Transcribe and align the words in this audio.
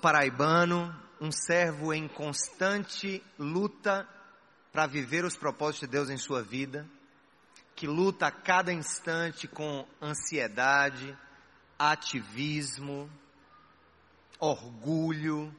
paraibano, 0.00 0.94
um 1.20 1.30
servo 1.30 1.92
em 1.92 2.08
constante 2.08 3.22
luta 3.38 4.08
para 4.72 4.86
viver 4.86 5.24
os 5.24 5.36
propósitos 5.36 5.88
de 5.88 5.92
Deus 5.92 6.10
em 6.10 6.16
sua 6.16 6.42
vida, 6.42 6.88
que 7.76 7.86
luta 7.86 8.26
a 8.26 8.30
cada 8.30 8.72
instante 8.72 9.46
com 9.46 9.86
ansiedade, 10.00 11.16
ativismo, 11.78 13.10
orgulho, 14.38 15.54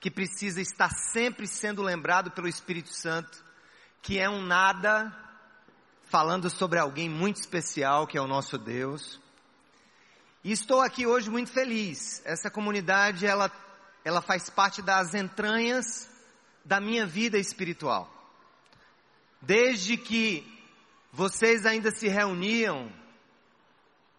que 0.00 0.10
precisa 0.10 0.60
estar 0.60 0.90
sempre 0.90 1.46
sendo 1.46 1.82
lembrado 1.82 2.30
pelo 2.30 2.48
Espírito 2.48 2.92
Santo, 2.92 3.44
que 4.02 4.18
é 4.18 4.28
um 4.28 4.42
nada 4.42 5.12
falando 6.04 6.48
sobre 6.48 6.78
alguém 6.78 7.08
muito 7.08 7.36
especial, 7.36 8.06
que 8.06 8.16
é 8.16 8.20
o 8.20 8.26
nosso 8.26 8.56
Deus. 8.56 9.20
E 10.46 10.52
estou 10.52 10.80
aqui 10.80 11.08
hoje 11.08 11.28
muito 11.28 11.50
feliz. 11.50 12.22
Essa 12.24 12.48
comunidade, 12.48 13.26
ela, 13.26 13.50
ela 14.04 14.22
faz 14.22 14.48
parte 14.48 14.80
das 14.80 15.12
entranhas 15.12 16.08
da 16.64 16.80
minha 16.80 17.04
vida 17.04 17.36
espiritual. 17.36 18.08
Desde 19.42 19.96
que 19.96 20.46
vocês 21.12 21.66
ainda 21.66 21.90
se 21.90 22.06
reuniam 22.06 22.92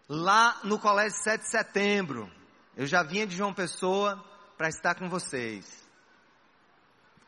lá 0.09 0.59
no 0.65 0.77
Colégio 0.77 1.17
7 1.17 1.43
de 1.43 1.49
Setembro, 1.49 2.29
eu 2.75 2.85
já 2.85 3.03
vinha 3.03 3.25
de 3.25 3.33
João 3.33 3.53
Pessoa 3.53 4.21
para 4.57 4.67
estar 4.67 4.95
com 4.95 5.07
vocês. 5.07 5.81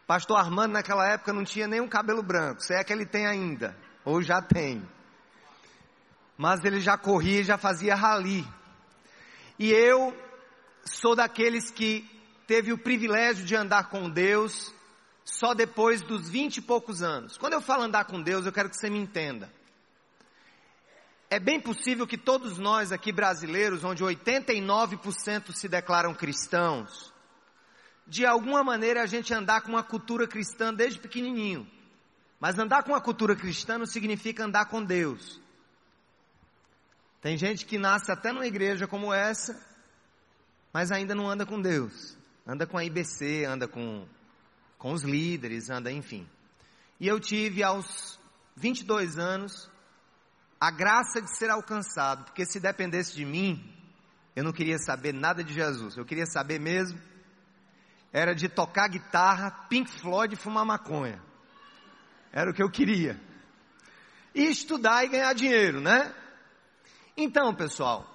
Pastor 0.06 0.40
Armando 0.40 0.74
naquela 0.74 1.08
época 1.08 1.32
não 1.32 1.46
tinha 1.46 1.70
nenhum 1.70 1.88
cabelo 1.88 2.22
branco, 2.22 2.62
se 2.62 2.74
é 2.74 2.84
que 2.84 2.92
ele 2.92 3.06
tem 3.06 3.26
ainda, 3.26 3.78
ou 4.04 4.22
já 4.22 4.42
tem. 4.42 4.86
Mas 6.38 6.66
ele 6.66 6.82
já 6.82 6.98
corria, 6.98 7.46
já 7.46 7.58
fazia 7.58 7.96
rali. 7.96 8.46
E 9.60 9.74
eu 9.74 10.18
sou 10.86 11.18
daqueles 11.18 11.70
que 11.70 12.10
teve 12.48 12.72
o 12.72 12.78
privilégio 12.78 13.46
de 13.46 13.58
andar 13.58 13.90
com 13.90 14.10
Deus 14.10 14.74
só 15.26 15.54
depois 15.54 16.02
dos 16.02 16.30
vinte 16.30 16.58
e 16.58 16.62
poucos 16.62 17.04
anos. 17.04 17.38
Quando 17.38 17.54
eu 17.54 17.62
falo 17.62 17.84
andar 17.84 18.06
com 18.06 18.22
Deus, 18.22 18.46
eu 18.46 18.54
quero 18.54 18.70
que 18.70 18.78
você 18.78 18.90
me 18.90 18.98
entenda. 18.98 19.52
É 21.30 21.40
bem 21.40 21.60
possível 21.60 22.08
que 22.08 22.18
todos 22.18 22.58
nós 22.58 22.94
aqui 22.94 23.12
brasileiros, 23.12 23.84
onde 23.84 24.02
89% 24.02 25.52
se 25.52 25.68
declaram 25.68 26.14
cristãos, 26.14 27.14
de 28.08 28.26
alguma 28.26 28.64
maneira 28.64 29.04
a 29.04 29.06
gente 29.06 29.34
andar 29.34 29.62
com 29.62 29.70
uma 29.70 29.84
cultura 29.84 30.26
cristã 30.26 30.74
desde 30.74 31.00
pequenininho. 31.00 31.70
Mas 32.40 32.58
andar 32.58 32.84
com 32.84 32.94
uma 32.94 33.02
cultura 33.02 33.36
cristã 33.36 33.78
não 33.78 33.86
significa 33.86 34.46
andar 34.46 34.66
com 34.66 34.82
Deus. 34.82 35.40
Tem 37.22 37.38
gente 37.38 37.66
que 37.66 37.78
nasce 37.78 38.12
até 38.12 38.32
numa 38.32 38.48
igreja 38.48 38.88
como 38.88 39.14
essa, 39.14 39.60
mas 40.72 40.92
ainda 40.92 41.14
não 41.14 41.30
anda 41.30 41.46
com 41.46 41.62
Deus. 41.62 42.18
Anda 42.48 42.66
com 42.66 42.78
a 42.78 42.84
IBC, 42.84 43.46
anda 43.46 43.68
com, 43.68 44.08
com 44.78 44.94
os 44.94 45.04
líderes, 45.04 45.70
anda, 45.70 45.92
enfim. 45.92 46.28
E 47.00 47.08
eu 47.08 47.20
tive 47.20 47.62
aos 47.64 48.20
22 48.56 49.18
anos 49.18 49.70
a 50.60 50.72
graça 50.72 51.22
de 51.22 51.38
ser 51.38 51.50
alcançado, 51.50 52.26
porque 52.26 52.46
se 52.46 52.60
dependesse 52.60 53.16
de 53.16 53.24
mim, 53.24 53.74
eu 54.36 54.44
não 54.44 54.52
queria 54.52 54.78
saber 54.78 55.14
nada 55.14 55.44
de 55.44 55.54
Jesus, 55.54 55.96
eu 55.96 56.06
queria 56.06 56.26
saber 56.26 56.60
mesmo, 56.60 57.00
era 58.12 58.34
de 58.34 58.50
tocar 58.50 58.90
guitarra, 58.90 59.52
Pink 59.70 59.90
Floyd 60.00 60.34
e 60.34 60.38
fumar 60.38 60.66
maconha. 60.66 61.22
Era 62.32 62.50
o 62.50 62.54
que 62.54 62.62
eu 62.62 62.70
queria. 62.70 63.20
E 64.34 64.44
estudar 64.44 65.04
e 65.06 65.10
ganhar 65.10 65.34
dinheiro, 65.34 65.80
né? 65.80 66.14
Então, 67.22 67.54
pessoal, 67.54 68.10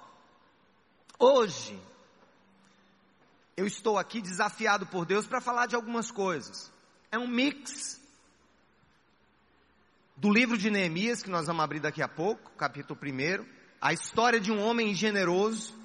hoje, 1.19 1.79
eu 3.55 3.67
estou 3.67 3.99
aqui 3.99 4.19
desafiado 4.19 4.87
por 4.87 5.05
Deus 5.05 5.27
para 5.27 5.39
falar 5.39 5.67
de 5.67 5.75
algumas 5.75 6.09
coisas. 6.09 6.71
É 7.11 7.19
um 7.19 7.27
mix 7.27 8.01
do 10.17 10.33
livro 10.33 10.57
de 10.57 10.71
Neemias, 10.71 11.21
que 11.21 11.29
nós 11.29 11.45
vamos 11.45 11.63
abrir 11.63 11.81
daqui 11.81 12.01
a 12.01 12.07
pouco, 12.07 12.49
capítulo 12.57 12.99
1, 12.99 13.45
a 13.79 13.93
história 13.93 14.39
de 14.39 14.51
um 14.51 14.59
homem 14.59 14.95
generoso, 14.95 15.75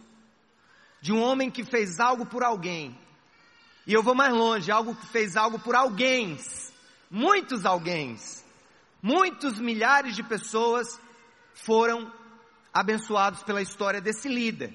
de 1.02 1.12
um 1.12 1.20
homem 1.20 1.50
que 1.50 1.62
fez 1.62 2.00
algo 2.00 2.24
por 2.24 2.42
alguém. 2.42 2.98
E 3.86 3.92
eu 3.92 4.02
vou 4.02 4.14
mais 4.14 4.32
longe, 4.32 4.72
algo 4.72 4.94
que 4.94 5.06
fez 5.08 5.36
algo 5.36 5.58
por 5.58 5.74
alguém, 5.74 6.38
muitos 7.10 7.66
alguém, 7.66 8.18
muitos 9.02 9.58
milhares 9.58 10.16
de 10.16 10.22
pessoas 10.22 10.98
foram 11.52 12.18
abençoados 12.72 13.42
pela 13.42 13.62
história 13.62 14.00
desse 14.00 14.28
líder. 14.28 14.72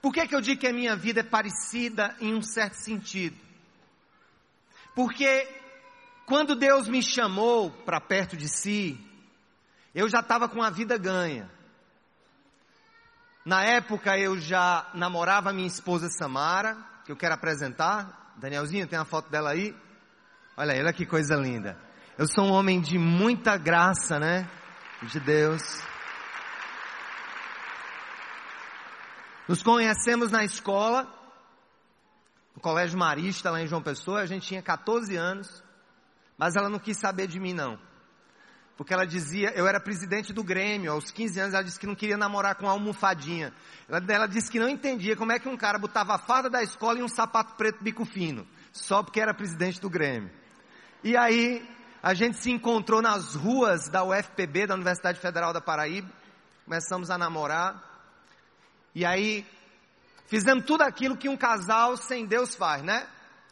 Por 0.00 0.12
que, 0.12 0.26
que 0.26 0.34
eu 0.34 0.40
digo 0.40 0.60
que 0.60 0.66
a 0.66 0.72
minha 0.72 0.94
vida 0.94 1.20
é 1.20 1.24
parecida 1.24 2.16
em 2.20 2.34
um 2.34 2.42
certo 2.42 2.74
sentido? 2.74 3.36
Porque 4.94 5.48
quando 6.26 6.54
Deus 6.54 6.88
me 6.88 7.02
chamou 7.02 7.70
para 7.70 8.00
perto 8.00 8.36
de 8.36 8.48
si, 8.48 8.98
eu 9.94 10.08
já 10.08 10.20
estava 10.20 10.48
com 10.48 10.62
a 10.62 10.70
vida 10.70 10.96
ganha. 10.96 11.50
Na 13.44 13.64
época 13.64 14.18
eu 14.18 14.38
já 14.38 14.88
namorava 14.94 15.52
minha 15.52 15.66
esposa 15.66 16.08
Samara, 16.08 16.76
que 17.04 17.10
eu 17.10 17.16
quero 17.16 17.34
apresentar. 17.34 18.34
Danielzinho, 18.36 18.86
tem 18.86 18.98
uma 18.98 19.04
foto 19.04 19.30
dela 19.30 19.50
aí? 19.50 19.74
Olha 20.56 20.74
aí, 20.74 20.80
olha 20.80 20.92
que 20.92 21.06
coisa 21.06 21.34
linda. 21.34 21.78
Eu 22.18 22.26
sou 22.26 22.44
um 22.44 22.52
homem 22.52 22.80
de 22.80 22.98
muita 22.98 23.56
graça, 23.56 24.18
né? 24.18 24.48
De 25.02 25.18
Deus. 25.18 25.62
Nos 29.48 29.62
conhecemos 29.62 30.30
na 30.30 30.44
escola, 30.44 31.08
no 32.54 32.60
Colégio 32.60 32.98
Marista, 32.98 33.50
lá 33.50 33.62
em 33.62 33.66
João 33.66 33.80
Pessoa. 33.80 34.20
A 34.20 34.26
gente 34.26 34.46
tinha 34.46 34.60
14 34.60 35.16
anos. 35.16 35.64
Mas 36.36 36.54
ela 36.54 36.68
não 36.68 36.78
quis 36.78 36.98
saber 36.98 37.26
de 37.26 37.40
mim, 37.40 37.54
não. 37.54 37.78
Porque 38.76 38.92
ela 38.92 39.06
dizia, 39.06 39.50
eu 39.56 39.66
era 39.66 39.80
presidente 39.80 40.32
do 40.32 40.44
Grêmio, 40.44 40.92
aos 40.92 41.10
15 41.10 41.40
anos 41.40 41.54
ela 41.54 41.64
disse 41.64 41.80
que 41.80 41.86
não 41.86 41.96
queria 41.96 42.16
namorar 42.16 42.54
com 42.56 42.66
uma 42.66 42.72
almofadinha. 42.72 43.52
Ela, 43.88 44.04
ela 44.06 44.26
disse 44.28 44.50
que 44.50 44.60
não 44.60 44.68
entendia 44.68 45.16
como 45.16 45.32
é 45.32 45.38
que 45.38 45.48
um 45.48 45.56
cara 45.56 45.78
botava 45.78 46.14
a 46.14 46.18
farda 46.18 46.50
da 46.50 46.62
escola 46.62 46.98
e 46.98 47.02
um 47.02 47.08
sapato 47.08 47.54
preto 47.56 47.82
bico 47.82 48.04
fino, 48.04 48.46
só 48.70 49.02
porque 49.02 49.20
era 49.20 49.34
presidente 49.34 49.80
do 49.80 49.90
Grêmio. 49.90 50.30
E 51.02 51.16
aí, 51.16 51.68
a 52.00 52.14
gente 52.14 52.36
se 52.36 52.52
encontrou 52.52 53.02
nas 53.02 53.34
ruas 53.34 53.88
da 53.88 54.04
UFPB, 54.04 54.68
da 54.68 54.74
Universidade 54.74 55.18
Federal 55.18 55.52
da 55.52 55.60
Paraíba, 55.60 56.08
começamos 56.64 57.10
a 57.10 57.18
namorar, 57.18 57.87
e 58.94 59.04
aí, 59.04 59.46
fizemos 60.26 60.64
tudo 60.64 60.82
aquilo 60.82 61.16
que 61.16 61.28
um 61.28 61.36
casal 61.36 61.96
sem 61.96 62.26
Deus 62.26 62.54
faz, 62.54 62.82
né? 62.82 63.06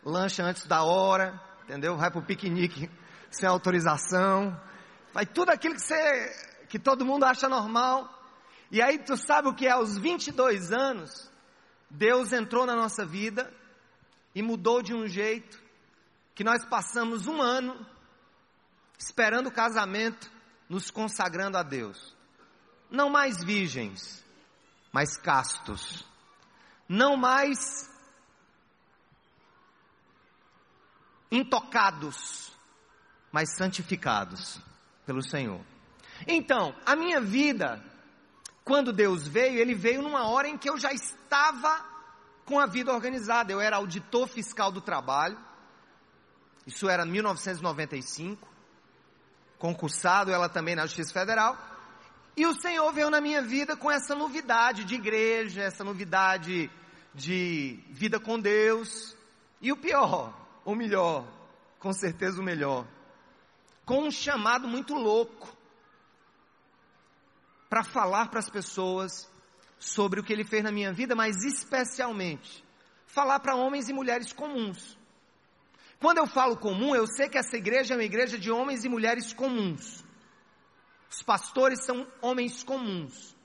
Lancha 0.05 0.43
antes 0.43 0.67
da 0.67 0.83
hora, 0.83 1.41
entendeu? 1.65 1.97
Vai 1.97 2.11
para 2.11 2.21
o 2.21 2.25
piquenique 2.25 2.91
sem 3.31 3.49
autorização, 3.49 4.59
vai 5.13 5.27
tudo 5.27 5.51
aquilo 5.51 5.75
que 5.75 5.83
você, 5.83 6.65
que 6.69 6.79
todo 6.79 7.05
mundo 7.05 7.25
acha 7.25 7.49
normal. 7.49 8.13
E 8.71 8.83
aí 8.83 8.99
tu 8.99 9.17
sabe 9.17 9.49
o 9.49 9.55
que 9.55 9.67
é? 9.67 9.71
Aos 9.71 9.97
22 9.97 10.73
anos, 10.73 11.31
Deus 11.91 12.33
entrou 12.33 12.67
na 12.67 12.75
nossa 12.75 13.05
vida 13.05 13.53
e 14.35 14.43
mudou 14.43 14.83
de 14.83 14.93
um 14.95 15.07
jeito 15.07 15.63
que 16.35 16.45
nós 16.45 16.65
passamos 16.65 17.27
um 17.27 17.41
ano 17.41 17.87
esperando 18.99 19.47
o 19.47 19.53
casamento, 19.53 20.31
nos 20.69 20.91
consagrando 20.91 21.57
a 21.57 21.63
Deus. 21.63 22.15
Não 22.91 23.09
mais 23.09 23.43
virgens, 23.43 24.25
mas 24.93 25.17
castos. 25.17 26.05
Não 26.89 27.17
mais 27.17 27.91
intocados, 31.31 32.53
mas 33.33 33.55
santificados 33.57 34.61
pelo 35.05 35.23
Senhor. 35.23 35.61
Então, 36.27 36.75
a 36.85 36.97
minha 36.97 37.21
vida, 37.21 37.83
quando 38.65 38.93
Deus 38.93 39.27
veio, 39.27 39.59
Ele 39.59 39.75
veio 39.75 40.03
numa 40.03 40.29
hora 40.29 40.49
em 40.49 40.57
que 40.57 40.71
eu 40.71 40.79
já 40.79 40.93
estava 40.93 41.85
com 42.45 42.59
a 42.59 42.67
vida 42.67 42.93
organizada. 42.93 43.53
Eu 43.53 43.61
era 43.61 43.77
auditor 43.77 44.29
fiscal 44.29 44.71
do 44.71 44.81
trabalho, 44.81 45.39
isso 46.67 46.89
era 46.89 47.05
1995, 47.05 48.49
concursado 49.59 50.33
ela 50.33 50.49
também 50.49 50.75
na 50.75 50.87
Justiça 50.87 51.13
Federal. 51.13 51.76
E 52.37 52.45
o 52.45 52.53
Senhor 52.53 52.93
veio 52.93 53.09
na 53.09 53.21
minha 53.21 53.41
vida 53.41 53.75
com 53.75 53.91
essa 53.91 54.15
novidade 54.15 54.85
de 54.85 54.95
igreja, 54.95 55.63
essa 55.63 55.83
novidade 55.83 56.71
de 57.15 57.79
vida 57.89 58.21
com 58.21 58.39
Deus. 58.39 59.17
E 59.61 59.73
o 59.73 59.77
pior, 59.77 60.35
o 60.63 60.75
melhor, 60.75 61.27
com 61.79 61.95
certeza 61.95 62.39
o 62.39 62.45
melhor, 62.45 62.87
com 63.87 64.03
um 64.03 64.11
chamado 64.11 64.69
muito 64.69 64.95
louco 64.95 65.57
para 67.71 67.83
falar 67.83 68.29
para 68.29 68.41
as 68.41 68.51
pessoas 68.51 69.31
sobre 69.79 70.21
o 70.21 70.23
que 70.23 70.33
ele 70.33 70.45
fez 70.45 70.63
na 70.63 70.71
minha 70.71 70.93
vida, 70.93 71.15
mas 71.15 71.43
especialmente 71.43 72.63
falar 73.07 73.41
para 73.41 73.55
homens 73.55 73.89
e 73.89 73.95
mulheres 73.95 74.31
comuns. 74.31 74.99
Quando 75.99 76.19
eu 76.19 76.27
falo 76.27 76.59
comum, 76.59 76.95
eu 76.95 77.07
sei 77.07 77.31
que 77.31 77.39
essa 77.39 77.57
igreja 77.57 77.95
é 77.95 77.97
uma 77.97 78.05
igreja 78.05 78.39
de 78.39 78.51
homens 78.51 78.85
e 78.85 78.89
mulheres 78.91 79.33
comuns. 79.33 80.05
Os 81.11 81.23
pastores 81.23 81.85
são 81.85 82.07
homens 82.21 82.63
comuns. 82.63 83.37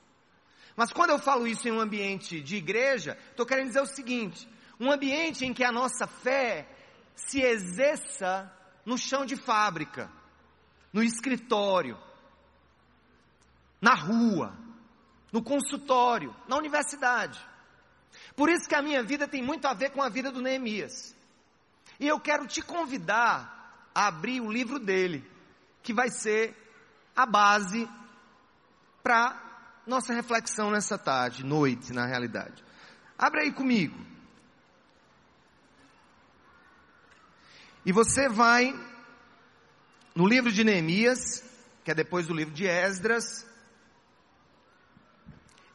Mas 0.76 0.92
quando 0.92 1.12
eu 1.12 1.20
falo 1.20 1.48
isso 1.48 1.68
em 1.68 1.72
um 1.72 1.80
ambiente 1.80 2.42
de 2.42 2.56
igreja, 2.56 3.18
estou 3.30 3.46
querendo 3.46 3.68
dizer 3.68 3.82
o 3.82 3.86
seguinte: 3.86 4.48
um 4.80 4.92
ambiente 4.92 5.46
em 5.46 5.54
que 5.54 5.64
a 5.64 5.72
nossa 5.72 6.08
fé 6.08 6.68
se 7.16 7.42
exerça 7.42 8.52
no 8.86 8.98
chão 8.98 9.26
de 9.26 9.36
fábrica, 9.36 10.12
no 10.92 11.04
escritório, 11.04 11.98
na 13.80 13.94
rua, 13.94 14.58
no 15.32 15.44
consultório, 15.44 16.36
na 16.48 16.58
universidade. 16.58 17.40
Por 18.36 18.50
isso 18.50 18.68
que 18.68 18.76
a 18.76 18.82
minha 18.82 19.04
vida 19.04 19.28
tem 19.28 19.42
muito 19.42 19.68
a 19.68 19.74
ver 19.74 19.92
com 19.92 20.02
a 20.02 20.10
vida 20.10 20.32
do 20.32 20.42
Neemias. 20.42 21.16
E 22.00 22.08
eu 22.08 22.20
quero 22.20 22.48
te 22.48 22.62
convidar 22.62 23.90
a 23.94 24.08
abrir 24.08 24.42
o 24.42 24.52
livro 24.52 24.80
dele, 24.80 25.30
que 25.84 25.94
vai 25.94 26.10
ser 26.10 26.56
a 27.16 27.26
base 27.26 27.90
para 29.04 29.40
nossa 29.86 30.14
reflexão 30.14 30.72
nessa 30.72 30.98
tarde, 30.98 31.44
noite, 31.44 31.92
na 31.92 32.06
realidade. 32.06 32.64
Abre 33.18 33.42
aí 33.42 33.52
comigo. 33.52 33.98
E 37.86 37.92
você 37.92 38.30
vai 38.30 38.74
no 40.16 40.28
livro 40.28 40.52
de 40.52 40.64
Neemias, 40.64 41.44
que 41.84 41.92
é 41.92 41.96
depois 41.96 42.28
do 42.28 42.34
livro 42.34 42.54
de 42.54 42.68
Esdras. 42.68 43.46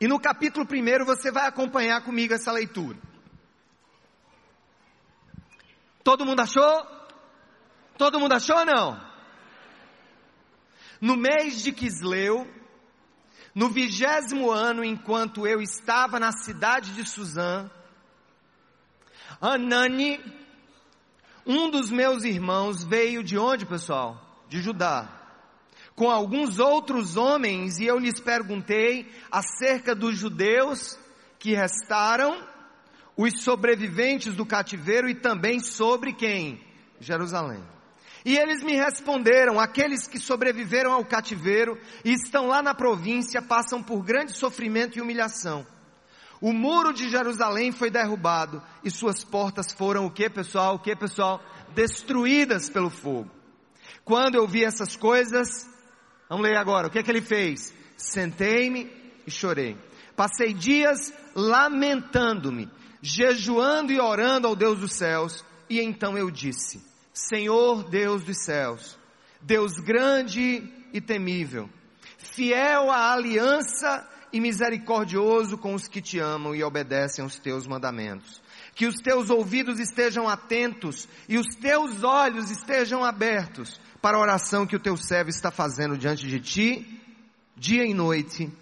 E 0.00 0.06
no 0.06 0.20
capítulo 0.20 0.66
1 0.66 1.04
você 1.04 1.32
vai 1.32 1.46
acompanhar 1.46 2.02
comigo 2.02 2.34
essa 2.34 2.52
leitura. 2.52 2.98
Todo 6.04 6.24
mundo 6.24 6.40
achou? 6.40 6.86
Todo 7.98 8.20
mundo 8.20 8.32
achou 8.32 8.58
ou 8.58 8.64
não? 8.64 9.15
No 11.00 11.16
mês 11.16 11.62
de 11.62 11.72
Quisleu, 11.72 12.46
no 13.54 13.68
vigésimo 13.68 14.50
ano, 14.50 14.84
enquanto 14.84 15.46
eu 15.46 15.60
estava 15.60 16.20
na 16.20 16.32
cidade 16.32 16.92
de 16.94 17.08
Suzã, 17.08 17.70
Anani, 19.40 20.20
um 21.46 21.70
dos 21.70 21.90
meus 21.90 22.24
irmãos, 22.24 22.82
veio 22.82 23.22
de 23.22 23.38
onde, 23.38 23.66
pessoal? 23.66 24.44
De 24.48 24.60
Judá. 24.60 25.08
Com 25.94 26.10
alguns 26.10 26.58
outros 26.58 27.16
homens, 27.16 27.78
e 27.78 27.86
eu 27.86 27.98
lhes 27.98 28.20
perguntei 28.20 29.10
acerca 29.30 29.94
dos 29.94 30.16
judeus 30.18 30.98
que 31.38 31.54
restaram 31.54 32.46
os 33.16 33.42
sobreviventes 33.42 34.34
do 34.34 34.44
cativeiro 34.44 35.08
e 35.08 35.14
também 35.14 35.60
sobre 35.60 36.12
quem? 36.12 36.60
Jerusalém. 37.00 37.75
E 38.26 38.36
eles 38.36 38.60
me 38.60 38.74
responderam: 38.74 39.60
aqueles 39.60 40.08
que 40.08 40.18
sobreviveram 40.18 40.92
ao 40.92 41.04
cativeiro 41.04 41.78
e 42.04 42.12
estão 42.12 42.48
lá 42.48 42.60
na 42.60 42.74
província 42.74 43.40
passam 43.40 43.80
por 43.80 44.02
grande 44.02 44.36
sofrimento 44.36 44.98
e 44.98 45.00
humilhação. 45.00 45.64
O 46.40 46.52
muro 46.52 46.92
de 46.92 47.08
Jerusalém 47.08 47.70
foi 47.70 47.88
derrubado 47.88 48.60
e 48.82 48.90
suas 48.90 49.22
portas 49.22 49.72
foram 49.72 50.06
o 50.06 50.10
que, 50.10 50.28
pessoal? 50.28 50.74
O 50.74 50.78
que, 50.80 50.96
pessoal? 50.96 51.40
Destruídas 51.72 52.68
pelo 52.68 52.90
fogo. 52.90 53.30
Quando 54.04 54.34
eu 54.34 54.46
vi 54.46 54.64
essas 54.64 54.96
coisas, 54.96 55.70
vamos 56.28 56.44
ler 56.44 56.56
agora, 56.56 56.88
o 56.88 56.90
que 56.90 56.98
é 56.98 57.02
que 57.04 57.10
ele 57.10 57.22
fez? 57.22 57.72
Sentei-me 57.96 58.90
e 59.24 59.30
chorei. 59.30 59.78
Passei 60.16 60.52
dias 60.52 61.14
lamentando-me 61.32 62.68
jejuando 63.00 63.92
e 63.92 64.00
orando 64.00 64.48
ao 64.48 64.56
Deus 64.56 64.80
dos 64.80 64.94
céus, 64.94 65.44
e 65.70 65.80
então 65.80 66.18
eu 66.18 66.28
disse: 66.28 66.95
Senhor 67.16 67.88
Deus 67.88 68.24
dos 68.24 68.44
céus, 68.44 68.98
Deus 69.40 69.78
grande 69.78 70.62
e 70.92 71.00
temível, 71.00 71.66
fiel 72.18 72.90
à 72.90 73.14
aliança 73.14 74.06
e 74.30 74.38
misericordioso 74.38 75.56
com 75.56 75.74
os 75.74 75.88
que 75.88 76.02
te 76.02 76.18
amam 76.18 76.54
e 76.54 76.62
obedecem 76.62 77.22
aos 77.22 77.38
teus 77.38 77.66
mandamentos. 77.66 78.42
Que 78.74 78.84
os 78.84 78.96
teus 78.96 79.30
ouvidos 79.30 79.80
estejam 79.80 80.28
atentos 80.28 81.08
e 81.26 81.38
os 81.38 81.46
teus 81.56 82.04
olhos 82.04 82.50
estejam 82.50 83.02
abertos 83.02 83.80
para 84.02 84.18
a 84.18 84.20
oração 84.20 84.66
que 84.66 84.76
o 84.76 84.80
teu 84.80 84.94
servo 84.94 85.30
está 85.30 85.50
fazendo 85.50 85.96
diante 85.96 86.26
de 86.26 86.38
ti, 86.38 87.02
dia 87.56 87.86
e 87.86 87.94
noite, 87.94 88.52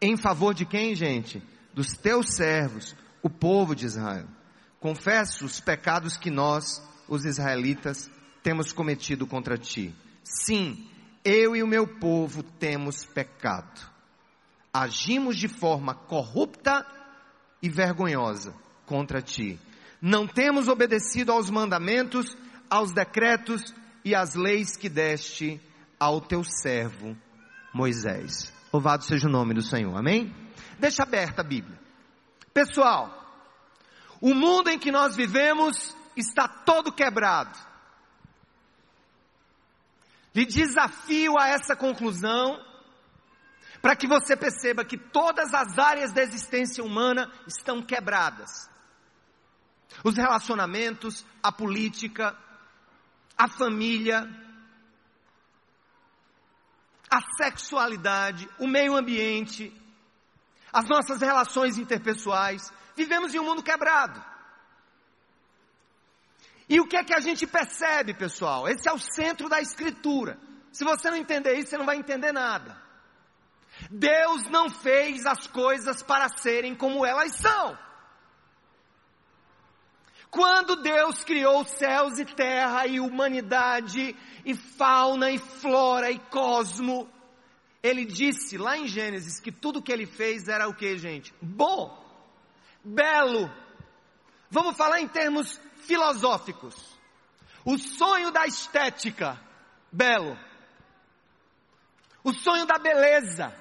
em 0.00 0.16
favor 0.16 0.54
de 0.54 0.64
quem, 0.64 0.94
gente? 0.94 1.42
Dos 1.74 1.88
teus 1.88 2.28
servos, 2.34 2.96
o 3.22 3.28
povo 3.28 3.76
de 3.76 3.84
Israel. 3.84 4.26
Confesso 4.80 5.44
os 5.44 5.60
pecados 5.60 6.16
que 6.16 6.30
nós, 6.30 6.82
os 7.08 7.24
israelitas, 7.24 8.10
temos 8.42 8.72
cometido 8.72 9.26
contra 9.26 9.56
ti. 9.56 9.94
Sim, 10.22 10.86
eu 11.24 11.56
e 11.56 11.62
o 11.62 11.66
meu 11.66 11.86
povo 11.86 12.42
temos 12.42 13.04
pecado. 13.04 13.80
Agimos 14.72 15.36
de 15.36 15.48
forma 15.48 15.94
corrupta 15.94 16.86
e 17.62 17.68
vergonhosa 17.68 18.54
contra 18.86 19.20
ti. 19.20 19.58
Não 20.00 20.26
temos 20.26 20.68
obedecido 20.68 21.32
aos 21.32 21.50
mandamentos, 21.50 22.36
aos 22.70 22.92
decretos 22.92 23.74
e 24.04 24.14
às 24.14 24.34
leis 24.34 24.76
que 24.76 24.88
deste 24.88 25.60
ao 25.98 26.20
teu 26.20 26.44
servo 26.44 27.16
Moisés. 27.74 28.52
Louvado 28.72 29.04
seja 29.04 29.26
o 29.26 29.30
nome 29.30 29.54
do 29.54 29.62
Senhor. 29.62 29.96
Amém? 29.96 30.34
Deixa 30.78 31.02
aberta 31.02 31.40
a 31.40 31.44
Bíblia. 31.44 31.78
Pessoal, 32.52 33.18
o 34.20 34.34
mundo 34.34 34.68
em 34.68 34.78
que 34.78 34.92
nós 34.92 35.16
vivemos 35.16 35.96
está 36.20 36.48
todo 36.48 36.92
quebrado. 36.92 37.58
Lhe 40.34 40.44
desafio 40.44 41.38
a 41.38 41.48
essa 41.48 41.74
conclusão, 41.74 42.64
para 43.80 43.96
que 43.96 44.06
você 44.06 44.36
perceba 44.36 44.84
que 44.84 44.98
todas 44.98 45.54
as 45.54 45.78
áreas 45.78 46.12
da 46.12 46.22
existência 46.22 46.82
humana 46.82 47.30
estão 47.46 47.82
quebradas. 47.82 48.68
Os 50.04 50.16
relacionamentos, 50.16 51.24
a 51.42 51.50
política, 51.50 52.36
a 53.36 53.48
família, 53.48 54.28
a 57.10 57.20
sexualidade, 57.36 58.48
o 58.58 58.66
meio 58.66 58.94
ambiente, 58.94 59.72
as 60.72 60.86
nossas 60.88 61.20
relações 61.20 61.78
interpessoais. 61.78 62.72
Vivemos 62.94 63.34
em 63.34 63.38
um 63.38 63.44
mundo 63.44 63.62
quebrado. 63.62 64.22
E 66.68 66.80
o 66.80 66.86
que 66.86 66.96
é 66.96 67.04
que 67.04 67.14
a 67.14 67.20
gente 67.20 67.46
percebe, 67.46 68.12
pessoal? 68.12 68.68
Esse 68.68 68.88
é 68.88 68.92
o 68.92 68.98
centro 68.98 69.48
da 69.48 69.60
Escritura. 69.60 70.38
Se 70.70 70.84
você 70.84 71.10
não 71.10 71.16
entender 71.16 71.54
isso, 71.54 71.70
você 71.70 71.78
não 71.78 71.86
vai 71.86 71.96
entender 71.96 72.32
nada. 72.32 72.76
Deus 73.90 74.44
não 74.50 74.68
fez 74.68 75.24
as 75.24 75.46
coisas 75.46 76.02
para 76.02 76.28
serem 76.28 76.74
como 76.74 77.06
elas 77.06 77.34
são. 77.36 77.78
Quando 80.30 80.76
Deus 80.76 81.24
criou 81.24 81.64
céus 81.64 82.18
e 82.18 82.24
terra 82.24 82.86
e 82.86 83.00
humanidade 83.00 84.14
e 84.44 84.54
fauna 84.54 85.30
e 85.30 85.38
flora 85.38 86.10
e 86.10 86.18
cosmo, 86.18 87.10
ele 87.82 88.04
disse 88.04 88.58
lá 88.58 88.76
em 88.76 88.86
Gênesis 88.86 89.40
que 89.40 89.50
tudo 89.50 89.80
que 89.80 89.90
ele 89.90 90.04
fez 90.04 90.48
era 90.48 90.68
o 90.68 90.74
que, 90.74 90.98
gente? 90.98 91.32
Bom, 91.40 91.96
belo. 92.84 93.50
Vamos 94.50 94.76
falar 94.76 95.00
em 95.00 95.08
termos 95.08 95.58
filosóficos. 95.88 96.76
O 97.64 97.78
sonho 97.78 98.30
da 98.30 98.46
estética, 98.46 99.40
belo. 99.90 100.38
O 102.22 102.34
sonho 102.34 102.66
da 102.66 102.78
beleza. 102.78 103.54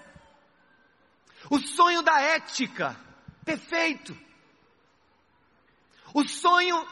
O 1.49 1.57
sonho 1.57 2.01
da 2.01 2.21
ética, 2.21 2.99
perfeito. 3.45 4.15
O 6.13 6.27
sonho 6.27 6.85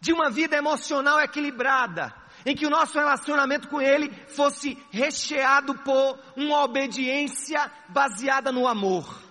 de 0.00 0.12
uma 0.12 0.30
vida 0.30 0.56
emocional 0.56 1.20
equilibrada 1.20 2.14
em 2.46 2.56
que 2.56 2.66
o 2.66 2.70
nosso 2.70 2.98
relacionamento 2.98 3.68
com 3.68 3.80
Ele 3.80 4.10
fosse 4.28 4.76
recheado 4.90 5.74
por 5.80 6.18
uma 6.36 6.64
obediência 6.64 7.70
baseada 7.88 8.50
no 8.50 8.66
amor. 8.66 9.22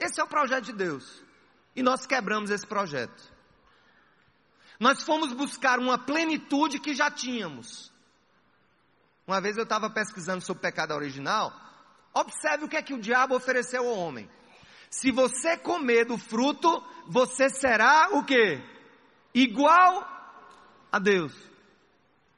Esse 0.00 0.20
é 0.20 0.24
o 0.24 0.28
projeto 0.28 0.64
de 0.64 0.72
Deus. 0.72 1.22
E 1.76 1.82
nós 1.82 2.06
quebramos 2.06 2.50
esse 2.50 2.66
projeto. 2.66 3.31
Nós 4.82 5.00
fomos 5.04 5.32
buscar 5.32 5.78
uma 5.78 5.96
plenitude 5.96 6.80
que 6.80 6.92
já 6.92 7.08
tínhamos. 7.08 7.92
Uma 9.24 9.40
vez 9.40 9.56
eu 9.56 9.62
estava 9.62 9.88
pesquisando 9.88 10.40
sobre 10.40 10.58
o 10.58 10.62
pecado 10.62 10.92
original. 10.92 11.54
Observe 12.12 12.64
o 12.64 12.68
que 12.68 12.76
é 12.76 12.82
que 12.82 12.92
o 12.92 13.00
diabo 13.00 13.36
ofereceu 13.36 13.86
ao 13.86 13.96
homem. 13.96 14.28
Se 14.90 15.12
você 15.12 15.56
comer 15.56 16.06
do 16.06 16.18
fruto, 16.18 16.84
você 17.06 17.48
será 17.48 18.08
o 18.10 18.24
que? 18.24 18.60
Igual 19.32 20.04
a 20.90 20.98
Deus. 20.98 21.32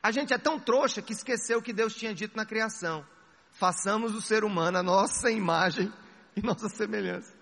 A 0.02 0.10
gente 0.10 0.34
é 0.34 0.38
tão 0.38 0.60
trouxa 0.60 1.00
que 1.00 1.14
esqueceu 1.14 1.60
o 1.60 1.62
que 1.62 1.72
Deus 1.72 1.94
tinha 1.94 2.14
dito 2.14 2.36
na 2.36 2.44
criação. 2.44 3.06
Façamos 3.52 4.14
o 4.14 4.20
ser 4.20 4.44
humano 4.44 4.76
a 4.76 4.82
nossa 4.82 5.30
imagem 5.30 5.90
e 6.36 6.42
nossa 6.42 6.68
semelhança. 6.68 7.32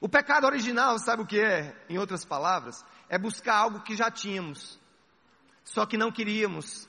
O 0.00 0.08
pecado 0.08 0.46
original, 0.46 0.98
sabe 0.98 1.22
o 1.22 1.26
que 1.26 1.38
é? 1.38 1.74
Em 1.88 1.96
outras 1.96 2.24
palavras, 2.24 2.84
é 3.08 3.18
buscar 3.18 3.56
algo 3.56 3.82
que 3.82 3.96
já 3.96 4.10
tínhamos, 4.10 4.78
só 5.64 5.86
que 5.86 5.96
não 5.96 6.12
queríamos 6.12 6.88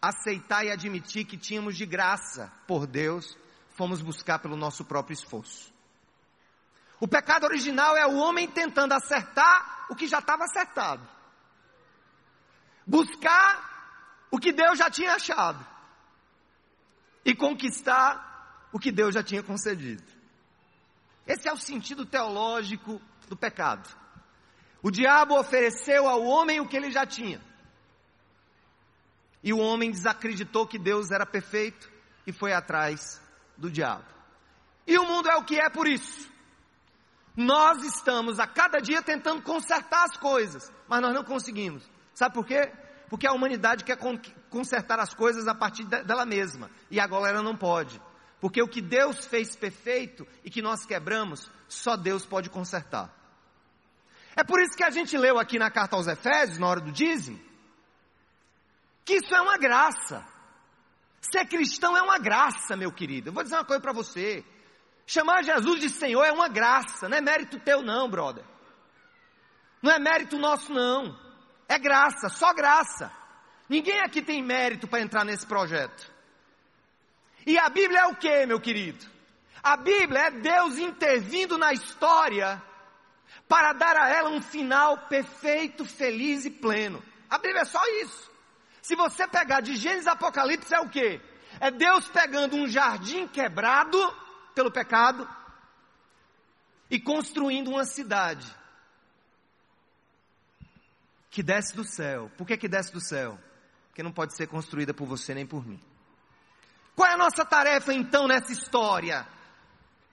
aceitar 0.00 0.64
e 0.64 0.70
admitir 0.70 1.24
que 1.24 1.36
tínhamos 1.36 1.76
de 1.76 1.86
graça 1.86 2.52
por 2.66 2.86
Deus, 2.86 3.36
fomos 3.70 4.02
buscar 4.02 4.38
pelo 4.38 4.56
nosso 4.56 4.84
próprio 4.84 5.14
esforço. 5.14 5.72
O 7.00 7.08
pecado 7.08 7.44
original 7.44 7.96
é 7.96 8.06
o 8.06 8.16
homem 8.16 8.48
tentando 8.48 8.92
acertar 8.92 9.86
o 9.90 9.94
que 9.94 10.06
já 10.06 10.18
estava 10.18 10.44
acertado. 10.44 11.06
Buscar 12.86 14.26
o 14.30 14.38
que 14.38 14.52
Deus 14.52 14.78
já 14.78 14.90
tinha 14.90 15.14
achado. 15.14 15.64
E 17.24 17.34
conquistar 17.34 18.68
o 18.72 18.78
que 18.78 18.92
Deus 18.92 19.14
já 19.14 19.22
tinha 19.22 19.42
concedido. 19.42 20.04
Esse 21.26 21.48
é 21.48 21.52
o 21.52 21.56
sentido 21.56 22.04
teológico 22.04 23.00
do 23.28 23.36
pecado. 23.36 23.88
O 24.84 24.90
diabo 24.90 25.40
ofereceu 25.40 26.06
ao 26.06 26.22
homem 26.22 26.60
o 26.60 26.68
que 26.68 26.76
ele 26.76 26.92
já 26.92 27.06
tinha. 27.06 27.40
E 29.42 29.50
o 29.50 29.58
homem 29.58 29.90
desacreditou 29.90 30.66
que 30.66 30.78
Deus 30.78 31.10
era 31.10 31.24
perfeito 31.24 31.90
e 32.26 32.32
foi 32.32 32.52
atrás 32.52 33.18
do 33.56 33.70
diabo. 33.70 34.04
E 34.86 34.98
o 34.98 35.06
mundo 35.06 35.30
é 35.30 35.36
o 35.36 35.42
que 35.42 35.58
é 35.58 35.70
por 35.70 35.88
isso. 35.88 36.30
Nós 37.34 37.82
estamos 37.82 38.38
a 38.38 38.46
cada 38.46 38.78
dia 38.78 39.00
tentando 39.00 39.40
consertar 39.40 40.04
as 40.04 40.18
coisas, 40.18 40.70
mas 40.86 41.00
nós 41.00 41.14
não 41.14 41.24
conseguimos. 41.24 41.82
Sabe 42.12 42.34
por 42.34 42.44
quê? 42.44 42.70
Porque 43.08 43.26
a 43.26 43.32
humanidade 43.32 43.84
quer 43.84 43.96
consertar 44.50 45.00
as 45.00 45.14
coisas 45.14 45.48
a 45.48 45.54
partir 45.54 45.84
dela 45.84 46.26
mesma. 46.26 46.70
E 46.90 47.00
agora 47.00 47.30
ela 47.30 47.42
não 47.42 47.56
pode. 47.56 47.98
Porque 48.38 48.60
o 48.60 48.68
que 48.68 48.82
Deus 48.82 49.24
fez 49.24 49.56
perfeito 49.56 50.26
e 50.44 50.50
que 50.50 50.60
nós 50.60 50.84
quebramos, 50.84 51.50
só 51.66 51.96
Deus 51.96 52.26
pode 52.26 52.50
consertar. 52.50 53.23
É 54.36 54.42
por 54.42 54.60
isso 54.60 54.76
que 54.76 54.84
a 54.84 54.90
gente 54.90 55.16
leu 55.16 55.38
aqui 55.38 55.58
na 55.58 55.70
carta 55.70 55.96
aos 55.96 56.06
Efésios, 56.06 56.58
na 56.58 56.66
hora 56.66 56.80
do 56.80 56.90
dízimo, 56.90 57.40
que 59.04 59.14
isso 59.14 59.34
é 59.34 59.40
uma 59.40 59.56
graça. 59.56 60.26
Ser 61.20 61.46
cristão 61.46 61.96
é 61.96 62.02
uma 62.02 62.18
graça, 62.18 62.76
meu 62.76 62.92
querido. 62.92 63.28
Eu 63.28 63.32
vou 63.32 63.42
dizer 63.42 63.56
uma 63.56 63.64
coisa 63.64 63.80
para 63.80 63.92
você. 63.92 64.44
Chamar 65.06 65.42
Jesus 65.42 65.80
de 65.80 65.90
Senhor 65.90 66.24
é 66.24 66.32
uma 66.32 66.48
graça, 66.48 67.08
não 67.08 67.16
é 67.16 67.20
mérito 67.20 67.60
teu 67.60 67.82
não, 67.82 68.08
brother. 68.08 68.44
Não 69.82 69.90
é 69.90 69.98
mérito 69.98 70.38
nosso 70.38 70.72
não. 70.72 71.18
É 71.68 71.78
graça, 71.78 72.28
só 72.28 72.52
graça. 72.54 73.12
Ninguém 73.68 74.00
aqui 74.00 74.22
tem 74.22 74.42
mérito 74.42 74.88
para 74.88 75.00
entrar 75.00 75.24
nesse 75.24 75.46
projeto. 75.46 76.12
E 77.46 77.58
a 77.58 77.68
Bíblia 77.68 78.00
é 78.00 78.06
o 78.06 78.16
que, 78.16 78.46
meu 78.46 78.60
querido? 78.60 79.04
A 79.62 79.76
Bíblia 79.76 80.26
é 80.26 80.30
Deus 80.30 80.78
intervindo 80.78 81.56
na 81.58 81.72
história 81.72 82.62
para 83.48 83.72
dar 83.72 83.96
a 83.96 84.08
ela 84.08 84.30
um 84.30 84.40
final 84.40 84.98
perfeito, 85.08 85.84
feliz 85.84 86.44
e 86.44 86.50
pleno. 86.50 87.02
A 87.28 87.38
Bíblia 87.38 87.62
é 87.62 87.64
só 87.64 87.80
isso. 88.02 88.30
Se 88.82 88.94
você 88.94 89.26
pegar 89.26 89.60
de 89.60 89.76
Gênesis 89.76 90.06
Apocalipse, 90.06 90.74
é 90.74 90.80
o 90.80 90.88
que? 90.88 91.20
É 91.60 91.70
Deus 91.70 92.08
pegando 92.08 92.56
um 92.56 92.68
jardim 92.68 93.26
quebrado 93.26 93.98
pelo 94.54 94.70
pecado 94.70 95.28
e 96.90 97.00
construindo 97.00 97.68
uma 97.68 97.84
cidade 97.84 98.46
que 101.30 101.42
desce 101.42 101.74
do 101.74 101.84
céu. 101.84 102.30
Por 102.36 102.46
que, 102.46 102.56
que 102.56 102.68
desce 102.68 102.92
do 102.92 103.00
céu? 103.00 103.38
Porque 103.88 104.02
não 104.02 104.12
pode 104.12 104.36
ser 104.36 104.46
construída 104.46 104.94
por 104.94 105.06
você 105.06 105.34
nem 105.34 105.46
por 105.46 105.66
mim. 105.66 105.80
Qual 106.94 107.08
é 107.08 107.14
a 107.14 107.18
nossa 107.18 107.44
tarefa 107.44 107.92
então 107.92 108.28
nessa 108.28 108.52
história? 108.52 109.26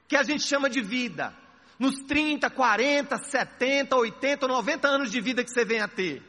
Que 0.08 0.16
a 0.16 0.24
gente 0.24 0.44
chama 0.44 0.70
de 0.70 0.82
vida. 0.82 1.36
Nos 1.82 1.96
30, 2.04 2.48
40, 2.48 3.18
70, 3.18 3.96
80, 3.96 4.48
90 4.48 4.88
anos 4.88 5.10
de 5.10 5.20
vida 5.20 5.44
que 5.44 5.50
você 5.50 5.66
vem 5.66 5.82
a 5.82 5.88
ter 5.88 6.22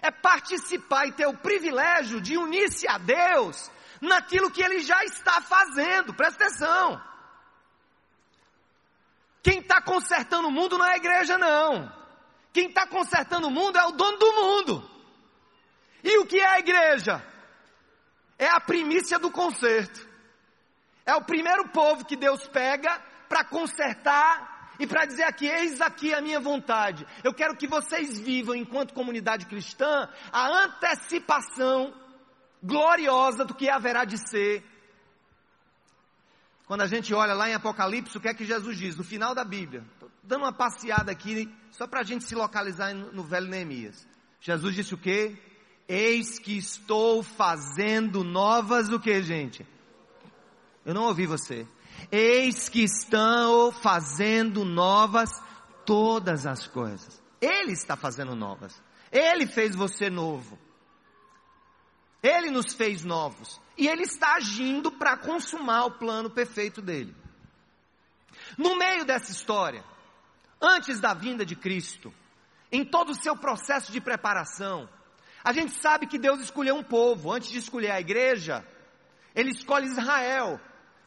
é 0.00 0.10
participar 0.10 1.06
e 1.06 1.12
ter 1.12 1.26
o 1.26 1.36
privilégio 1.36 2.18
de 2.18 2.38
unir-se 2.38 2.88
a 2.88 2.96
Deus 2.96 3.70
naquilo 4.00 4.50
que 4.50 4.62
Ele 4.62 4.80
já 4.80 5.04
está 5.04 5.42
fazendo. 5.42 6.14
Presta 6.14 6.44
atenção. 6.44 6.98
Quem 9.42 9.58
está 9.58 9.82
consertando 9.82 10.48
o 10.48 10.50
mundo 10.50 10.78
não 10.78 10.86
é 10.86 10.94
a 10.94 10.96
igreja, 10.96 11.36
não. 11.36 11.94
Quem 12.50 12.68
está 12.68 12.86
consertando 12.86 13.48
o 13.48 13.50
mundo 13.50 13.76
é 13.76 13.84
o 13.84 13.92
dono 13.92 14.16
do 14.16 14.32
mundo. 14.32 14.90
E 16.02 16.16
o 16.20 16.26
que 16.26 16.40
é 16.40 16.46
a 16.46 16.58
igreja? 16.58 17.22
É 18.38 18.48
a 18.48 18.60
primícia 18.60 19.18
do 19.18 19.30
conserto. 19.30 20.08
É 21.04 21.14
o 21.14 21.22
primeiro 21.22 21.68
povo 21.68 22.06
que 22.06 22.16
Deus 22.16 22.48
pega 22.48 22.98
para 23.28 23.44
consertar 23.44 24.53
e 24.78 24.86
para 24.86 25.04
dizer 25.04 25.24
aqui, 25.24 25.46
eis 25.46 25.80
aqui 25.80 26.12
a 26.12 26.20
minha 26.20 26.40
vontade. 26.40 27.06
Eu 27.22 27.32
quero 27.32 27.56
que 27.56 27.66
vocês 27.66 28.18
vivam, 28.18 28.54
enquanto 28.54 28.94
comunidade 28.94 29.46
cristã, 29.46 30.08
a 30.32 30.64
antecipação 30.64 31.94
gloriosa 32.62 33.44
do 33.44 33.54
que 33.54 33.68
haverá 33.68 34.04
de 34.04 34.18
ser. 34.18 34.64
Quando 36.66 36.80
a 36.80 36.86
gente 36.86 37.12
olha 37.12 37.34
lá 37.34 37.48
em 37.48 37.54
Apocalipse, 37.54 38.16
o 38.16 38.20
que 38.20 38.28
é 38.28 38.34
que 38.34 38.44
Jesus 38.44 38.76
diz? 38.76 38.96
No 38.96 39.04
final 39.04 39.34
da 39.34 39.44
Bíblia. 39.44 39.84
Estou 39.94 40.10
dando 40.22 40.42
uma 40.42 40.52
passeada 40.52 41.12
aqui, 41.12 41.52
só 41.70 41.86
para 41.86 42.00
a 42.00 42.04
gente 42.04 42.24
se 42.24 42.34
localizar 42.34 42.94
no 42.94 43.22
velho 43.22 43.48
Neemias. 43.48 44.08
Jesus 44.40 44.74
disse 44.74 44.94
o 44.94 44.98
quê? 44.98 45.36
Eis 45.86 46.38
que 46.38 46.56
estou 46.56 47.22
fazendo 47.22 48.24
novas 48.24 48.88
o 48.88 48.98
que, 48.98 49.22
gente? 49.22 49.66
Eu 50.84 50.94
não 50.94 51.04
ouvi 51.04 51.26
você. 51.26 51.66
Eis 52.10 52.68
que 52.68 52.82
estão 52.82 53.72
fazendo 53.72 54.64
novas 54.64 55.30
todas 55.84 56.46
as 56.46 56.66
coisas. 56.66 57.22
Ele 57.40 57.72
está 57.72 57.96
fazendo 57.96 58.34
novas. 58.34 58.80
Ele 59.10 59.46
fez 59.46 59.74
você 59.74 60.08
novo. 60.08 60.58
Ele 62.22 62.50
nos 62.50 62.72
fez 62.72 63.04
novos. 63.04 63.60
E 63.76 63.86
Ele 63.86 64.02
está 64.02 64.36
agindo 64.36 64.90
para 64.90 65.16
consumar 65.16 65.84
o 65.84 65.98
plano 65.98 66.30
perfeito 66.30 66.80
dele. 66.80 67.14
No 68.56 68.76
meio 68.76 69.04
dessa 69.04 69.30
história, 69.30 69.84
antes 70.60 71.00
da 71.00 71.12
vinda 71.12 71.44
de 71.44 71.54
Cristo, 71.54 72.12
em 72.72 72.84
todo 72.84 73.10
o 73.10 73.14
seu 73.14 73.36
processo 73.36 73.92
de 73.92 74.00
preparação, 74.00 74.88
a 75.42 75.52
gente 75.52 75.72
sabe 75.80 76.06
que 76.06 76.18
Deus 76.18 76.40
escolheu 76.40 76.76
um 76.76 76.82
povo. 76.82 77.30
Antes 77.30 77.50
de 77.50 77.58
escolher 77.58 77.90
a 77.90 78.00
igreja, 78.00 78.66
Ele 79.34 79.50
escolhe 79.50 79.86
Israel 79.86 80.58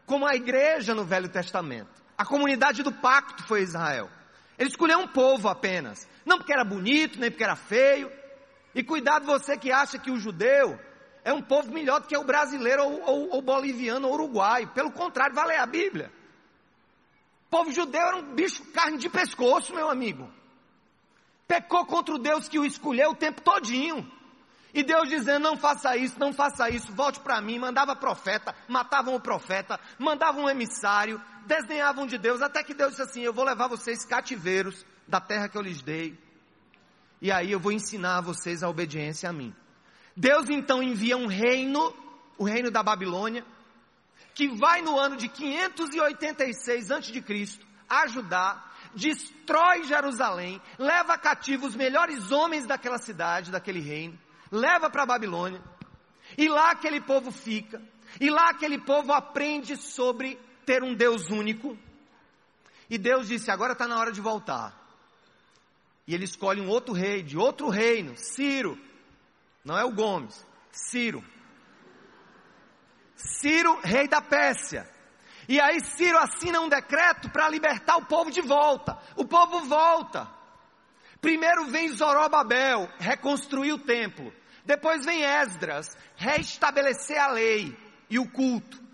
como 0.07 0.25
a 0.25 0.35
igreja 0.35 0.95
no 0.95 1.03
Velho 1.03 1.27
Testamento. 1.29 1.91
A 2.17 2.25
comunidade 2.25 2.81
do 2.81 2.91
pacto 2.91 3.43
foi 3.43 3.61
Israel. 3.61 4.09
Ele 4.57 4.69
escolheu 4.69 4.97
um 4.97 5.07
povo 5.07 5.49
apenas. 5.49 6.07
Não 6.25 6.37
porque 6.37 6.53
era 6.53 6.63
bonito, 6.63 7.19
nem 7.19 7.29
porque 7.29 7.43
era 7.43 7.57
feio. 7.57 8.11
E 8.73 8.81
cuidado 8.81 9.25
você 9.25 9.55
que 9.57 9.71
acha 9.71 9.99
que 9.99 10.09
o 10.09 10.17
judeu 10.17 10.79
é 11.23 11.33
um 11.33 11.41
povo 11.41 11.71
melhor 11.71 11.99
do 11.99 12.07
que 12.07 12.17
o 12.17 12.23
brasileiro 12.23 12.83
ou, 12.83 13.01
ou, 13.03 13.29
ou 13.35 13.41
boliviano 13.41 14.07
ou 14.07 14.13
uruguaio. 14.13 14.69
Pelo 14.69 14.91
contrário, 14.91 15.35
vai 15.35 15.45
ler 15.45 15.59
a 15.59 15.65
Bíblia. 15.65 16.09
O 17.47 17.49
povo 17.49 17.71
judeu 17.71 18.01
era 18.01 18.15
um 18.15 18.33
bicho 18.33 18.63
carne 18.71 18.97
de 18.97 19.09
pescoço, 19.09 19.75
meu 19.75 19.89
amigo. 19.89 20.31
Pecou 21.45 21.85
contra 21.85 22.15
o 22.15 22.17
Deus 22.17 22.47
que 22.47 22.57
o 22.57 22.65
escolheu 22.65 23.11
o 23.11 23.15
tempo 23.15 23.41
todinho. 23.41 24.09
E 24.77 24.83
Deus 24.83 25.09
dizendo: 25.09 25.41
não 25.41 25.57
faça 25.57 25.97
isso, 25.97 26.19
não 26.19 26.31
faça 26.31 26.69
isso, 26.69 26.93
volte 26.93 27.19
para 27.19 27.41
mim. 27.41 27.57
Mandava 27.57 27.95
profeta, 27.95 28.53
matavam 28.67 29.15
o 29.15 29.19
profeta, 29.19 29.79
mandavam 29.97 30.43
um 30.43 30.49
emissário, 30.49 31.19
desdenhavam 31.47 32.05
de 32.05 32.15
Deus, 32.15 32.43
até 32.43 32.63
que 32.63 32.75
Deus 32.75 32.91
disse 32.91 33.01
assim: 33.01 33.21
eu 33.21 33.33
vou 33.33 33.43
levar 33.43 33.67
vocês 33.67 34.05
cativeiros 34.05 34.85
da 35.07 35.19
terra 35.19 35.49
que 35.49 35.57
eu 35.57 35.63
lhes 35.63 35.81
dei. 35.81 36.15
E 37.19 37.31
aí 37.31 37.51
eu 37.51 37.59
vou 37.59 37.71
ensinar 37.71 38.21
vocês 38.21 38.61
a 38.61 38.69
obediência 38.69 39.27
a 39.27 39.33
mim. 39.33 39.51
Deus 40.15 40.47
então 40.47 40.83
envia 40.83 41.17
um 41.17 41.25
reino, 41.25 41.91
o 42.37 42.43
reino 42.43 42.69
da 42.69 42.83
Babilônia, 42.83 43.43
que 44.35 44.47
vai 44.47 44.83
no 44.83 44.95
ano 44.95 45.17
de 45.17 45.27
586 45.27 46.91
a.C. 46.91 47.59
ajudar, 47.89 48.77
destrói 48.93 49.85
Jerusalém, 49.85 50.61
leva 50.77 51.17
cativo 51.17 51.65
os 51.65 51.75
melhores 51.75 52.31
homens 52.31 52.67
daquela 52.67 52.99
cidade, 52.99 53.49
daquele 53.49 53.79
reino 53.79 54.26
leva 54.51 54.89
para 54.89 55.03
a 55.03 55.05
Babilônia, 55.05 55.61
e 56.37 56.47
lá 56.47 56.71
aquele 56.71 57.01
povo 57.01 57.31
fica, 57.31 57.81
e 58.19 58.29
lá 58.29 58.49
aquele 58.49 58.79
povo 58.79 59.13
aprende 59.13 59.75
sobre 59.75 60.39
ter 60.65 60.83
um 60.83 60.93
Deus 60.93 61.29
único. 61.29 61.77
E 62.89 62.97
Deus 62.97 63.27
disse: 63.27 63.51
agora 63.51 63.73
está 63.73 63.87
na 63.87 63.97
hora 63.97 64.11
de 64.11 64.21
voltar. 64.21 64.75
E 66.05 66.13
ele 66.13 66.23
escolhe 66.23 66.61
um 66.61 66.69
outro 66.69 66.93
rei, 66.93 67.21
de 67.21 67.37
outro 67.37 67.69
reino, 67.69 68.15
Ciro. 68.15 68.79
Não 69.63 69.77
é 69.77 69.83
o 69.83 69.91
Gomes, 69.91 70.45
Ciro. 70.71 71.23
Ciro, 73.15 73.79
rei 73.81 74.07
da 74.07 74.21
Pérsia. 74.21 74.89
E 75.49 75.59
aí 75.59 75.81
Ciro 75.81 76.17
assina 76.17 76.61
um 76.61 76.69
decreto 76.69 77.29
para 77.29 77.49
libertar 77.49 77.97
o 77.97 78.05
povo 78.05 78.31
de 78.31 78.41
volta. 78.41 78.97
O 79.15 79.25
povo 79.25 79.61
volta. 79.61 80.36
Primeiro 81.21 81.65
vem 81.65 81.89
Zorobabel, 81.89 82.89
reconstruir 82.99 83.73
o 83.73 83.79
templo. 83.79 84.33
Depois 84.65 85.05
vem 85.05 85.23
Esdras, 85.23 85.97
restabelecer 86.15 87.19
a 87.19 87.31
lei 87.31 87.77
e 88.09 88.19
o 88.19 88.29
culto. 88.29 88.85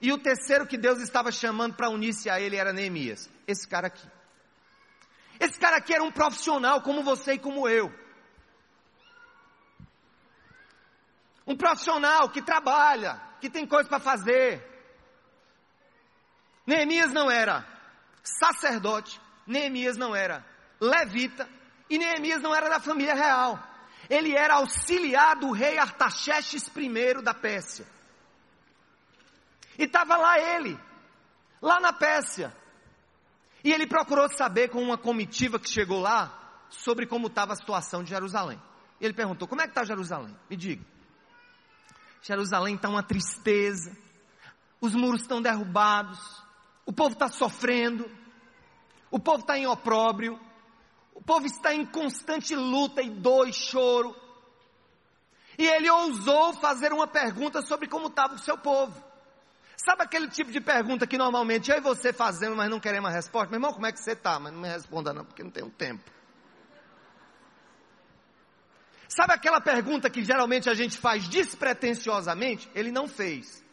E 0.00 0.12
o 0.12 0.18
terceiro 0.18 0.66
que 0.66 0.78
Deus 0.78 1.00
estava 1.00 1.32
chamando 1.32 1.74
para 1.74 1.90
unir-se 1.90 2.30
a 2.30 2.40
ele 2.40 2.56
era 2.56 2.72
Neemias. 2.72 3.28
Esse 3.46 3.66
cara 3.66 3.88
aqui. 3.88 4.06
Esse 5.38 5.58
cara 5.58 5.76
aqui 5.76 5.92
era 5.92 6.02
um 6.02 6.12
profissional 6.12 6.80
como 6.80 7.02
você 7.02 7.34
e 7.34 7.38
como 7.38 7.68
eu. 7.68 7.92
Um 11.46 11.56
profissional 11.56 12.28
que 12.28 12.42
trabalha, 12.42 13.20
que 13.40 13.50
tem 13.50 13.66
coisa 13.66 13.88
para 13.88 14.00
fazer. 14.00 14.64
Neemias 16.66 17.12
não 17.12 17.30
era 17.30 17.66
sacerdote, 18.22 19.20
Neemias 19.46 19.96
não 19.96 20.14
era 20.14 20.44
levita 20.80 21.48
e 21.88 21.98
Neemias 21.98 22.42
não 22.42 22.54
era 22.54 22.68
da 22.68 22.80
família 22.80 23.14
real. 23.14 23.58
Ele 24.08 24.36
era 24.36 24.54
auxiliar 24.54 25.36
do 25.36 25.50
rei 25.50 25.78
Artaxerxes 25.78 26.70
I 26.76 27.22
da 27.22 27.34
Pérsia. 27.34 27.86
E 29.78 29.84
estava 29.84 30.16
lá 30.16 30.38
ele, 30.38 30.78
lá 31.60 31.80
na 31.80 31.92
Pérsia. 31.92 32.54
E 33.62 33.72
ele 33.72 33.86
procurou 33.86 34.28
saber 34.28 34.68
com 34.68 34.82
uma 34.82 34.96
comitiva 34.96 35.58
que 35.58 35.68
chegou 35.68 36.00
lá 36.00 36.64
sobre 36.70 37.06
como 37.06 37.26
estava 37.26 37.52
a 37.52 37.56
situação 37.56 38.02
de 38.02 38.10
Jerusalém. 38.10 38.60
E 39.00 39.04
ele 39.04 39.14
perguntou: 39.14 39.46
Como 39.46 39.60
é 39.60 39.64
que 39.64 39.70
está 39.70 39.84
Jerusalém? 39.84 40.36
Me 40.48 40.56
diga. 40.56 40.84
Jerusalém 42.22 42.74
está 42.74 42.88
uma 42.88 43.02
tristeza, 43.02 43.96
os 44.80 44.94
muros 44.94 45.20
estão 45.20 45.40
derrubados, 45.40 46.18
o 46.84 46.92
povo 46.92 47.12
está 47.12 47.28
sofrendo, 47.28 48.10
o 49.10 49.18
povo 49.18 49.40
está 49.40 49.56
em 49.56 49.66
opróbrio, 49.66 50.38
o 51.16 51.22
povo 51.22 51.46
está 51.46 51.74
em 51.74 51.86
constante 51.86 52.54
luta 52.54 53.00
e 53.00 53.08
dor 53.08 53.48
e 53.48 53.52
choro. 53.52 54.14
E 55.58 55.66
ele 55.66 55.90
ousou 55.90 56.52
fazer 56.52 56.92
uma 56.92 57.06
pergunta 57.06 57.62
sobre 57.62 57.88
como 57.88 58.08
estava 58.08 58.34
o 58.34 58.38
seu 58.38 58.58
povo. 58.58 59.02
Sabe 59.78 60.02
aquele 60.02 60.28
tipo 60.28 60.52
de 60.52 60.60
pergunta 60.60 61.06
que 61.06 61.16
normalmente 61.16 61.70
eu 61.70 61.78
e 61.78 61.80
você 61.80 62.12
fazemos, 62.12 62.54
mas 62.54 62.68
não 62.68 62.78
queremos 62.78 63.08
a 63.08 63.12
resposta? 63.14 63.48
Meu 63.48 63.56
irmão, 63.56 63.72
como 63.72 63.86
é 63.86 63.92
que 63.92 63.98
você 63.98 64.12
está? 64.12 64.38
Mas 64.38 64.52
não 64.52 64.60
me 64.60 64.68
responda 64.68 65.14
não, 65.14 65.24
porque 65.24 65.42
não 65.42 65.50
tenho 65.50 65.70
tempo. 65.70 66.04
Sabe 69.08 69.32
aquela 69.32 69.60
pergunta 69.60 70.10
que 70.10 70.22
geralmente 70.22 70.68
a 70.68 70.74
gente 70.74 70.98
faz 70.98 71.26
despretensiosamente? 71.26 72.70
Ele 72.74 72.92
não 72.92 73.08
fez. 73.08 73.64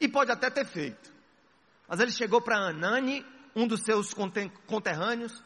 E 0.00 0.06
pode 0.06 0.30
até 0.30 0.48
ter 0.48 0.64
feito. 0.64 1.12
Mas 1.88 1.98
ele 1.98 2.12
chegou 2.12 2.40
para 2.40 2.56
Anani, 2.56 3.26
um 3.56 3.66
dos 3.66 3.80
seus 3.80 4.14
conterrâneos, 4.14 5.42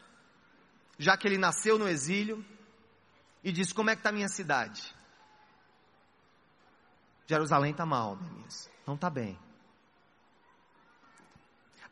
já 0.98 1.16
que 1.16 1.26
ele 1.26 1.38
nasceu 1.38 1.78
no 1.78 1.88
exílio, 1.88 2.44
e 3.42 3.52
disse: 3.52 3.72
Como 3.72 3.90
é 3.90 3.94
que 3.94 4.00
está 4.00 4.10
a 4.10 4.12
minha 4.12 4.28
cidade? 4.28 4.94
Jerusalém 7.26 7.72
está 7.72 7.86
mal, 7.86 8.16
Neemias. 8.16 8.70
Não 8.86 8.94
está 8.94 9.08
bem. 9.08 9.38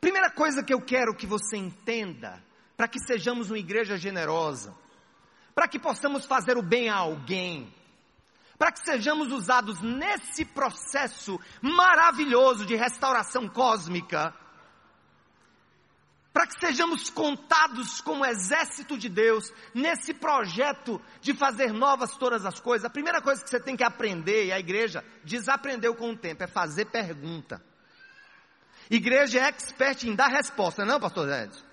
Primeira 0.01 0.29
coisa 0.29 0.63
que 0.63 0.73
eu 0.73 0.81
quero 0.81 1.15
que 1.15 1.25
você 1.25 1.57
entenda, 1.57 2.43
para 2.75 2.87
que 2.87 2.99
sejamos 2.99 3.49
uma 3.49 3.57
igreja 3.57 3.97
generosa, 3.97 4.75
para 5.55 5.67
que 5.67 5.79
possamos 5.79 6.25
fazer 6.25 6.57
o 6.57 6.61
bem 6.61 6.89
a 6.89 6.95
alguém, 6.95 7.73
para 8.57 8.71
que 8.71 8.79
sejamos 8.79 9.31
usados 9.31 9.79
nesse 9.81 10.43
processo 10.43 11.39
maravilhoso 11.61 12.65
de 12.65 12.75
restauração 12.75 13.47
cósmica, 13.47 14.35
para 16.37 16.45
que 16.45 16.59
sejamos 16.59 17.09
contados 17.09 17.99
como 17.99 18.23
exército 18.23 18.95
de 18.95 19.09
Deus 19.09 19.51
nesse 19.73 20.13
projeto 20.13 21.01
de 21.19 21.33
fazer 21.33 21.73
novas 21.73 22.15
todas 22.15 22.45
as 22.45 22.59
coisas. 22.59 22.85
A 22.85 22.91
primeira 22.91 23.23
coisa 23.23 23.43
que 23.43 23.49
você 23.49 23.59
tem 23.59 23.75
que 23.75 23.83
aprender, 23.83 24.45
e 24.45 24.51
a 24.51 24.59
igreja 24.59 25.03
desaprendeu 25.23 25.95
com 25.95 26.11
o 26.11 26.15
tempo, 26.15 26.43
é 26.43 26.47
fazer 26.47 26.85
pergunta. 26.85 27.59
Igreja 28.87 29.39
é 29.39 29.47
expert 29.47 30.03
em 30.03 30.13
dar 30.13 30.27
resposta, 30.27 30.85
não, 30.85 30.99
pastor 30.99 31.27
Edson? 31.27 31.65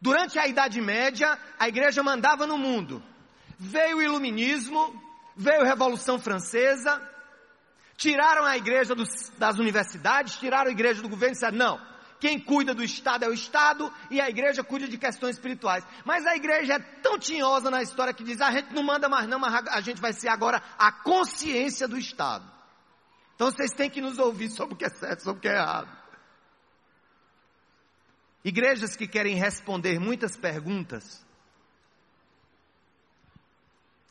Durante 0.00 0.38
a 0.38 0.46
Idade 0.46 0.80
Média, 0.80 1.36
a 1.58 1.66
igreja 1.66 2.04
mandava 2.04 2.46
no 2.46 2.56
mundo. 2.56 3.02
Veio 3.58 3.96
o 3.96 4.02
Iluminismo, 4.02 4.94
veio 5.36 5.62
a 5.62 5.66
Revolução 5.66 6.20
Francesa, 6.20 7.02
tiraram 7.96 8.44
a 8.44 8.56
igreja 8.56 8.94
dos, 8.94 9.28
das 9.36 9.58
universidades, 9.58 10.38
tiraram 10.38 10.68
a 10.68 10.72
igreja 10.72 11.02
do 11.02 11.08
governo 11.08 11.32
e 11.32 11.34
disseram: 11.34 11.58
não, 11.58 11.97
quem 12.20 12.38
cuida 12.38 12.74
do 12.74 12.82
Estado 12.82 13.24
é 13.24 13.28
o 13.28 13.32
Estado 13.32 13.92
e 14.10 14.20
a 14.20 14.28
igreja 14.28 14.64
cuida 14.64 14.88
de 14.88 14.98
questões 14.98 15.36
espirituais. 15.36 15.84
Mas 16.04 16.26
a 16.26 16.34
igreja 16.34 16.74
é 16.74 16.78
tão 16.78 17.18
tinhosa 17.18 17.70
na 17.70 17.82
história 17.82 18.12
que 18.12 18.24
diz: 18.24 18.40
a 18.40 18.50
gente 18.50 18.74
não 18.74 18.82
manda 18.82 19.08
mais, 19.08 19.28
não, 19.28 19.38
mas 19.38 19.66
a 19.68 19.80
gente 19.80 20.00
vai 20.00 20.12
ser 20.12 20.28
agora 20.28 20.62
a 20.78 20.90
consciência 20.90 21.86
do 21.86 21.96
Estado. 21.96 22.44
Então 23.34 23.50
vocês 23.50 23.72
têm 23.72 23.88
que 23.88 24.00
nos 24.00 24.18
ouvir 24.18 24.50
sobre 24.50 24.74
o 24.74 24.76
que 24.76 24.84
é 24.84 24.88
certo, 24.88 25.22
sobre 25.22 25.38
o 25.38 25.42
que 25.42 25.48
é 25.48 25.54
errado. 25.54 25.96
Igrejas 28.44 28.96
que 28.96 29.06
querem 29.06 29.36
responder 29.36 30.00
muitas 30.00 30.36
perguntas, 30.36 31.24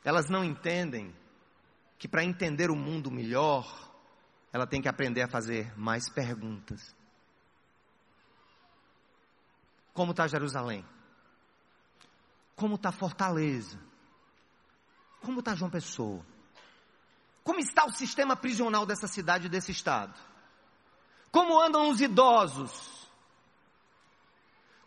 elas 0.04 0.30
não 0.30 0.44
entendem 0.44 1.14
que 1.98 2.08
para 2.08 2.24
entender 2.24 2.70
o 2.70 2.76
mundo 2.76 3.12
melhor, 3.12 3.92
ela 4.54 4.66
tem 4.66 4.82
que 4.82 4.88
aprender 4.88 5.24
a 5.24 5.28
fazer 5.28 5.78
mais 5.78 6.10
perguntas. 6.10 6.97
Como 9.98 10.12
está 10.12 10.28
Jerusalém? 10.28 10.86
Como 12.56 12.76
está 12.76 12.92
Fortaleza? 12.92 13.80
Como 15.24 15.40
está 15.40 15.56
João 15.56 15.72
Pessoa? 15.72 16.24
Como 17.44 17.60
está 17.60 17.84
o 17.84 17.92
sistema 17.92 18.36
prisional 18.36 18.86
dessa 18.86 19.08
cidade 19.08 19.48
e 19.48 19.50
desse 19.50 19.72
estado? 19.72 20.14
Como 21.32 21.60
andam 21.60 21.90
os 21.90 22.00
idosos? 22.00 23.10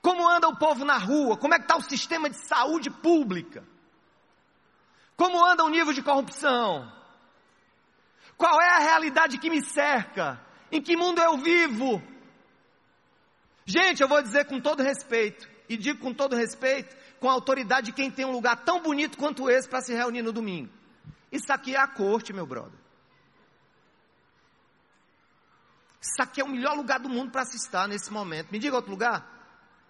Como 0.01 0.29
anda 0.29 0.49
o 0.49 0.57
povo 0.57 0.85
na 0.85 0.97
rua? 0.97 1.37
Como 1.37 1.55
é 1.55 1.59
que 1.59 1.65
está 1.65 1.77
o 1.77 1.83
sistema 1.83 2.31
de 2.31 2.47
saúde 2.47 2.89
pública? 2.89 3.67
Como 5.17 5.45
anda 5.45 5.65
o 5.65 5.69
nível 5.69 5.93
de 5.93 6.05
corrupção? 6.05 6.89
Qual 8.37 8.63
é 8.63 8.77
a 8.77 8.79
realidade 8.79 9.39
que 9.39 9.51
me 9.51 9.61
cerca? 9.61 10.41
Em 10.71 10.81
que 10.81 10.97
mundo 10.97 11.21
eu 11.21 11.37
vivo? 11.37 12.01
Gente, 13.65 14.03
eu 14.03 14.09
vou 14.09 14.23
dizer 14.23 14.47
com 14.47 14.61
todo 14.61 14.83
respeito, 14.83 15.49
e 15.69 15.77
digo 15.77 16.01
com 16.01 16.13
todo 16.13 16.35
respeito, 16.35 16.97
com 17.21 17.29
a 17.29 17.33
autoridade 17.33 17.87
de 17.87 17.93
quem 17.93 18.11
tem 18.11 18.25
um 18.25 18.33
lugar 18.33 18.65
tão 18.65 18.83
bonito 18.83 19.17
quanto 19.17 19.49
esse 19.49 19.69
para 19.69 19.81
se 19.81 19.95
reunir 19.95 20.23
no 20.23 20.33
domingo. 20.33 20.73
Isso 21.31 21.53
aqui 21.53 21.77
é 21.77 21.79
a 21.79 21.87
corte, 21.87 22.33
meu 22.33 22.47
brother. 22.47 22.79
Isso 26.01 26.21
aqui 26.21 26.41
é 26.41 26.45
o 26.45 26.49
melhor 26.49 26.75
lugar 26.77 26.99
do 26.99 27.09
mundo 27.09 27.31
para 27.31 27.45
se 27.45 27.57
estar 27.57 27.87
nesse 27.87 28.11
momento. 28.11 28.51
Me 28.51 28.59
diga 28.59 28.75
outro 28.75 28.91
lugar. 28.91 29.25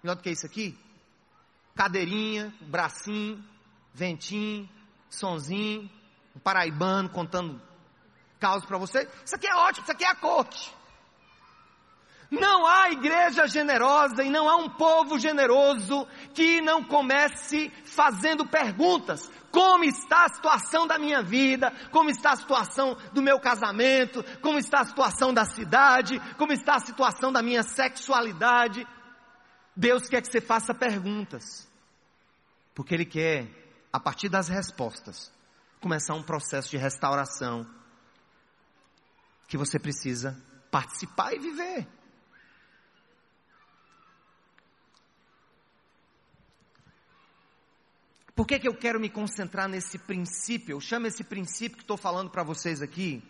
Melhor 0.03 0.17
do 0.17 0.23
que 0.23 0.31
isso 0.31 0.45
aqui? 0.45 0.77
Cadeirinha, 1.75 2.53
bracinho, 2.63 3.43
ventinho, 3.95 4.69
sonzinho, 5.09 5.91
um 6.35 6.41
paraibano 6.41 7.09
contando 7.09 7.63
causas 8.39 8.67
para 8.67 8.77
você. 8.77 9.09
Isso 9.25 9.37
aqui 9.37 9.47
é 9.47 9.55
ótimo, 9.55 9.85
isso 9.85 9.93
aqui 9.93 10.05
é 10.05 10.09
a 10.09 10.17
corte. 10.17 10.75
Não 12.31 12.65
há 12.65 12.91
igreja 12.91 13.49
generosa 13.49 14.23
e 14.23 14.31
não 14.31 14.49
há 14.49 14.55
um 14.57 14.71
povo 14.71 15.19
generoso 15.19 16.07
que 16.33 16.61
não 16.61 16.85
comece 16.85 17.71
fazendo 17.85 18.47
perguntas. 18.47 19.29
Como 19.51 19.83
está 19.83 20.27
a 20.27 20.35
situação 20.35 20.87
da 20.87 20.97
minha 20.97 21.23
vida? 21.23 21.73
Como 21.91 22.09
está 22.09 22.33
a 22.33 22.37
situação 22.37 22.97
do 23.13 23.21
meu 23.21 23.41
casamento? 23.41 24.25
Como 24.41 24.59
está 24.59 24.81
a 24.81 24.85
situação 24.85 25.35
da 25.35 25.45
cidade? 25.45 26.21
Como 26.37 26.53
está 26.53 26.77
a 26.77 26.81
situação 26.81 27.33
da 27.33 27.43
minha 27.43 27.65
sexualidade? 27.65 28.87
Deus 29.75 30.09
quer 30.09 30.23
que 30.23 30.31
você 30.31 30.41
faça 30.41 30.73
perguntas, 30.73 31.69
porque 32.75 32.95
Ele 32.95 33.07
quer, 33.07 33.49
a 33.93 33.99
partir 33.99 34.29
das 34.29 34.49
respostas, 34.49 35.33
começar 35.81 36.15
um 36.15 36.23
processo 36.23 36.71
de 36.71 36.77
restauração 36.77 37.67
que 39.49 39.57
você 39.57 39.81
precisa 39.81 40.41
participar 40.71 41.33
e 41.35 41.39
viver. 41.41 42.00
Por 48.41 48.47
que, 48.47 48.59
que 48.59 48.67
eu 48.67 48.75
quero 48.75 48.99
me 48.99 49.11
concentrar 49.11 49.69
nesse 49.69 49.99
princípio? 49.99 50.73
Eu 50.73 50.81
chamo 50.81 51.07
esse 51.07 51.23
princípio 51.23 51.77
que 51.77 51.85
estou 51.85 51.99
falando 51.99 52.31
para 52.31 52.43
vocês 52.43 52.81
aqui 52.81 53.23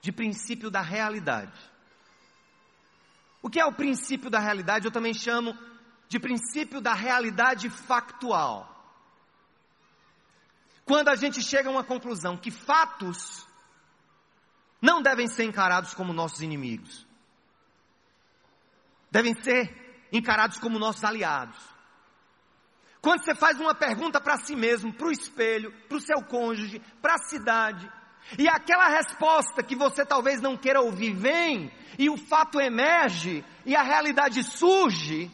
de 0.00 0.12
princípio 0.12 0.70
da 0.70 0.80
realidade. 0.80 1.58
O 3.42 3.50
que 3.50 3.58
é 3.58 3.66
o 3.66 3.72
princípio 3.72 4.30
da 4.30 4.38
realidade? 4.38 4.84
Eu 4.84 4.92
também 4.92 5.12
chamo 5.12 5.52
de 6.08 6.20
princípio 6.20 6.80
da 6.80 6.94
realidade 6.94 7.68
factual. 7.68 8.72
Quando 10.84 11.08
a 11.08 11.16
gente 11.16 11.42
chega 11.42 11.68
a 11.68 11.72
uma 11.72 11.82
conclusão 11.82 12.36
que 12.36 12.52
fatos 12.52 13.44
não 14.80 15.02
devem 15.02 15.26
ser 15.26 15.42
encarados 15.42 15.92
como 15.92 16.12
nossos 16.12 16.40
inimigos, 16.40 17.04
devem 19.10 19.34
ser 19.42 20.06
encarados 20.12 20.56
como 20.58 20.78
nossos 20.78 21.02
aliados. 21.02 21.75
Quando 23.06 23.22
você 23.24 23.36
faz 23.36 23.60
uma 23.60 23.72
pergunta 23.72 24.20
para 24.20 24.36
si 24.36 24.56
mesmo, 24.56 24.92
para 24.92 25.06
o 25.06 25.12
espelho, 25.12 25.72
para 25.86 25.96
o 25.96 26.00
seu 26.00 26.20
cônjuge, 26.24 26.80
para 27.00 27.14
a 27.14 27.28
cidade, 27.28 27.88
e 28.36 28.48
aquela 28.48 28.88
resposta 28.88 29.62
que 29.62 29.76
você 29.76 30.04
talvez 30.04 30.40
não 30.40 30.56
queira 30.56 30.80
ouvir 30.80 31.12
vem, 31.12 31.72
e 31.96 32.10
o 32.10 32.16
fato 32.16 32.60
emerge, 32.60 33.44
e 33.64 33.76
a 33.76 33.82
realidade 33.82 34.42
surge, 34.42 35.30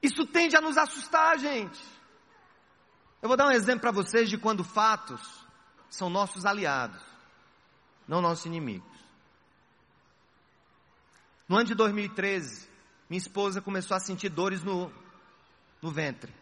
isso 0.00 0.24
tende 0.26 0.56
a 0.56 0.60
nos 0.60 0.78
assustar, 0.78 1.36
gente. 1.40 1.82
Eu 3.20 3.28
vou 3.28 3.36
dar 3.36 3.48
um 3.48 3.52
exemplo 3.52 3.80
para 3.80 3.90
vocês 3.90 4.30
de 4.30 4.38
quando 4.38 4.62
fatos 4.62 5.44
são 5.90 6.08
nossos 6.08 6.46
aliados, 6.46 7.02
não 8.06 8.22
nossos 8.22 8.46
inimigos. 8.46 8.96
No 11.48 11.56
ano 11.56 11.66
de 11.66 11.74
2013, 11.74 12.68
minha 13.10 13.18
esposa 13.18 13.60
começou 13.60 13.96
a 13.96 14.00
sentir 14.00 14.28
dores 14.28 14.62
no, 14.62 14.92
no 15.80 15.90
ventre. 15.90 16.32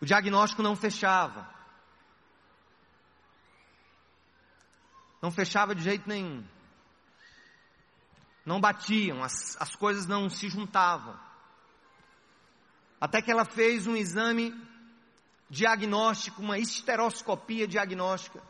O 0.00 0.06
diagnóstico 0.06 0.62
não 0.62 0.74
fechava. 0.74 1.48
Não 5.20 5.30
fechava 5.30 5.74
de 5.74 5.82
jeito 5.82 6.08
nenhum. 6.08 6.42
Não 8.44 8.60
batiam, 8.60 9.22
as, 9.22 9.60
as 9.60 9.76
coisas 9.76 10.06
não 10.06 10.30
se 10.30 10.48
juntavam. 10.48 11.18
Até 12.98 13.20
que 13.20 13.30
ela 13.30 13.44
fez 13.44 13.86
um 13.86 13.94
exame 13.94 14.54
diagnóstico, 15.48 16.40
uma 16.40 16.58
esteroscopia 16.58 17.66
diagnóstica, 17.66 18.42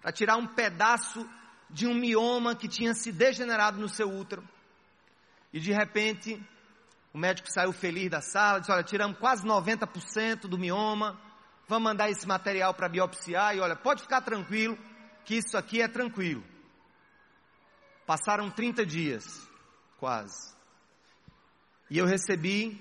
para 0.00 0.12
tirar 0.12 0.36
um 0.36 0.46
pedaço 0.46 1.28
de 1.68 1.86
um 1.86 1.94
mioma 1.94 2.54
que 2.54 2.68
tinha 2.68 2.94
se 2.94 3.10
degenerado 3.10 3.80
no 3.80 3.88
seu 3.88 4.12
útero. 4.12 4.46
E 5.52 5.60
de 5.60 5.72
repente, 5.72 6.40
o 7.12 7.18
médico 7.18 7.50
saiu 7.50 7.72
feliz 7.72 8.10
da 8.10 8.20
sala, 8.20 8.60
disse: 8.60 8.72
Olha, 8.72 8.82
tiramos 8.82 9.18
quase 9.18 9.44
90% 9.44 10.48
do 10.48 10.58
mioma, 10.58 11.20
vamos 11.68 11.84
mandar 11.84 12.10
esse 12.10 12.26
material 12.26 12.72
para 12.72 12.88
biopsiar. 12.88 13.54
E 13.56 13.60
olha, 13.60 13.76
pode 13.76 14.02
ficar 14.02 14.22
tranquilo, 14.22 14.78
que 15.24 15.36
isso 15.36 15.56
aqui 15.56 15.82
é 15.82 15.88
tranquilo. 15.88 16.42
Passaram 18.06 18.50
30 18.50 18.86
dias, 18.86 19.24
quase. 19.98 20.54
E 21.90 21.98
eu 21.98 22.06
recebi 22.06 22.80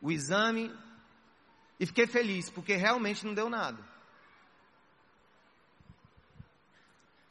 o 0.00 0.10
exame 0.10 0.74
e 1.78 1.86
fiquei 1.86 2.06
feliz, 2.06 2.50
porque 2.50 2.74
realmente 2.74 3.24
não 3.24 3.32
deu 3.32 3.48
nada. 3.48 3.78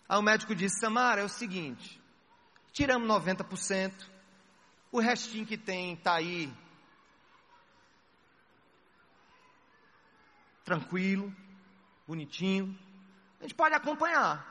Aí 0.07 0.17
o 0.17 0.21
médico 0.21 0.55
disse: 0.55 0.79
Samara, 0.79 1.21
é 1.21 1.23
o 1.25 1.29
seguinte, 1.29 2.01
tiramos 2.71 3.07
90%, 3.07 4.10
o 4.91 4.99
restinho 4.99 5.45
que 5.45 5.57
tem 5.57 5.93
está 5.93 6.15
aí 6.15 6.51
tranquilo, 10.63 11.33
bonitinho, 12.07 12.77
a 13.39 13.43
gente 13.43 13.55
pode 13.55 13.73
acompanhar. 13.73 14.49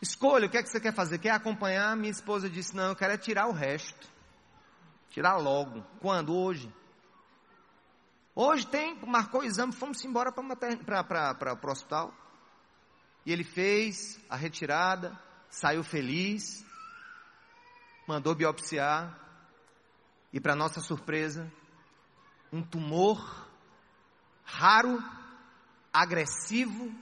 Escolha 0.00 0.46
o 0.46 0.50
que 0.50 0.58
é 0.58 0.62
que 0.62 0.68
você 0.68 0.80
quer 0.80 0.92
fazer. 0.92 1.18
Quer 1.18 1.30
acompanhar? 1.30 1.96
Minha 1.96 2.10
esposa 2.10 2.50
disse: 2.50 2.76
Não, 2.76 2.90
eu 2.90 2.96
quero 2.96 3.14
é 3.14 3.18
tirar 3.18 3.46
o 3.46 3.52
resto. 3.52 4.08
Tirar 5.10 5.36
logo. 5.36 5.82
Quando? 6.00 6.34
Hoje. 6.34 6.72
Hoje 8.34 8.66
tem, 8.66 8.94
marcou 9.06 9.40
o 9.40 9.44
exame, 9.44 9.72
fomos 9.72 10.04
embora 10.04 10.30
para 10.30 10.42
o 10.42 11.70
hospital. 11.70 12.12
E 13.24 13.32
ele 13.32 13.42
fez 13.42 14.20
a 14.28 14.36
retirada, 14.36 15.18
saiu 15.50 15.82
feliz, 15.82 16.64
mandou 18.06 18.34
biopsiar. 18.34 19.18
E 20.32 20.40
para 20.40 20.54
nossa 20.54 20.80
surpresa, 20.80 21.50
um 22.52 22.62
tumor 22.62 23.48
raro, 24.44 25.02
agressivo, 25.92 26.92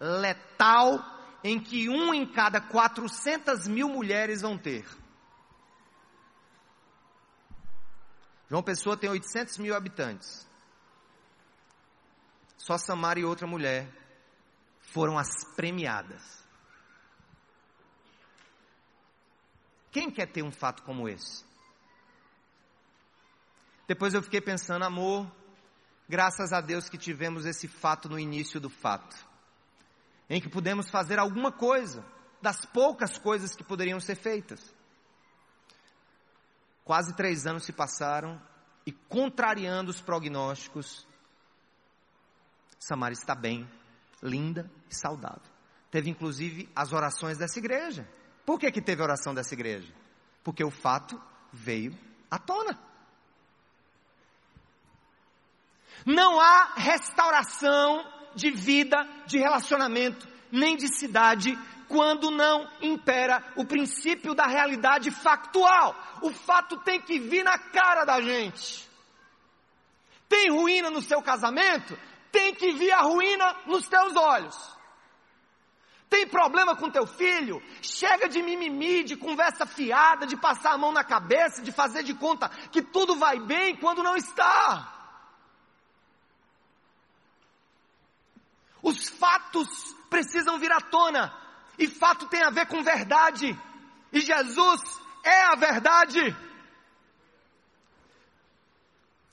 letal, 0.00 0.98
em 1.42 1.60
que 1.60 1.88
um 1.88 2.14
em 2.14 2.26
cada 2.26 2.60
400 2.60 3.68
mil 3.68 3.88
mulheres 3.88 4.40
vão 4.42 4.56
ter. 4.56 4.86
João 8.48 8.62
Pessoa 8.62 8.96
tem 8.96 9.10
800 9.10 9.58
mil 9.58 9.74
habitantes. 9.74 10.48
Só 12.56 12.78
Samara 12.78 13.20
e 13.20 13.24
outra 13.24 13.46
mulher 13.46 13.90
foram 14.80 15.18
as 15.18 15.28
premiadas. 15.54 16.43
Quem 19.94 20.10
quer 20.10 20.26
ter 20.26 20.42
um 20.42 20.50
fato 20.50 20.82
como 20.82 21.08
esse? 21.08 21.44
Depois 23.86 24.12
eu 24.12 24.20
fiquei 24.20 24.40
pensando, 24.40 24.84
amor, 24.84 25.30
graças 26.08 26.52
a 26.52 26.60
Deus 26.60 26.88
que 26.88 26.98
tivemos 26.98 27.46
esse 27.46 27.68
fato 27.68 28.08
no 28.08 28.18
início 28.18 28.58
do 28.58 28.68
fato, 28.68 29.16
em 30.28 30.40
que 30.40 30.48
pudemos 30.48 30.90
fazer 30.90 31.20
alguma 31.20 31.52
coisa, 31.52 32.04
das 32.42 32.66
poucas 32.66 33.16
coisas 33.18 33.54
que 33.54 33.62
poderiam 33.62 34.00
ser 34.00 34.16
feitas. 34.16 34.74
Quase 36.84 37.14
três 37.14 37.46
anos 37.46 37.64
se 37.64 37.72
passaram 37.72 38.42
e, 38.84 38.90
contrariando 38.90 39.92
os 39.92 40.00
prognósticos, 40.00 41.06
Samara 42.80 43.12
está 43.14 43.36
bem, 43.36 43.70
linda 44.20 44.68
e 44.90 44.94
saudável. 44.96 45.40
Teve 45.88 46.10
inclusive 46.10 46.68
as 46.74 46.92
orações 46.92 47.38
dessa 47.38 47.60
igreja. 47.60 48.04
Por 48.44 48.58
que, 48.58 48.70
que 48.70 48.82
teve 48.82 49.00
a 49.00 49.04
oração 49.04 49.34
dessa 49.34 49.54
igreja? 49.54 49.92
Porque 50.42 50.62
o 50.62 50.70
fato 50.70 51.20
veio 51.52 51.96
à 52.30 52.38
tona. 52.38 52.78
Não 56.04 56.38
há 56.38 56.74
restauração 56.76 58.04
de 58.34 58.50
vida, 58.50 58.96
de 59.26 59.38
relacionamento, 59.38 60.28
nem 60.50 60.76
de 60.76 60.88
cidade, 60.94 61.56
quando 61.88 62.30
não 62.30 62.68
impera 62.82 63.42
o 63.56 63.64
princípio 63.64 64.34
da 64.34 64.46
realidade 64.46 65.10
factual. 65.10 65.96
O 66.20 66.30
fato 66.30 66.76
tem 66.78 67.00
que 67.00 67.18
vir 67.18 67.44
na 67.44 67.58
cara 67.58 68.04
da 68.04 68.20
gente. 68.20 68.88
Tem 70.28 70.50
ruína 70.50 70.90
no 70.90 71.00
seu 71.00 71.22
casamento? 71.22 71.96
tem 72.34 72.52
que 72.52 72.72
vir 72.72 72.90
a 72.90 73.02
ruína 73.02 73.56
nos 73.66 73.86
teus 73.86 74.16
olhos. 74.16 74.73
Tem 76.14 76.28
problema 76.28 76.76
com 76.76 76.88
teu 76.88 77.08
filho? 77.08 77.60
Chega 77.82 78.28
de 78.28 78.40
mimimi, 78.40 79.02
de 79.02 79.16
conversa 79.16 79.66
fiada, 79.66 80.24
de 80.24 80.36
passar 80.36 80.74
a 80.74 80.78
mão 80.78 80.92
na 80.92 81.02
cabeça, 81.02 81.60
de 81.60 81.72
fazer 81.72 82.04
de 82.04 82.14
conta 82.14 82.48
que 82.70 82.80
tudo 82.80 83.16
vai 83.16 83.40
bem 83.40 83.74
quando 83.74 84.00
não 84.00 84.14
está. 84.14 84.92
Os 88.80 89.08
fatos 89.08 89.66
precisam 90.08 90.56
vir 90.56 90.70
à 90.70 90.80
tona. 90.80 91.36
E 91.76 91.88
fato 91.88 92.28
tem 92.28 92.44
a 92.44 92.50
ver 92.50 92.66
com 92.68 92.80
verdade. 92.80 93.58
E 94.12 94.20
Jesus 94.20 94.80
é 95.24 95.42
a 95.46 95.56
verdade. 95.56 96.20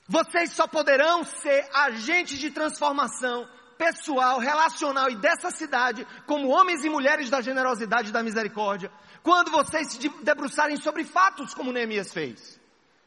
Vocês 0.08 0.50
só 0.50 0.66
poderão 0.66 1.22
ser 1.22 1.70
agentes 1.72 2.40
de 2.40 2.50
transformação 2.50 3.48
pessoal, 3.82 4.38
relacional 4.38 5.10
e 5.10 5.16
dessa 5.16 5.50
cidade, 5.50 6.06
como 6.24 6.48
homens 6.50 6.84
e 6.84 6.88
mulheres 6.88 7.28
da 7.28 7.40
generosidade 7.40 8.10
e 8.10 8.12
da 8.12 8.22
misericórdia, 8.22 8.92
quando 9.24 9.50
vocês 9.50 9.92
se 9.92 10.08
debruçarem 10.22 10.76
sobre 10.76 11.04
fatos 11.04 11.52
como 11.52 11.72
Neemias 11.72 12.12
fez. 12.12 12.60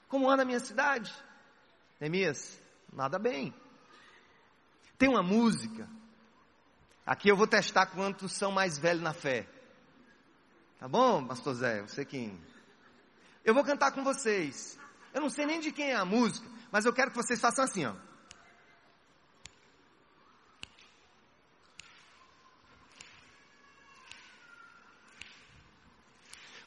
Como 0.10 0.30
anda 0.30 0.44
a 0.44 0.46
minha 0.46 0.60
cidade? 0.60 1.14
Neemias, 1.98 2.62
nada 2.92 3.18
bem. 3.18 3.56
Tem 4.98 5.08
uma 5.08 5.24
música. 5.24 5.88
Aqui 7.06 7.30
eu 7.30 7.38
vou 7.38 7.48
testar 7.48 7.86
quantos 7.86 8.34
são 8.34 8.52
mais 8.52 8.78
velhos 8.78 9.02
na 9.02 9.14
fé. 9.14 9.48
Tá 10.78 10.90
bom, 10.90 11.26
pastor 11.26 11.54
Zé? 11.54 11.82
Você 11.84 12.04
quem? 12.04 12.38
Eu 13.46 13.54
vou 13.54 13.64
cantar 13.64 13.94
com 13.94 14.04
vocês. 14.04 14.78
Eu 15.14 15.22
não 15.22 15.30
sei 15.30 15.46
nem 15.46 15.62
de 15.62 15.72
quem 15.72 15.92
é 15.92 15.96
a 15.96 16.04
música, 16.04 16.46
mas 16.70 16.84
eu 16.84 16.92
quero 16.92 17.12
que 17.12 17.18
vocês 17.18 17.40
façam 17.40 17.64
assim, 17.64 17.86
ó. 17.86 17.96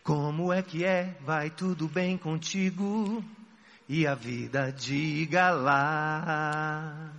Como 0.09 0.51
é 0.51 0.63
que 0.63 0.87
é? 0.87 1.15
Vai 1.21 1.51
tudo 1.51 1.87
bem 1.87 2.17
contigo? 2.17 3.23
E 3.87 4.07
a 4.07 4.15
vida 4.15 4.73
diga 4.73 5.51
lá. 5.51 7.11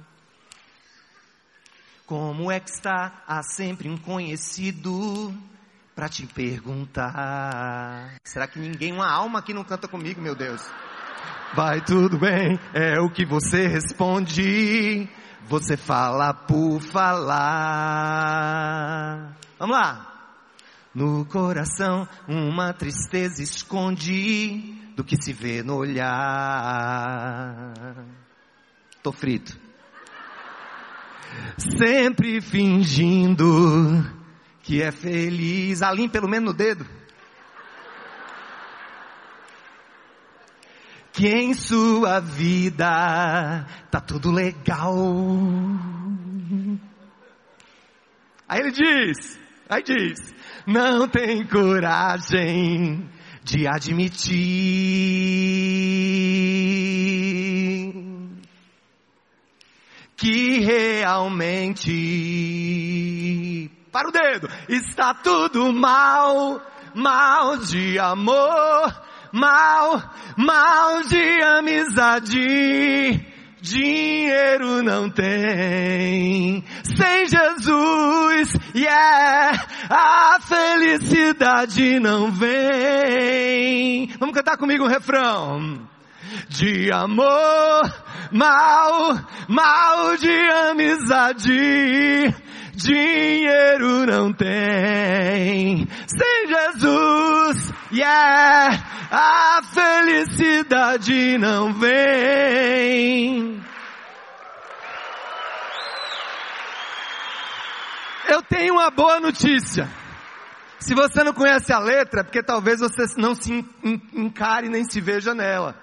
Como 2.08 2.52
é 2.52 2.60
que 2.60 2.72
está? 2.72 3.22
Há 3.28 3.44
sempre 3.44 3.88
um 3.88 3.96
conhecido 3.96 5.32
para 5.96 6.10
te 6.10 6.26
perguntar. 6.26 8.16
Será 8.24 8.48
que 8.48 8.58
ninguém, 8.58 8.92
uma 8.92 9.08
alma 9.08 9.38
aqui 9.38 9.54
não 9.54 9.64
canta 9.64 9.88
comigo, 9.88 10.20
meu 10.20 10.34
Deus? 10.34 10.68
Vai 11.54 11.82
tudo 11.82 12.18
bem, 12.18 12.60
é 12.74 13.00
o 13.00 13.12
que 13.12 13.24
você 13.24 13.68
responde. 13.68 15.08
Você 15.48 15.78
fala 15.78 16.34
por 16.34 16.82
falar. 16.82 17.38
Vamos 19.60 19.78
lá. 19.78 20.19
No 20.94 21.26
coração 21.26 22.08
uma 22.28 22.74
tristeza 22.74 23.42
esconde 23.44 24.76
do 24.96 25.04
que 25.04 25.16
se 25.22 25.34
vê 25.34 25.62
no 25.64 25.76
olhar. 25.76 26.06
Tô 29.04 29.12
frito. 29.12 29.58
Sempre 31.58 32.42
fingindo 32.42 34.04
que 34.64 34.82
é 34.82 34.92
feliz. 34.92 35.82
Alim 35.82 36.10
pelo 36.10 36.28
menos 36.28 36.52
no 36.52 36.58
dedo. 36.58 36.86
que 41.20 41.28
em 41.28 41.54
sua 41.54 42.22
vida 42.22 43.66
tá 43.92 44.00
tudo 44.00 44.32
legal. 44.32 44.96
Aí 48.48 48.62
ele 48.62 48.72
diz, 48.72 49.38
aí 49.68 49.84
diz, 49.84 50.34
não 50.70 51.08
tem 51.08 51.44
coragem 51.48 53.10
de 53.44 53.68
admitir 53.68 54.30
que 60.16 60.60
realmente, 60.60 61.82
para 63.92 64.10
o 64.10 64.12
dedo, 64.12 64.48
está 64.68 65.12
tudo 65.16 65.74
mal, 65.74 66.62
mal 66.94 67.58
de 67.58 67.98
amor, 67.98 69.02
mal, 69.34 70.14
mal 70.38 71.02
de 71.02 71.42
amizade. 71.42 73.26
Dinheiro 73.62 74.82
não 74.82 75.10
tem 75.10 76.64
sem 76.84 77.28
Jesus, 77.28 78.54
yeah, 78.74 79.68
a 79.90 80.40
felicidade 80.42 82.00
não 82.00 82.32
vem. 82.32 84.08
Vamos 84.20 84.34
cantar 84.36 84.58
comigo 84.58 84.86
o 84.86 84.88
refrão. 84.88 85.88
De 86.48 86.92
amor, 86.92 87.82
mal, 88.32 89.20
mal 89.48 90.16
de 90.18 90.32
amizade, 90.70 92.34
dinheiro 92.80 94.06
não 94.06 94.32
tem. 94.34 95.88
Sem 96.08 96.48
Jesus, 96.48 97.74
yeah, 97.92 99.08
a 99.12 99.62
felicidade 99.74 101.38
não 101.38 101.74
vem. 101.74 103.60
Eu 108.28 108.42
tenho 108.44 108.76
uma 108.76 108.90
boa 108.90 109.20
notícia. 109.20 109.90
Se 110.80 110.96
você 110.96 111.24
não 111.24 111.34
conhece 111.34 111.74
a 111.74 111.80
letra, 111.80 112.24
porque 112.24 112.42
talvez 112.42 112.80
você 112.80 113.04
não 113.18 113.36
se 113.36 113.52
encare 114.14 114.70
nem 114.70 114.84
se 114.90 115.02
veja 115.02 115.34
nela. 115.34 115.76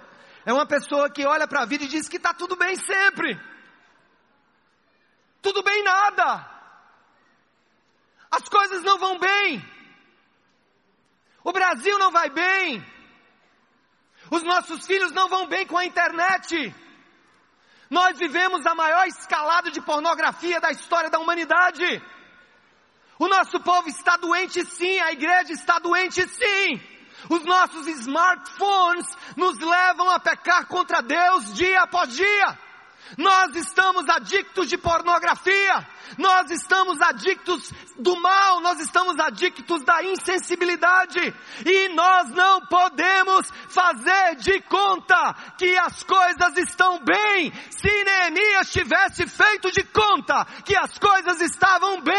É 0.46 0.52
uma 0.52 0.64
pessoa 0.64 1.10
que 1.10 1.26
olha 1.26 1.46
para 1.46 1.62
a 1.62 1.66
vida 1.66 1.84
e 1.84 1.88
diz 1.88 2.08
que 2.08 2.16
está 2.16 2.32
tudo 2.32 2.56
bem 2.56 2.76
sempre. 2.76 3.38
Tudo 5.42 5.62
bem 5.62 5.84
nada. 5.84 6.55
As 8.36 8.48
coisas 8.48 8.82
não 8.82 8.98
vão 8.98 9.18
bem. 9.18 9.64
O 11.42 11.52
Brasil 11.52 11.98
não 11.98 12.10
vai 12.10 12.28
bem. 12.28 12.84
Os 14.30 14.42
nossos 14.42 14.86
filhos 14.86 15.12
não 15.12 15.28
vão 15.28 15.46
bem 15.46 15.66
com 15.66 15.78
a 15.78 15.86
internet. 15.86 16.74
Nós 17.88 18.18
vivemos 18.18 18.66
a 18.66 18.74
maior 18.74 19.06
escalada 19.06 19.70
de 19.70 19.80
pornografia 19.80 20.60
da 20.60 20.70
história 20.70 21.08
da 21.08 21.18
humanidade. 21.18 22.02
O 23.18 23.26
nosso 23.26 23.58
povo 23.60 23.88
está 23.88 24.16
doente 24.18 24.64
sim, 24.66 24.98
a 25.00 25.12
igreja 25.12 25.52
está 25.52 25.78
doente 25.78 26.28
sim. 26.28 26.80
Os 27.30 27.42
nossos 27.44 27.86
smartphones 27.86 29.06
nos 29.36 29.58
levam 29.58 30.10
a 30.10 30.20
pecar 30.20 30.66
contra 30.66 31.00
Deus 31.00 31.54
dia 31.54 31.80
após 31.82 32.14
dia. 32.14 32.58
Nós 33.16 33.54
estamos 33.54 34.08
adictos 34.08 34.68
de 34.68 34.76
pornografia, 34.76 35.86
nós 36.18 36.50
estamos 36.50 37.00
adictos 37.00 37.72
do 37.98 38.20
mal, 38.20 38.60
nós 38.60 38.80
estamos 38.80 39.18
adictos 39.18 39.82
da 39.84 40.02
insensibilidade, 40.02 41.34
e 41.64 41.88
nós 41.94 42.30
não 42.30 42.66
podemos 42.66 43.50
fazer 43.68 44.36
de 44.36 44.60
conta 44.62 45.34
que 45.58 45.76
as 45.78 46.02
coisas 46.02 46.56
estão 46.56 47.02
bem. 47.04 47.52
Se 47.70 48.04
Neemias 48.04 48.70
tivesse 48.70 49.26
feito 49.26 49.70
de 49.70 49.82
conta 49.84 50.44
que 50.64 50.76
as 50.76 50.98
coisas 50.98 51.40
estavam 51.40 52.00
bem, 52.00 52.15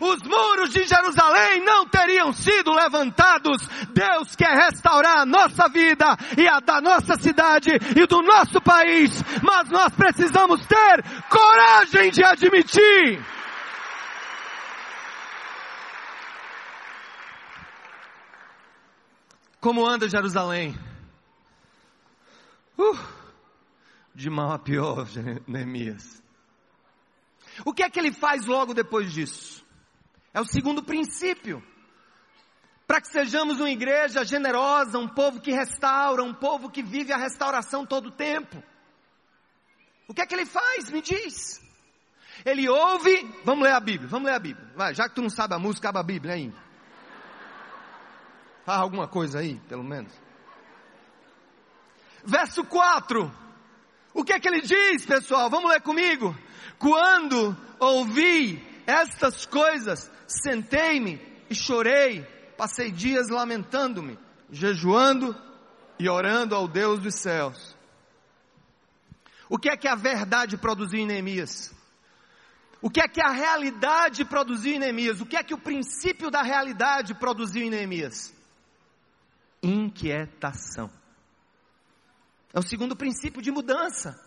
os 0.00 0.22
muros 0.22 0.70
de 0.70 0.84
Jerusalém 0.84 1.64
não 1.64 1.86
teriam 1.86 2.32
sido 2.32 2.72
levantados. 2.72 3.62
Deus 3.92 4.34
quer 4.36 4.54
restaurar 4.54 5.18
a 5.18 5.26
nossa 5.26 5.68
vida 5.68 6.16
e 6.36 6.46
a 6.46 6.60
da 6.60 6.80
nossa 6.80 7.16
cidade 7.16 7.70
e 7.96 8.06
do 8.06 8.22
nosso 8.22 8.60
país, 8.60 9.22
mas 9.42 9.68
nós 9.70 9.92
precisamos 9.94 10.64
ter 10.66 11.02
coragem 11.28 12.10
de 12.10 12.24
admitir 12.24 13.20
Como 19.62 19.86
anda 19.86 20.08
Jerusalém? 20.08 20.76
Uh, 22.76 22.98
de 24.12 24.28
mal 24.28 24.50
a 24.50 24.58
pior, 24.58 25.06
Neemias. 25.46 26.21
O 27.64 27.72
que 27.72 27.82
é 27.82 27.90
que 27.90 27.98
ele 27.98 28.12
faz 28.12 28.46
logo 28.46 28.72
depois 28.74 29.12
disso? 29.12 29.64
É 30.32 30.40
o 30.40 30.44
segundo 30.44 30.82
princípio. 30.82 31.62
Para 32.86 33.00
que 33.00 33.08
sejamos 33.08 33.60
uma 33.60 33.70
igreja 33.70 34.24
generosa, 34.24 34.98
um 34.98 35.08
povo 35.08 35.40
que 35.40 35.52
restaura, 35.52 36.22
um 36.22 36.34
povo 36.34 36.70
que 36.70 36.82
vive 36.82 37.12
a 37.12 37.16
restauração 37.16 37.86
todo 37.86 38.06
o 38.06 38.12
tempo. 38.12 38.62
O 40.08 40.14
que 40.14 40.20
é 40.20 40.26
que 40.26 40.34
ele 40.34 40.46
faz? 40.46 40.90
Me 40.90 41.00
diz. 41.00 41.60
Ele 42.44 42.68
ouve, 42.68 43.30
vamos 43.44 43.64
ler 43.64 43.72
a 43.72 43.80
Bíblia, 43.80 44.08
vamos 44.08 44.26
ler 44.26 44.34
a 44.34 44.38
Bíblia. 44.38 44.72
Vai, 44.74 44.94
já 44.94 45.08
que 45.08 45.14
tu 45.14 45.22
não 45.22 45.30
sabe 45.30 45.54
a 45.54 45.58
música, 45.58 45.88
abre 45.88 46.00
a 46.00 46.04
Bíblia 46.04 46.34
ainda. 46.34 46.56
Faz 48.64 48.80
alguma 48.80 49.08
coisa 49.08 49.40
aí, 49.40 49.58
pelo 49.68 49.82
menos. 49.82 50.12
Verso 52.24 52.64
4. 52.64 53.32
O 54.14 54.24
que 54.24 54.32
é 54.32 54.40
que 54.40 54.48
ele 54.48 54.60
diz, 54.60 55.04
pessoal? 55.04 55.48
Vamos 55.48 55.70
ler 55.70 55.80
comigo. 55.80 56.36
Quando 56.82 57.56
ouvi 57.78 58.60
estas 58.84 59.46
coisas, 59.46 60.10
sentei-me 60.26 61.20
e 61.48 61.54
chorei, 61.54 62.24
passei 62.58 62.90
dias 62.90 63.28
lamentando-me, 63.28 64.18
jejuando 64.50 65.36
e 65.96 66.08
orando 66.08 66.56
ao 66.56 66.66
Deus 66.66 66.98
dos 66.98 67.14
céus. 67.14 67.76
O 69.48 69.56
que 69.56 69.70
é 69.70 69.76
que 69.76 69.86
a 69.86 69.94
verdade 69.94 70.56
produziu 70.56 70.98
em 70.98 71.06
Neemias? 71.06 71.72
O 72.80 72.90
que 72.90 73.00
é 73.00 73.06
que 73.06 73.22
a 73.22 73.30
realidade 73.30 74.24
produziu 74.24 74.74
em 74.74 74.80
Neemias? 74.80 75.20
O 75.20 75.26
que 75.26 75.36
é 75.36 75.42
que 75.44 75.54
o 75.54 75.58
princípio 75.58 76.32
da 76.32 76.42
realidade 76.42 77.14
produziu 77.14 77.62
em 77.62 77.70
Neemias? 77.70 78.34
inquietação. 79.62 80.90
É 82.52 82.58
o 82.58 82.62
segundo 82.62 82.96
princípio 82.96 83.40
de 83.40 83.50
mudança. 83.50 84.20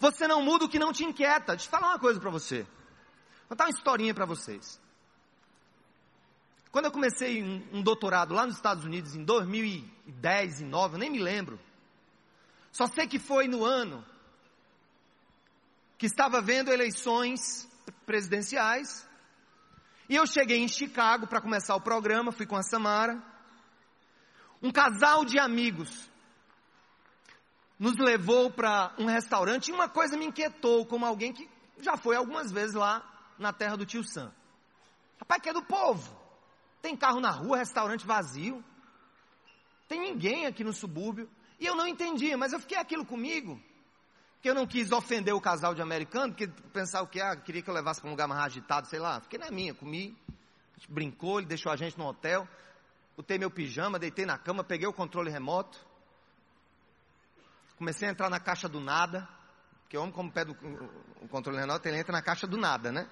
Você 0.00 0.26
não 0.26 0.42
muda 0.42 0.64
o 0.64 0.68
que 0.68 0.78
não 0.78 0.92
te 0.92 1.04
inquieta. 1.04 1.54
Deixa 1.54 1.66
eu 1.66 1.70
falar 1.70 1.90
uma 1.90 1.98
coisa 1.98 2.18
para 2.18 2.30
você. 2.30 2.62
Vou 2.62 3.50
contar 3.50 3.64
uma 3.66 3.70
historinha 3.70 4.12
para 4.12 4.24
vocês. 4.24 4.80
Quando 6.72 6.86
eu 6.86 6.90
comecei 6.90 7.42
um, 7.42 7.68
um, 7.72 7.82
doutorado 7.82 8.34
lá 8.34 8.46
nos 8.46 8.56
Estados 8.56 8.84
Unidos 8.84 9.14
em 9.14 9.22
2010 9.24 10.60
e 10.60 10.64
2009, 10.64 10.94
eu 10.94 10.98
nem 10.98 11.10
me 11.10 11.18
lembro. 11.18 11.60
Só 12.72 12.86
sei 12.86 13.06
que 13.06 13.18
foi 13.18 13.46
no 13.46 13.64
ano 13.64 14.04
que 15.98 16.06
estava 16.06 16.40
vendo 16.40 16.72
eleições 16.72 17.68
presidenciais. 18.06 19.06
E 20.08 20.16
eu 20.16 20.26
cheguei 20.26 20.58
em 20.58 20.68
Chicago 20.68 21.26
para 21.26 21.40
começar 21.40 21.76
o 21.76 21.80
programa, 21.80 22.32
fui 22.32 22.46
com 22.46 22.56
a 22.56 22.62
Samara 22.62 23.30
um 24.62 24.70
casal 24.70 25.24
de 25.24 25.38
amigos 25.38 26.09
nos 27.80 27.96
levou 27.96 28.50
para 28.50 28.94
um 28.98 29.06
restaurante 29.06 29.68
e 29.68 29.72
uma 29.72 29.88
coisa 29.88 30.14
me 30.14 30.26
inquietou, 30.26 30.84
como 30.84 31.06
alguém 31.06 31.32
que 31.32 31.48
já 31.80 31.96
foi 31.96 32.14
algumas 32.14 32.52
vezes 32.52 32.74
lá 32.74 33.02
na 33.38 33.54
terra 33.54 33.74
do 33.74 33.86
tio 33.86 34.04
Sam. 34.04 34.30
Rapaz, 35.18 35.42
que 35.42 35.48
é 35.48 35.52
do 35.54 35.62
povo. 35.62 36.14
Tem 36.82 36.94
carro 36.94 37.20
na 37.20 37.30
rua, 37.30 37.56
restaurante 37.56 38.06
vazio. 38.06 38.62
Tem 39.88 39.98
ninguém 39.98 40.44
aqui 40.44 40.62
no 40.62 40.74
subúrbio. 40.74 41.28
E 41.58 41.64
eu 41.64 41.74
não 41.74 41.86
entendia, 41.86 42.36
mas 42.36 42.52
eu 42.52 42.60
fiquei 42.60 42.76
aquilo 42.76 43.06
comigo. 43.06 43.58
Que 44.42 44.50
eu 44.50 44.54
não 44.54 44.66
quis 44.66 44.92
ofender 44.92 45.34
o 45.34 45.40
casal 45.40 45.74
de 45.74 45.80
americano, 45.80 46.34
porque 46.34 46.48
pensar 46.72 47.00
o 47.00 47.06
que? 47.06 47.18
Ah, 47.18 47.34
queria 47.34 47.62
que 47.62 47.70
eu 47.70 47.74
levasse 47.74 48.00
para 48.00 48.08
um 48.08 48.12
lugar 48.12 48.28
mais 48.28 48.42
agitado, 48.42 48.88
sei 48.88 48.98
lá. 48.98 49.20
Fiquei 49.20 49.38
na 49.38 49.50
minha, 49.50 49.74
comi. 49.74 50.14
brincou, 50.86 51.38
ele 51.38 51.48
deixou 51.48 51.72
a 51.72 51.76
gente 51.76 51.98
no 51.98 52.06
hotel 52.06 52.46
botei 53.20 53.36
meu 53.36 53.50
pijama, 53.50 53.98
deitei 53.98 54.24
na 54.24 54.38
cama, 54.38 54.64
peguei 54.64 54.88
o 54.88 54.94
controle 54.94 55.30
remoto, 55.30 55.78
comecei 57.80 58.06
a 58.08 58.10
entrar 58.10 58.28
na 58.28 58.38
caixa 58.38 58.68
do 58.68 58.78
nada, 58.78 59.26
porque 59.80 59.96
o 59.96 60.02
homem, 60.02 60.12
como 60.12 60.30
pede 60.30 60.50
o 60.50 61.28
controle 61.28 61.58
remoto, 61.58 61.88
ele 61.88 61.96
entra 61.96 62.12
na 62.12 62.20
caixa 62.20 62.46
do 62.46 62.58
nada, 62.58 62.92
né? 62.92 63.08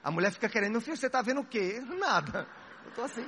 A 0.00 0.12
mulher 0.12 0.30
fica 0.30 0.48
querendo, 0.48 0.70
meu 0.70 0.80
filho, 0.80 0.96
você 0.96 1.08
está 1.08 1.20
vendo 1.22 1.40
o 1.40 1.44
quê? 1.44 1.82
Nada. 1.98 2.46
Eu 2.84 2.90
estou 2.90 3.04
assim, 3.04 3.26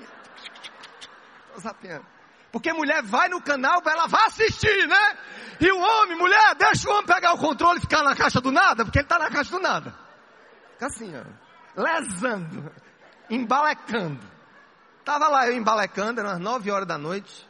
estou 1.46 1.60
zapeando. 1.60 2.06
Porque 2.52 2.72
mulher 2.72 3.02
vai 3.02 3.28
no 3.28 3.42
canal, 3.42 3.82
ela 3.84 4.06
vai 4.06 4.28
assistir, 4.28 4.86
né? 4.86 5.18
E 5.60 5.68
o 5.68 5.80
homem, 5.80 6.16
mulher, 6.16 6.54
deixa 6.54 6.88
o 6.88 6.92
homem 6.92 7.06
pegar 7.06 7.32
o 7.32 7.38
controle 7.38 7.78
e 7.78 7.80
ficar 7.80 8.04
na 8.04 8.14
caixa 8.14 8.40
do 8.40 8.52
nada, 8.52 8.84
porque 8.84 9.00
ele 9.00 9.04
está 9.04 9.18
na 9.18 9.30
caixa 9.30 9.50
do 9.50 9.58
nada. 9.58 9.98
Fica 10.74 10.86
assim, 10.86 11.12
ó, 11.16 11.82
lesando, 11.82 12.72
embalecando. 13.28 14.24
Estava 15.00 15.26
lá 15.26 15.48
eu 15.48 15.54
embalecando, 15.54 16.20
eram 16.20 16.30
as 16.30 16.38
nove 16.38 16.70
horas 16.70 16.86
da 16.86 16.96
noite. 16.96 17.47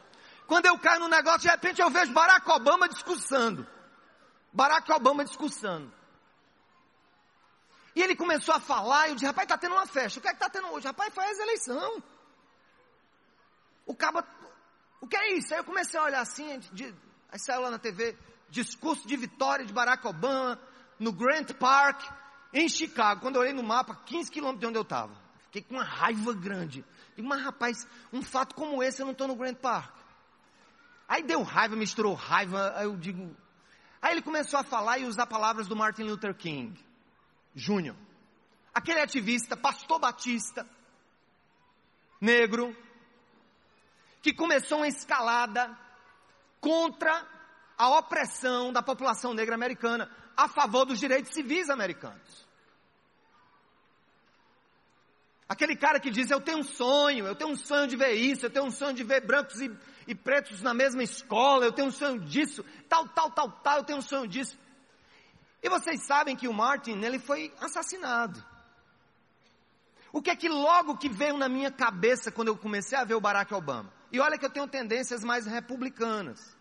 Quando 0.49 0.65
eu 0.65 0.79
caio 0.79 1.01
no 1.01 1.07
negócio, 1.07 1.41
de 1.41 1.47
repente 1.47 1.79
eu 1.79 1.91
vejo 1.91 2.11
Barack 2.11 2.49
Obama 2.49 2.89
discursando. 2.89 3.67
Barack 4.51 4.91
Obama 4.91 5.23
discursando. 5.23 5.93
E 7.95 8.01
ele 8.01 8.15
começou 8.15 8.55
a 8.55 8.59
falar, 8.59 9.05
e 9.05 9.11
eu 9.11 9.13
disse, 9.13 9.27
rapaz, 9.27 9.45
está 9.45 9.59
tendo 9.59 9.75
uma 9.75 9.85
festa. 9.85 10.17
O 10.17 10.21
que 10.23 10.27
é 10.27 10.31
que 10.31 10.37
está 10.37 10.49
tendo 10.49 10.67
hoje? 10.69 10.87
Rapaz, 10.87 11.15
as 11.15 11.37
eleição. 11.37 12.01
O 13.85 13.93
cabo, 13.93 14.23
o 14.99 15.07
que 15.07 15.15
é 15.15 15.33
isso? 15.33 15.53
Aí 15.53 15.59
eu 15.59 15.63
comecei 15.63 15.99
a 15.99 16.03
olhar 16.03 16.21
assim, 16.21 16.57
de, 16.73 16.95
aí 17.31 17.39
saiu 17.39 17.61
lá 17.61 17.69
na 17.69 17.77
TV, 17.77 18.17
discurso 18.49 19.07
de 19.07 19.15
vitória 19.15 19.63
de 19.63 19.71
Barack 19.71 20.07
Obama, 20.07 20.59
no 20.97 21.11
Grant 21.11 21.53
Park, 21.53 22.11
em 22.51 22.67
Chicago. 22.67 23.21
Quando 23.21 23.35
eu 23.35 23.41
olhei 23.41 23.53
no 23.53 23.61
mapa, 23.61 24.01
15 24.03 24.31
quilômetros 24.31 24.61
de 24.61 24.65
onde 24.65 24.79
eu 24.79 24.81
estava. 24.81 25.13
Fiquei 25.45 25.61
com 25.61 25.75
uma 25.75 25.83
raiva 25.83 26.33
grande. 26.33 26.83
Digo, 27.15 27.27
mas 27.27 27.39
rapaz, 27.39 27.87
um 28.11 28.23
fato 28.23 28.55
como 28.55 28.81
esse 28.81 28.99
eu 28.99 29.05
não 29.05 29.13
estou 29.13 29.27
no 29.27 29.35
Grant 29.35 29.57
Park. 29.57 29.98
Aí 31.09 31.23
deu 31.23 31.41
raiva, 31.41 31.75
misturou 31.75 32.13
raiva, 32.13 32.71
aí 32.75 32.85
eu 32.85 32.95
digo. 32.95 33.35
Aí 33.99 34.11
ele 34.13 34.21
começou 34.21 34.59
a 34.59 34.63
falar 34.63 34.99
e 34.99 35.05
usar 35.05 35.25
palavras 35.25 35.67
do 35.67 35.75
Martin 35.75 36.03
Luther 36.03 36.35
King. 36.35 36.79
Júnior. 37.55 37.95
Aquele 38.71 39.01
ativista, 39.01 39.57
pastor 39.57 39.97
batista, 39.97 40.69
negro, 42.21 42.77
que 44.21 44.31
começou 44.31 44.77
uma 44.77 44.87
escalada 44.87 45.75
contra 46.61 47.25
a 47.75 47.89
opressão 47.97 48.71
da 48.71 48.83
população 48.83 49.33
negra 49.33 49.55
americana, 49.55 50.11
a 50.37 50.47
favor 50.47 50.85
dos 50.85 50.99
direitos 50.99 51.33
civis 51.33 51.71
americanos. 51.71 52.47
Aquele 55.49 55.75
cara 55.75 55.99
que 55.99 56.11
diz: 56.11 56.29
Eu 56.29 56.39
tenho 56.39 56.59
um 56.59 56.63
sonho, 56.63 57.25
eu 57.25 57.35
tenho 57.35 57.49
um 57.49 57.55
sonho 57.55 57.87
de 57.87 57.95
ver 57.95 58.13
isso, 58.13 58.45
eu 58.45 58.51
tenho 58.51 58.65
um 58.65 58.71
sonho 58.71 58.93
de 58.93 59.03
ver 59.03 59.25
brancos 59.25 59.59
e, 59.59 59.75
e 60.09 60.15
pretos 60.15 60.63
na 60.63 60.73
mesma 60.73 61.03
escola, 61.03 61.65
eu 61.65 61.71
tenho 61.71 61.89
um 61.89 61.91
sonho 61.91 62.19
disso, 62.19 62.65
tal, 62.89 63.07
tal, 63.09 63.29
tal, 63.29 63.51
tal, 63.51 63.77
eu 63.77 63.83
tenho 63.83 63.99
um 63.99 64.01
sonho 64.01 64.27
disso. 64.27 64.57
E 65.61 65.69
vocês 65.69 66.03
sabem 66.03 66.35
que 66.35 66.47
o 66.47 66.53
Martin, 66.53 66.99
ele 67.03 67.19
foi 67.19 67.53
assassinado. 67.61 68.43
O 70.11 70.19
que 70.19 70.31
é 70.31 70.35
que 70.35 70.49
logo 70.49 70.97
que 70.97 71.07
veio 71.07 71.37
na 71.37 71.47
minha 71.47 71.71
cabeça 71.71 72.31
quando 72.31 72.47
eu 72.47 72.57
comecei 72.57 72.97
a 72.97 73.03
ver 73.03 73.13
o 73.13 73.21
Barack 73.21 73.53
Obama? 73.53 73.93
E 74.11 74.19
olha 74.19 74.35
que 74.35 74.43
eu 74.43 74.49
tenho 74.49 74.67
tendências 74.67 75.23
mais 75.23 75.45
republicanas. 75.45 76.57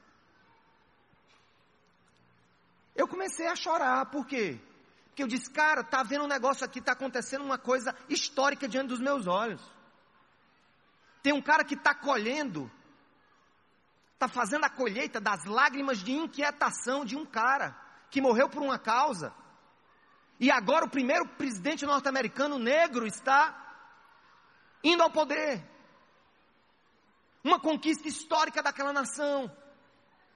Eu 2.94 3.08
comecei 3.08 3.46
a 3.46 3.56
chorar, 3.56 4.04
por 4.10 4.26
quê? 4.26 4.60
Porque 5.06 5.22
eu 5.22 5.26
disse, 5.26 5.48
cara, 5.50 5.82
tá 5.82 6.02
vendo 6.02 6.24
um 6.24 6.28
negócio 6.28 6.66
aqui, 6.66 6.82
tá 6.82 6.92
acontecendo 6.92 7.46
uma 7.46 7.56
coisa 7.56 7.96
histórica 8.10 8.68
diante 8.68 8.88
dos 8.88 9.00
meus 9.00 9.26
olhos. 9.26 9.62
Tem 11.22 11.32
um 11.32 11.40
cara 11.40 11.64
que 11.64 11.74
está 11.74 11.94
colhendo, 11.94 12.70
está 14.18 14.26
fazendo 14.26 14.64
a 14.64 14.68
colheita 14.68 15.20
das 15.20 15.44
lágrimas 15.44 16.02
de 16.02 16.10
inquietação 16.10 17.04
de 17.04 17.16
um 17.16 17.24
cara 17.24 17.78
que 18.10 18.20
morreu 18.20 18.48
por 18.48 18.60
uma 18.60 18.76
causa. 18.76 19.32
E 20.40 20.50
agora 20.50 20.84
o 20.84 20.90
primeiro 20.90 21.24
presidente 21.24 21.86
norte-americano 21.86 22.58
negro 22.58 23.06
está 23.06 23.54
indo 24.82 25.04
ao 25.04 25.10
poder. 25.10 25.64
Uma 27.44 27.60
conquista 27.60 28.08
histórica 28.08 28.60
daquela 28.60 28.92
nação. 28.92 29.48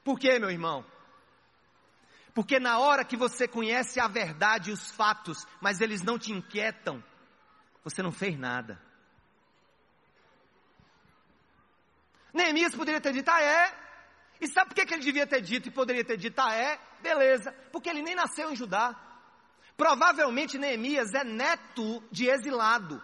Por 0.04 0.16
quê, 0.16 0.38
meu 0.38 0.50
irmão? 0.50 0.84
Porque 2.32 2.60
na 2.60 2.78
hora 2.78 3.04
que 3.04 3.16
você 3.16 3.48
conhece 3.48 3.98
a 3.98 4.06
verdade 4.06 4.70
e 4.70 4.72
os 4.72 4.92
fatos, 4.92 5.44
mas 5.60 5.80
eles 5.80 6.02
não 6.02 6.20
te 6.20 6.32
inquietam, 6.32 7.02
você 7.82 8.00
não 8.00 8.12
fez 8.12 8.38
nada. 8.38 8.80
Neemias 12.32 12.74
poderia 12.74 13.00
ter 13.00 13.12
dito, 13.12 13.28
ah 13.28 13.42
é? 13.42 13.72
E 14.40 14.48
sabe 14.48 14.74
por 14.74 14.74
que, 14.74 14.94
ele 14.94 15.04
devia 15.04 15.26
ter 15.26 15.40
dito 15.40 15.68
e 15.68 15.70
poderia 15.70 16.04
ter 16.04 16.16
dito, 16.16 16.38
ah 16.40 16.54
é? 16.54 16.78
Beleza, 17.00 17.52
porque 17.70 17.88
ele 17.88 18.02
nem 18.02 18.14
nasceu 18.14 18.50
em 18.50 18.56
Judá. 18.56 18.94
Provavelmente 19.76 20.58
Neemias 20.58 21.12
é 21.14 21.24
neto 21.24 22.02
de 22.10 22.28
exilado. 22.28 23.02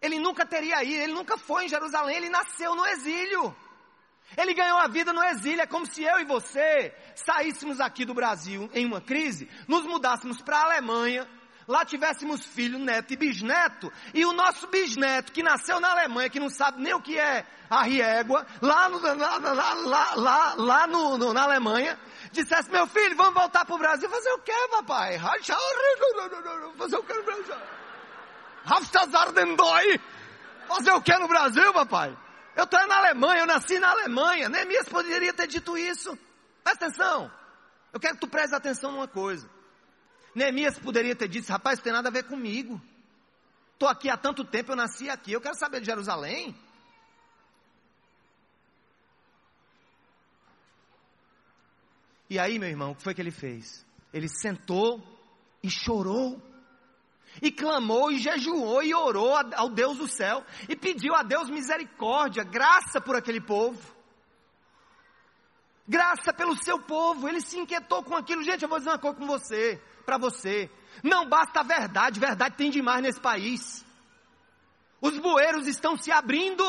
Ele 0.00 0.18
nunca 0.18 0.44
teria 0.44 0.82
ido, 0.82 1.02
ele 1.02 1.12
nunca 1.12 1.38
foi 1.38 1.64
em 1.64 1.68
Jerusalém, 1.68 2.16
ele 2.16 2.28
nasceu 2.28 2.74
no 2.74 2.84
exílio. 2.86 3.54
Ele 4.36 4.54
ganhou 4.54 4.78
a 4.78 4.88
vida 4.88 5.12
no 5.12 5.22
exílio. 5.22 5.60
É 5.60 5.66
como 5.66 5.86
se 5.86 6.02
eu 6.02 6.18
e 6.18 6.24
você 6.24 6.94
saíssemos 7.14 7.80
aqui 7.80 8.04
do 8.04 8.14
Brasil 8.14 8.68
em 8.74 8.84
uma 8.84 9.00
crise, 9.00 9.48
nos 9.68 9.84
mudássemos 9.84 10.40
para 10.42 10.58
a 10.58 10.64
Alemanha, 10.64 11.28
lá 11.72 11.86
tivéssemos 11.86 12.44
filho, 12.44 12.78
neto 12.78 13.14
e 13.14 13.16
bisneto, 13.16 13.90
e 14.12 14.26
o 14.26 14.32
nosso 14.34 14.66
bisneto 14.66 15.32
que 15.32 15.42
nasceu 15.42 15.80
na 15.80 15.90
Alemanha, 15.90 16.28
que 16.28 16.38
não 16.38 16.50
sabe 16.50 16.82
nem 16.82 16.92
o 16.92 17.00
que 17.00 17.18
é 17.18 17.46
a 17.70 17.82
riégua, 17.82 18.46
lá, 18.60 18.90
no, 18.90 19.00
lá, 19.00 19.38
lá, 19.38 20.14
lá, 20.14 20.54
lá, 20.54 20.86
no, 20.86 21.16
no, 21.16 21.32
na 21.32 21.44
Alemanha, 21.44 21.98
dissesse, 22.30 22.70
meu 22.70 22.86
filho, 22.86 23.16
vamos 23.16 23.32
voltar 23.32 23.64
para 23.64 23.74
o 23.74 23.78
Brasil. 23.78 24.10
Fazer 24.10 24.32
o 24.32 24.38
quê, 24.40 24.52
papai? 24.70 25.18
Fazer 25.18 26.96
o 26.98 27.02
quê 27.02 27.14
no 27.14 27.24
Brasil? 27.24 27.54
Fazer 30.68 30.92
o 30.92 31.02
quê 31.02 31.16
no 31.18 31.28
Brasil, 31.28 31.72
papai? 31.72 32.18
Eu 32.54 32.64
estou 32.64 32.86
na 32.86 32.98
Alemanha, 32.98 33.40
eu 33.40 33.46
nasci 33.46 33.78
na 33.78 33.90
Alemanha. 33.92 34.50
Neemias 34.50 34.90
poderia 34.90 35.32
ter 35.32 35.46
dito 35.46 35.78
isso. 35.78 36.18
Presta 36.62 36.84
atenção. 36.84 37.32
Eu 37.94 37.98
quero 37.98 38.14
que 38.14 38.20
tu 38.20 38.28
prestes 38.28 38.52
atenção 38.52 38.92
numa 38.92 39.08
coisa. 39.08 39.48
Neemias 40.34 40.78
poderia 40.78 41.14
ter 41.14 41.28
dito, 41.28 41.48
rapaz, 41.48 41.78
isso 41.78 41.84
tem 41.84 41.92
nada 41.92 42.08
a 42.08 42.12
ver 42.12 42.24
comigo. 42.24 42.80
Estou 43.74 43.88
aqui 43.88 44.08
há 44.08 44.16
tanto 44.16 44.44
tempo, 44.44 44.72
eu 44.72 44.76
nasci 44.76 45.10
aqui, 45.10 45.32
eu 45.32 45.40
quero 45.40 45.56
saber 45.56 45.80
de 45.80 45.86
Jerusalém. 45.86 46.56
E 52.30 52.38
aí, 52.38 52.58
meu 52.58 52.68
irmão, 52.68 52.92
o 52.92 52.94
que 52.94 53.02
foi 53.02 53.12
que 53.12 53.20
ele 53.20 53.30
fez? 53.30 53.84
Ele 54.10 54.28
sentou 54.28 55.02
e 55.62 55.68
chorou. 55.68 56.40
E 57.40 57.50
clamou 57.50 58.10
e 58.10 58.18
jejuou 58.18 58.82
e 58.82 58.94
orou 58.94 59.34
ao 59.54 59.68
Deus 59.68 59.96
do 59.96 60.06
céu 60.06 60.44
e 60.68 60.76
pediu 60.76 61.14
a 61.14 61.22
Deus 61.22 61.48
misericórdia, 61.48 62.44
graça 62.44 63.00
por 63.00 63.16
aquele 63.16 63.40
povo. 63.40 63.80
Graça 65.88 66.32
pelo 66.32 66.56
seu 66.62 66.78
povo, 66.78 67.28
ele 67.28 67.40
se 67.40 67.58
inquietou 67.58 68.02
com 68.02 68.14
aquilo. 68.14 68.42
Gente, 68.42 68.62
eu 68.62 68.68
vou 68.68 68.78
dizer 68.78 68.90
uma 68.90 68.98
coisa 68.98 69.16
com 69.16 69.26
você, 69.26 69.82
para 70.04 70.18
você. 70.18 70.70
Não 71.02 71.28
basta 71.28 71.60
a 71.60 71.62
verdade, 71.62 72.20
verdade 72.20 72.56
tem 72.56 72.70
demais 72.70 73.02
nesse 73.02 73.20
país. 73.20 73.84
Os 75.00 75.18
bueiros 75.18 75.66
estão 75.66 75.96
se 75.96 76.12
abrindo. 76.12 76.64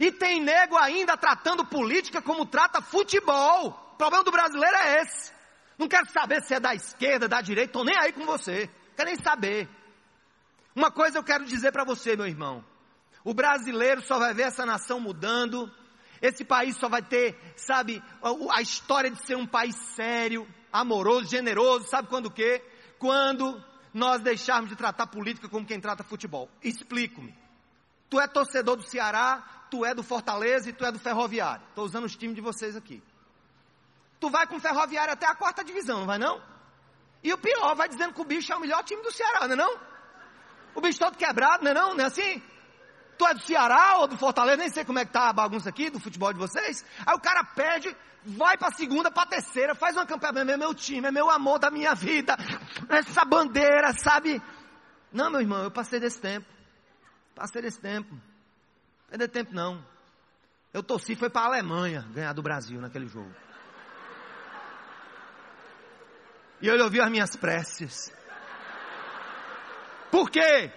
E 0.00 0.10
tem 0.10 0.40
nego 0.40 0.76
ainda 0.76 1.16
tratando 1.16 1.64
política 1.64 2.22
como 2.22 2.46
trata 2.46 2.80
futebol. 2.80 3.68
O 3.92 3.96
problema 3.96 4.24
do 4.24 4.32
brasileiro 4.32 4.76
é 4.76 5.02
esse. 5.02 5.32
Não 5.78 5.88
quero 5.88 6.10
saber 6.10 6.42
se 6.42 6.54
é 6.54 6.60
da 6.60 6.74
esquerda, 6.74 7.28
da 7.28 7.40
direita, 7.40 7.70
estou 7.70 7.84
nem 7.84 7.96
aí 7.96 8.12
com 8.12 8.24
você. 8.24 8.70
Quero 8.96 9.10
nem 9.10 9.18
saber. 9.22 9.68
Uma 10.74 10.90
coisa 10.90 11.18
eu 11.18 11.24
quero 11.24 11.44
dizer 11.44 11.72
para 11.72 11.84
você, 11.84 12.16
meu 12.16 12.26
irmão. 12.26 12.64
O 13.22 13.32
brasileiro 13.32 14.02
só 14.02 14.18
vai 14.18 14.34
ver 14.34 14.44
essa 14.44 14.66
nação 14.66 14.98
mudando. 14.98 15.70
Esse 16.20 16.44
país 16.44 16.76
só 16.76 16.88
vai 16.88 17.02
ter, 17.02 17.38
sabe, 17.56 18.02
a 18.50 18.62
história 18.62 19.10
de 19.10 19.24
ser 19.26 19.36
um 19.36 19.46
país 19.46 19.76
sério, 19.94 20.48
amoroso, 20.74 21.30
generoso, 21.30 21.88
sabe 21.88 22.08
quando 22.08 22.26
o 22.26 22.30
quê? 22.32 22.60
Quando 22.98 23.62
nós 23.92 24.20
deixarmos 24.20 24.68
de 24.68 24.74
tratar 24.74 25.06
política 25.06 25.48
como 25.48 25.64
quem 25.64 25.80
trata 25.80 26.02
futebol. 26.02 26.50
Explico-me. 26.60 27.32
Tu 28.10 28.18
é 28.18 28.26
torcedor 28.26 28.76
do 28.76 28.82
Ceará, 28.82 29.66
tu 29.70 29.84
é 29.84 29.94
do 29.94 30.02
Fortaleza 30.02 30.68
e 30.68 30.72
tu 30.72 30.84
é 30.84 30.90
do 30.90 30.98
Ferroviário. 30.98 31.64
Estou 31.68 31.84
usando 31.84 32.04
os 32.04 32.16
times 32.16 32.34
de 32.34 32.40
vocês 32.40 32.74
aqui. 32.74 33.00
Tu 34.18 34.28
vai 34.28 34.48
com 34.48 34.56
o 34.56 34.60
Ferroviário 34.60 35.12
até 35.12 35.26
a 35.26 35.34
quarta 35.34 35.62
divisão, 35.62 36.00
não 36.00 36.06
vai 36.06 36.18
não? 36.18 36.42
E 37.22 37.32
o 37.32 37.38
pior, 37.38 37.76
vai 37.76 37.88
dizendo 37.88 38.12
que 38.12 38.20
o 38.20 38.24
bicho 38.24 38.52
é 38.52 38.56
o 38.56 38.60
melhor 38.60 38.82
time 38.82 39.00
do 39.00 39.12
Ceará, 39.12 39.46
não 39.46 39.54
é 39.54 39.56
não? 39.56 39.80
O 40.74 40.80
bicho 40.80 40.98
todo 40.98 41.16
quebrado, 41.16 41.62
não 41.62 41.70
é 41.70 41.74
não? 41.74 41.94
Não 41.94 42.04
é 42.04 42.08
assim? 42.08 42.42
Tu 43.16 43.26
é 43.26 43.32
do 43.32 43.40
Ceará 43.40 43.98
ou 43.98 44.08
do 44.08 44.18
Fortaleza, 44.18 44.56
nem 44.56 44.70
sei 44.70 44.84
como 44.84 44.98
é 44.98 45.04
que 45.04 45.12
tá 45.12 45.28
a 45.28 45.32
bagunça 45.32 45.68
aqui 45.68 45.88
do 45.88 46.00
futebol 46.00 46.32
de 46.32 46.38
vocês. 46.38 46.84
Aí 47.06 47.14
o 47.14 47.20
cara 47.20 47.44
perde, 47.44 47.96
vai 48.24 48.56
pra 48.56 48.70
segunda, 48.70 49.10
pra 49.10 49.26
terceira, 49.26 49.74
faz 49.74 49.96
uma 49.96 50.06
campanha, 50.06 50.52
é 50.52 50.56
meu 50.56 50.74
time, 50.74 51.08
é 51.08 51.10
meu 51.10 51.30
amor 51.30 51.58
da 51.58 51.70
minha 51.70 51.94
vida, 51.94 52.36
essa 52.88 53.24
bandeira, 53.24 53.92
sabe? 53.92 54.42
Não, 55.12 55.30
meu 55.30 55.40
irmão, 55.40 55.62
eu 55.62 55.70
passei 55.70 56.00
desse 56.00 56.20
tempo. 56.20 56.46
Passei 57.34 57.62
desse 57.62 57.80
tempo. 57.80 58.14
Perder 59.08 59.28
tempo 59.28 59.54
não. 59.54 59.84
Eu 60.72 60.82
torci, 60.82 61.14
foi 61.14 61.30
pra 61.30 61.42
Alemanha 61.42 62.04
ganhar 62.12 62.32
do 62.32 62.42
Brasil 62.42 62.80
naquele 62.80 63.06
jogo. 63.06 63.32
E 66.60 66.68
ele 66.68 66.82
ouviu 66.82 67.04
as 67.04 67.10
minhas 67.10 67.36
preces. 67.36 68.12
Por 70.10 70.30
quê? 70.30 70.72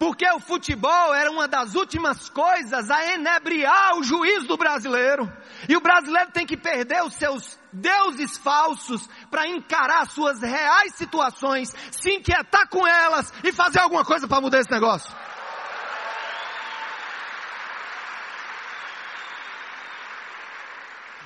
Porque 0.00 0.26
o 0.30 0.40
futebol 0.40 1.14
era 1.14 1.30
uma 1.30 1.46
das 1.46 1.74
últimas 1.74 2.30
coisas 2.30 2.90
a 2.90 3.12
enebriar 3.12 3.98
o 3.98 4.02
juiz 4.02 4.46
do 4.46 4.56
brasileiro. 4.56 5.30
E 5.68 5.76
o 5.76 5.80
brasileiro 5.82 6.30
tem 6.30 6.46
que 6.46 6.56
perder 6.56 7.02
os 7.04 7.12
seus 7.12 7.58
deuses 7.70 8.38
falsos 8.38 9.06
para 9.30 9.46
encarar 9.46 10.06
suas 10.06 10.40
reais 10.40 10.94
situações, 10.94 11.74
se 11.92 12.14
inquietar 12.14 12.66
com 12.70 12.86
elas 12.86 13.30
e 13.44 13.52
fazer 13.52 13.80
alguma 13.80 14.02
coisa 14.02 14.26
para 14.26 14.40
mudar 14.40 14.60
esse 14.60 14.70
negócio. 14.70 15.14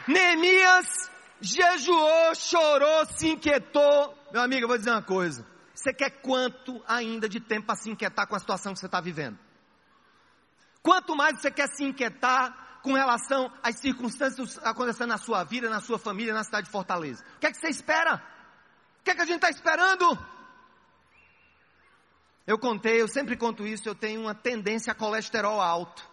Neemias 0.08 1.08
jejuou, 1.40 2.34
chorou, 2.34 3.06
se 3.06 3.28
inquietou. 3.28 4.18
Meu 4.32 4.42
amigo, 4.42 4.64
eu 4.64 4.68
vou 4.68 4.76
dizer 4.76 4.90
uma 4.90 5.00
coisa. 5.00 5.53
Você 5.84 5.92
quer 5.92 6.08
quanto 6.22 6.82
ainda 6.88 7.28
de 7.28 7.38
tempo 7.38 7.66
para 7.66 7.76
se 7.76 7.90
inquietar 7.90 8.26
com 8.26 8.34
a 8.34 8.38
situação 8.38 8.72
que 8.72 8.80
você 8.80 8.86
está 8.86 9.02
vivendo? 9.02 9.38
Quanto 10.82 11.14
mais 11.14 11.38
você 11.38 11.50
quer 11.50 11.68
se 11.68 11.84
inquietar 11.84 12.80
com 12.82 12.94
relação 12.94 13.52
às 13.62 13.80
circunstâncias 13.80 14.58
acontecendo 14.64 15.10
na 15.10 15.18
sua 15.18 15.44
vida, 15.44 15.68
na 15.68 15.82
sua 15.82 15.98
família, 15.98 16.32
na 16.32 16.42
cidade 16.42 16.68
de 16.68 16.72
Fortaleza? 16.72 17.22
O 17.36 17.38
que 17.38 17.48
é 17.48 17.52
que 17.52 17.58
você 17.58 17.68
espera? 17.68 18.14
O 18.98 19.04
que 19.04 19.10
é 19.10 19.14
que 19.14 19.20
a 19.20 19.26
gente 19.26 19.44
está 19.44 19.50
esperando? 19.50 20.18
Eu 22.46 22.58
contei, 22.58 23.02
eu 23.02 23.08
sempre 23.08 23.36
conto 23.36 23.66
isso, 23.66 23.86
eu 23.86 23.94
tenho 23.94 24.22
uma 24.22 24.34
tendência 24.34 24.90
a 24.90 24.94
colesterol 24.94 25.60
alto. 25.60 26.08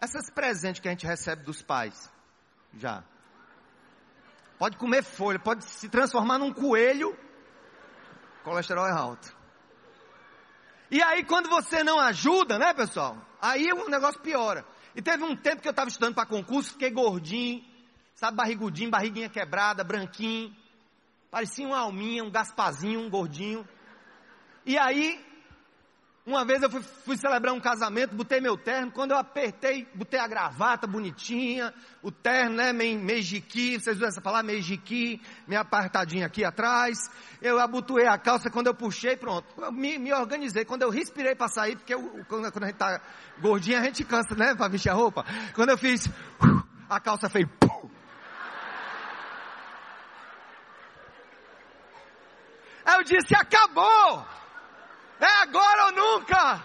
Essas 0.00 0.30
presentes 0.30 0.80
que 0.80 0.88
a 0.88 0.90
gente 0.90 1.06
recebe 1.06 1.44
dos 1.44 1.60
pais, 1.60 2.10
já. 2.72 3.04
Pode 4.58 4.78
comer 4.78 5.02
folha, 5.02 5.38
pode 5.38 5.66
se 5.66 5.86
transformar 5.90 6.38
num 6.38 6.50
coelho, 6.50 7.14
colesterol 8.46 8.86
é 8.86 8.92
alto. 8.92 9.36
E 10.88 11.02
aí 11.02 11.24
quando 11.24 11.48
você 11.48 11.82
não 11.82 11.98
ajuda, 11.98 12.58
né 12.60 12.72
pessoal? 12.72 13.18
Aí 13.42 13.72
o 13.72 13.88
negócio 13.88 14.20
piora. 14.20 14.64
E 14.94 15.02
teve 15.02 15.24
um 15.24 15.36
tempo 15.36 15.60
que 15.60 15.68
eu 15.68 15.72
estava 15.72 15.88
estudando 15.88 16.14
para 16.14 16.24
concurso, 16.24 16.72
fiquei 16.72 16.90
gordinho, 16.90 17.64
sabe, 18.14 18.36
barrigudinho, 18.36 18.88
barriguinha 18.88 19.28
quebrada, 19.28 19.82
branquinho. 19.82 20.54
Parecia 21.28 21.66
uma 21.66 21.78
alminha, 21.78 22.22
um 22.22 22.30
gaspazinho, 22.30 23.00
um 23.00 23.10
gordinho. 23.10 23.66
E 24.64 24.78
aí 24.78 25.20
uma 26.26 26.44
vez 26.44 26.60
eu 26.60 26.68
fui, 26.68 26.82
fui, 26.82 27.16
celebrar 27.16 27.54
um 27.54 27.60
casamento, 27.60 28.16
botei 28.16 28.40
meu 28.40 28.56
terno, 28.58 28.90
quando 28.90 29.12
eu 29.12 29.16
apertei, 29.16 29.86
botei 29.94 30.18
a 30.18 30.26
gravata 30.26 30.84
bonitinha, 30.84 31.72
o 32.02 32.10
terno, 32.10 32.56
né, 32.56 32.72
meio, 32.72 32.98
meio 32.98 33.22
jiqui, 33.22 33.78
vocês 33.78 33.96
viram 33.96 34.08
essa 34.08 34.20
palavra, 34.20 34.48
meio 34.48 34.60
jiqui, 34.60 35.22
meio 35.46 35.60
apertadinho 35.60 36.26
aqui 36.26 36.44
atrás, 36.44 36.98
eu 37.40 37.60
abotoei 37.60 38.08
a 38.08 38.18
calça, 38.18 38.50
quando 38.50 38.66
eu 38.66 38.74
puxei, 38.74 39.16
pronto, 39.16 39.46
eu 39.56 39.70
me, 39.70 39.98
me 39.98 40.12
organizei, 40.12 40.64
quando 40.64 40.82
eu 40.82 40.90
respirei 40.90 41.36
para 41.36 41.46
sair, 41.46 41.76
porque 41.76 41.94
eu, 41.94 42.02
quando, 42.28 42.50
quando, 42.50 42.64
a 42.64 42.66
gente 42.66 42.76
tá 42.76 43.00
gordinho, 43.40 43.78
a 43.78 43.84
gente 43.84 44.02
cansa, 44.02 44.34
né, 44.34 44.52
para 44.56 44.66
vestir 44.66 44.90
a 44.90 44.94
roupa, 44.94 45.24
quando 45.54 45.70
eu 45.70 45.78
fiz, 45.78 46.10
a 46.90 46.98
calça 46.98 47.28
fez, 47.28 47.46
Aí 52.84 52.94
eu 52.94 53.04
disse, 53.04 53.34
acabou! 53.34 54.45
É 55.20 55.42
agora 55.42 55.86
ou 55.86 55.92
nunca. 55.92 56.62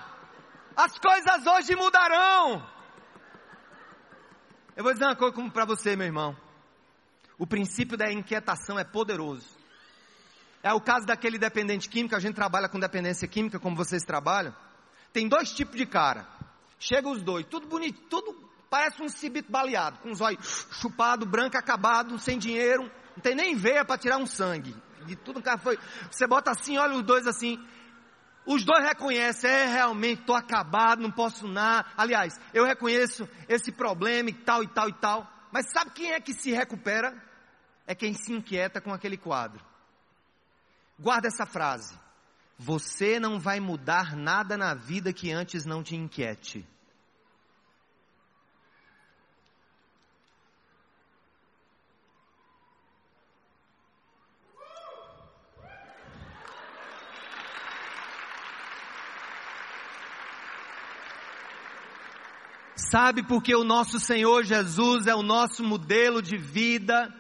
As 0.75 0.97
coisas 0.97 1.45
hoje 1.45 1.75
mudarão. 1.75 2.67
Eu 4.75 4.83
vou 4.83 4.93
dizer 4.93 5.05
uma 5.05 5.15
coisa 5.15 5.49
para 5.49 5.65
você, 5.65 5.95
meu 5.95 6.07
irmão. 6.07 6.35
O 7.37 7.47
princípio 7.47 7.97
da 7.97 8.11
inquietação 8.11 8.77
é 8.77 8.83
poderoso. 8.83 9.47
É 10.63 10.71
o 10.73 10.79
caso 10.81 11.05
daquele 11.05 11.37
dependente 11.37 11.89
químico, 11.89 12.15
a 12.15 12.19
gente 12.19 12.35
trabalha 12.35 12.69
com 12.69 12.79
dependência 12.79 13.27
química, 13.27 13.59
como 13.59 13.75
vocês 13.75 14.03
trabalham. 14.03 14.55
Tem 15.11 15.27
dois 15.27 15.51
tipos 15.51 15.75
de 15.75 15.85
cara. 15.85 16.27
Chega 16.79 17.09
os 17.09 17.21
dois, 17.21 17.45
tudo 17.45 17.67
bonito, 17.67 18.01
tudo 18.09 18.49
parece 18.69 19.01
um 19.01 19.09
cibito 19.09 19.51
baleado, 19.51 19.99
com 19.99 20.11
os 20.11 20.21
olhos 20.21 20.67
chupados, 20.71 21.27
branco, 21.27 21.57
acabado, 21.57 22.17
sem 22.17 22.39
dinheiro, 22.39 22.89
não 23.15 23.21
tem 23.21 23.35
nem 23.35 23.55
veia 23.55 23.83
para 23.83 23.97
tirar 23.97 24.17
um 24.17 24.25
sangue. 24.25 24.75
De 25.05 25.15
tudo 25.15 25.41
cara 25.41 25.57
foi. 25.57 25.77
Você 26.09 26.25
bota 26.27 26.51
assim, 26.51 26.77
olha 26.77 26.95
os 26.95 27.03
dois 27.03 27.27
assim. 27.27 27.59
Os 28.45 28.63
dois 28.63 28.83
reconhecem, 28.83 29.49
é 29.49 29.65
realmente, 29.65 30.21
estou 30.21 30.35
acabado, 30.35 31.01
não 31.01 31.11
posso 31.11 31.47
nada. 31.47 31.87
Aliás, 31.95 32.39
eu 32.53 32.65
reconheço 32.65 33.27
esse 33.47 33.71
problema 33.71 34.29
e 34.29 34.33
tal 34.33 34.63
e 34.63 34.67
tal 34.67 34.89
e 34.89 34.93
tal. 34.93 35.31
Mas 35.51 35.71
sabe 35.71 35.91
quem 35.91 36.11
é 36.11 36.19
que 36.19 36.33
se 36.33 36.51
recupera? 36.51 37.15
É 37.85 37.93
quem 37.93 38.13
se 38.13 38.33
inquieta 38.33 38.81
com 38.81 38.93
aquele 38.93 39.17
quadro. 39.17 39.63
Guarda 40.97 41.27
essa 41.27 41.45
frase. 41.45 41.97
Você 42.57 43.19
não 43.19 43.39
vai 43.39 43.59
mudar 43.59 44.15
nada 44.15 44.57
na 44.57 44.73
vida 44.73 45.11
que 45.11 45.31
antes 45.31 45.65
não 45.65 45.83
te 45.83 45.95
inquiete. 45.95 46.67
Sabe 62.89 63.21
porque 63.21 63.55
o 63.55 63.63
nosso 63.63 63.99
Senhor 63.99 64.43
Jesus 64.43 65.05
é 65.05 65.13
o 65.13 65.21
nosso 65.21 65.63
modelo 65.63 66.21
de 66.21 66.35
vida? 66.35 67.13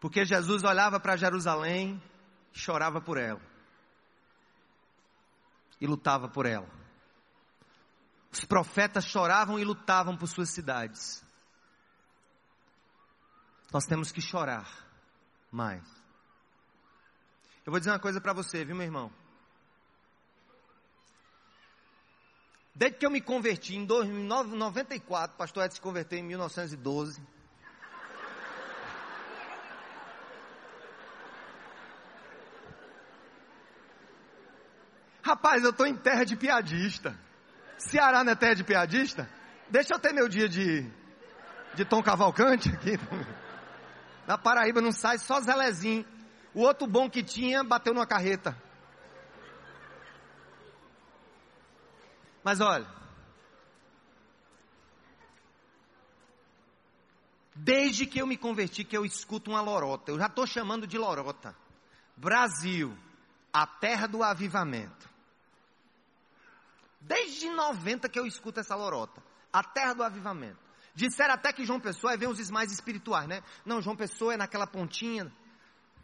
Porque 0.00 0.24
Jesus 0.24 0.64
olhava 0.64 0.98
para 0.98 1.16
Jerusalém, 1.16 2.02
chorava 2.52 3.00
por 3.00 3.18
ela 3.18 3.40
e 5.78 5.86
lutava 5.86 6.26
por 6.28 6.46
ela. 6.46 6.68
Os 8.32 8.44
profetas 8.44 9.04
choravam 9.04 9.58
e 9.58 9.64
lutavam 9.64 10.16
por 10.16 10.26
suas 10.26 10.48
cidades. 10.48 11.22
Nós 13.72 13.84
temos 13.84 14.10
que 14.10 14.22
chorar 14.22 14.68
mais. 15.50 15.84
Eu 17.66 17.72
vou 17.72 17.78
dizer 17.78 17.90
uma 17.90 17.98
coisa 17.98 18.20
para 18.20 18.32
você, 18.32 18.64
viu, 18.64 18.74
meu 18.74 18.86
irmão? 18.86 19.19
Desde 22.80 22.96
que 22.96 23.04
eu 23.04 23.10
me 23.10 23.20
converti 23.20 23.76
em 23.76 23.80
1994, 23.80 25.36
pastor 25.36 25.64
Edson 25.64 25.74
se 25.74 25.80
converteu 25.82 26.18
em 26.18 26.22
1912. 26.22 27.20
Rapaz, 35.22 35.62
eu 35.62 35.68
estou 35.68 35.86
em 35.86 35.94
terra 35.94 36.24
de 36.24 36.36
piadista. 36.36 37.14
Ceará 37.76 38.24
não 38.24 38.32
é 38.32 38.34
terra 38.34 38.54
de 38.54 38.64
piadista? 38.64 39.28
Deixa 39.68 39.92
eu 39.92 39.98
ter 39.98 40.14
meu 40.14 40.26
dia 40.26 40.48
de, 40.48 40.90
de 41.74 41.84
Tom 41.84 42.02
Cavalcante 42.02 42.70
aqui. 42.70 42.98
Na 44.26 44.38
Paraíba 44.38 44.80
não 44.80 44.90
sai 44.90 45.18
só 45.18 45.38
Zelezinho. 45.38 46.06
O 46.54 46.62
outro 46.62 46.86
bom 46.86 47.10
que 47.10 47.22
tinha 47.22 47.62
bateu 47.62 47.92
numa 47.92 48.06
carreta. 48.06 48.56
Mas 52.50 52.60
olha, 52.60 52.88
desde 57.54 58.06
que 58.06 58.20
eu 58.20 58.26
me 58.26 58.36
converti, 58.36 58.82
que 58.82 58.96
eu 58.96 59.04
escuto 59.04 59.52
uma 59.52 59.60
lorota, 59.60 60.10
eu 60.10 60.18
já 60.18 60.26
estou 60.26 60.48
chamando 60.48 60.84
de 60.84 60.98
lorota. 60.98 61.54
Brasil, 62.16 62.92
a 63.52 63.68
terra 63.68 64.08
do 64.08 64.24
avivamento. 64.24 65.08
Desde 67.00 67.48
90 67.50 68.08
que 68.08 68.18
eu 68.18 68.26
escuto 68.26 68.58
essa 68.58 68.74
lorota, 68.74 69.22
a 69.52 69.62
terra 69.62 69.92
do 69.92 70.02
avivamento. 70.02 70.58
Disseram 70.92 71.34
até 71.34 71.52
que 71.52 71.64
João 71.64 71.78
Pessoa, 71.78 72.14
aí 72.14 72.18
vem 72.18 72.28
os 72.28 72.50
mais 72.50 72.72
espirituais, 72.72 73.28
né? 73.28 73.44
Não, 73.64 73.80
João 73.80 73.94
Pessoa 73.94 74.34
é 74.34 74.36
naquela 74.36 74.66
pontinha, 74.66 75.32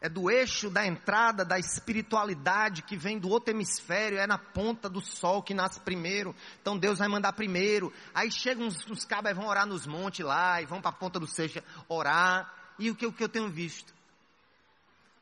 é 0.01 0.09
do 0.09 0.31
eixo 0.31 0.69
da 0.69 0.87
entrada 0.87 1.45
da 1.45 1.59
espiritualidade 1.59 2.83
que 2.83 2.97
vem 2.97 3.19
do 3.19 3.29
outro 3.29 3.53
hemisfério, 3.53 4.19
é 4.19 4.27
na 4.27 4.39
ponta 4.39 4.89
do 4.89 5.01
sol 5.01 5.43
que 5.43 5.55
nasce 5.55 5.81
primeiro. 5.81 6.35
Então 6.61 6.79
Deus 6.79 6.99
vai 6.99 7.09
mandar 7.09 7.33
primeiro. 7.33 7.93
Aí 8.15 8.31
chegam 8.31 8.67
uns, 8.67 8.87
uns 8.91 9.05
cabas 9.05 9.33
e 9.33 9.35
vão 9.35 9.47
orar 9.47 9.67
nos 9.67 9.87
montes 9.87 10.25
lá, 10.25 10.61
e 10.61 10.67
vão 10.67 10.81
para 10.81 10.91
a 10.91 10.95
ponta 10.95 11.19
do 11.19 11.27
seixo 11.27 11.63
orar. 11.89 12.53
E 12.79 12.91
o 12.91 12.95
que, 12.95 13.07
o 13.07 13.13
que 13.13 13.25
eu 13.25 13.29
tenho 13.29 13.49
visto? 13.49 13.95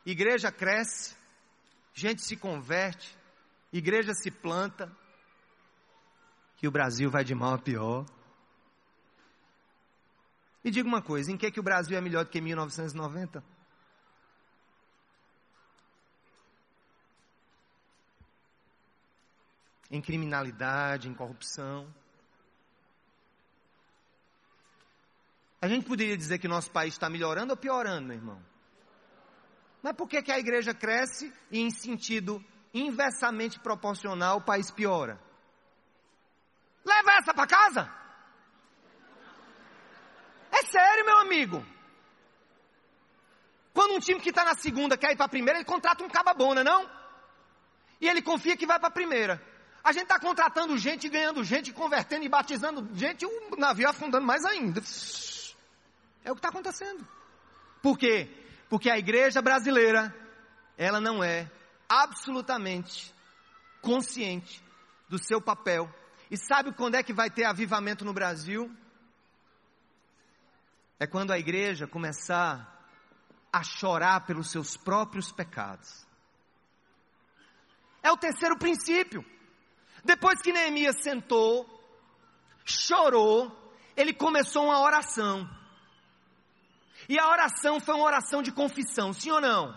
Igreja 0.05 0.51
cresce, 0.51 1.15
gente 1.95 2.23
se 2.23 2.37
converte, 2.37 3.17
igreja 3.73 4.13
se 4.13 4.31
planta, 4.31 4.91
e 6.65 6.67
o 6.67 6.71
Brasil 6.71 7.11
vai 7.11 7.23
de 7.23 7.35
mal 7.35 7.55
a 7.55 7.59
pior. 7.59 8.07
E 10.65 10.71
diga 10.71 10.89
uma 10.89 11.03
coisa, 11.03 11.31
em 11.31 11.37
que, 11.37 11.51
que 11.51 11.61
o 11.61 11.63
Brasil 11.63 11.95
é 11.95 12.01
melhor 12.01 12.25
do 12.25 12.31
que 12.31 12.41
1990? 12.41 13.45
Em 19.91 20.01
criminalidade, 20.01 21.09
em 21.09 21.15
corrupção. 21.15 21.93
A 25.61 25.69
gente 25.69 25.87
poderia 25.87 26.17
dizer 26.17 26.39
que 26.39 26.47
nosso 26.47 26.71
país 26.71 26.95
está 26.95 27.09
melhorando 27.09 27.53
ou 27.53 27.57
piorando, 27.57 28.09
meu 28.09 28.17
irmão? 28.17 28.43
Mas 29.83 29.95
por 29.95 30.09
que, 30.09 30.23
que 30.23 30.33
a 30.33 30.39
igreja 30.39 30.75
cresce 30.75 31.33
e, 31.51 31.61
em 31.61 31.71
sentido 31.71 32.45
inversamente 32.73 33.59
proporcional, 33.61 34.39
o 34.39 34.45
país 34.45 34.71
piora? 34.71 35.21
Leva 36.85 37.13
essa 37.13 37.33
para 37.33 37.47
casa! 37.47 38.05
É 40.51 40.63
sério, 40.63 41.05
meu 41.05 41.19
amigo. 41.19 41.65
Quando 43.73 43.95
um 43.95 44.01
time 44.01 44.21
que 44.21 44.29
está 44.29 44.45
na 44.45 44.55
segunda 44.55 44.97
quer 44.97 45.13
ir 45.13 45.17
para 45.17 45.27
a 45.27 45.29
primeira, 45.29 45.59
ele 45.59 45.67
contrata 45.67 46.05
um 46.05 46.09
cababona, 46.09 46.63
não? 46.63 46.89
E 48.01 48.09
ele 48.09 48.23
confia 48.23 48.57
que 48.57 48.67
vai 48.67 48.79
para 48.79 48.89
a 48.89 48.93
primeira. 48.93 49.43
A 49.85 49.93
gente 49.93 50.05
está 50.05 50.19
contratando 50.19 50.79
gente, 50.79 51.11
ganhando 51.11 51.45
gente, 51.45 51.71
convertendo 51.71 52.25
e 52.25 52.29
batizando 52.29 52.89
gente, 52.97 53.23
e 53.23 53.27
o 53.27 53.57
navio 53.57 53.87
afundando 53.87 54.27
mais 54.27 54.43
ainda. 54.43 54.81
É 56.25 56.33
o 56.33 56.35
que 56.35 56.39
está 56.39 56.49
acontecendo. 56.49 57.07
Por 57.83 57.99
quê? 57.99 58.31
Porque 58.71 58.89
a 58.89 58.99
igreja 58.99 59.43
brasileira, 59.43 60.15
ela 60.79 61.03
não 61.03 61.23
é 61.23 61.51
absolutamente 61.87 63.15
consciente 63.83 64.65
do 65.07 65.19
seu 65.19 65.39
papel. 65.39 65.95
E 66.31 66.39
sabe 66.39 66.73
quando 66.73 66.95
é 66.95 67.03
que 67.03 67.13
vai 67.13 67.29
ter 67.29 67.45
avivamento 67.45 68.07
no 68.07 68.15
Brasil? 68.15 68.75
É 70.99 71.07
quando 71.07 71.31
a 71.31 71.39
igreja 71.39 71.87
começar 71.87 72.73
a 73.53 73.63
chorar 73.63 74.25
pelos 74.25 74.51
seus 74.51 74.79
próprios 74.79 75.31
pecados. 75.31 76.07
É 78.03 78.11
o 78.11 78.17
terceiro 78.17 78.59
princípio. 78.59 79.34
Depois 80.05 80.41
que 80.43 80.53
Neemias 80.53 81.03
sentou, 81.03 81.67
chorou, 82.65 83.51
ele 83.97 84.13
começou 84.13 84.67
uma 84.67 84.81
oração. 84.81 85.49
E 87.09 87.19
a 87.19 87.29
oração 87.29 87.81
foi 87.81 87.95
uma 87.95 88.05
oração 88.05 88.43
de 88.43 88.53
confissão, 88.53 89.13
sim 89.13 89.31
ou 89.31 89.41
não? 89.41 89.77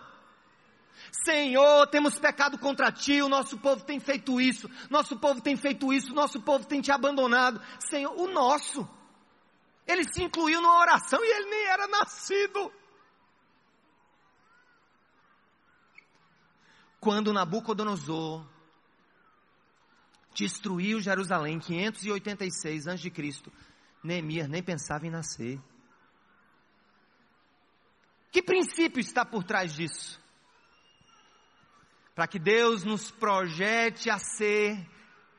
Senhor, 1.24 1.86
temos 1.86 2.18
pecado 2.18 2.58
contra 2.58 2.92
ti, 2.92 3.22
o 3.22 3.28
nosso 3.28 3.58
povo 3.58 3.84
tem 3.84 3.98
feito 4.00 4.40
isso, 4.40 4.68
nosso 4.90 5.16
povo 5.16 5.40
tem 5.40 5.56
feito 5.56 5.92
isso, 5.92 6.14
nosso 6.14 6.40
povo 6.42 6.66
tem 6.66 6.80
te 6.80 6.92
abandonado. 6.92 7.60
Senhor, 7.88 8.12
o 8.18 8.28
nosso. 8.28 8.88
Ele 9.86 10.04
se 10.12 10.22
incluiu 10.22 10.60
numa 10.60 10.80
oração 10.80 11.18
e 11.22 11.28
ele 11.28 11.50
nem 11.50 11.64
era 11.66 11.86
nascido. 11.86 12.72
Quando 17.00 17.32
Nabucodonosor 17.32 18.44
destruiu 20.38 21.00
Jerusalém, 21.00 21.58
586 21.58 22.86
a.C., 22.86 23.10
Neemias 24.04 24.48
nem 24.48 24.62
pensava 24.62 25.04
em 25.04 25.10
nascer. 25.10 25.60
Que 28.30 28.40
princípio 28.40 29.00
está 29.00 29.24
por 29.24 29.42
trás 29.42 29.74
disso? 29.74 30.20
Para 32.14 32.28
que 32.28 32.38
Deus 32.38 32.84
nos 32.84 33.10
projete 33.10 34.10
a 34.10 34.18
ser 34.18 34.78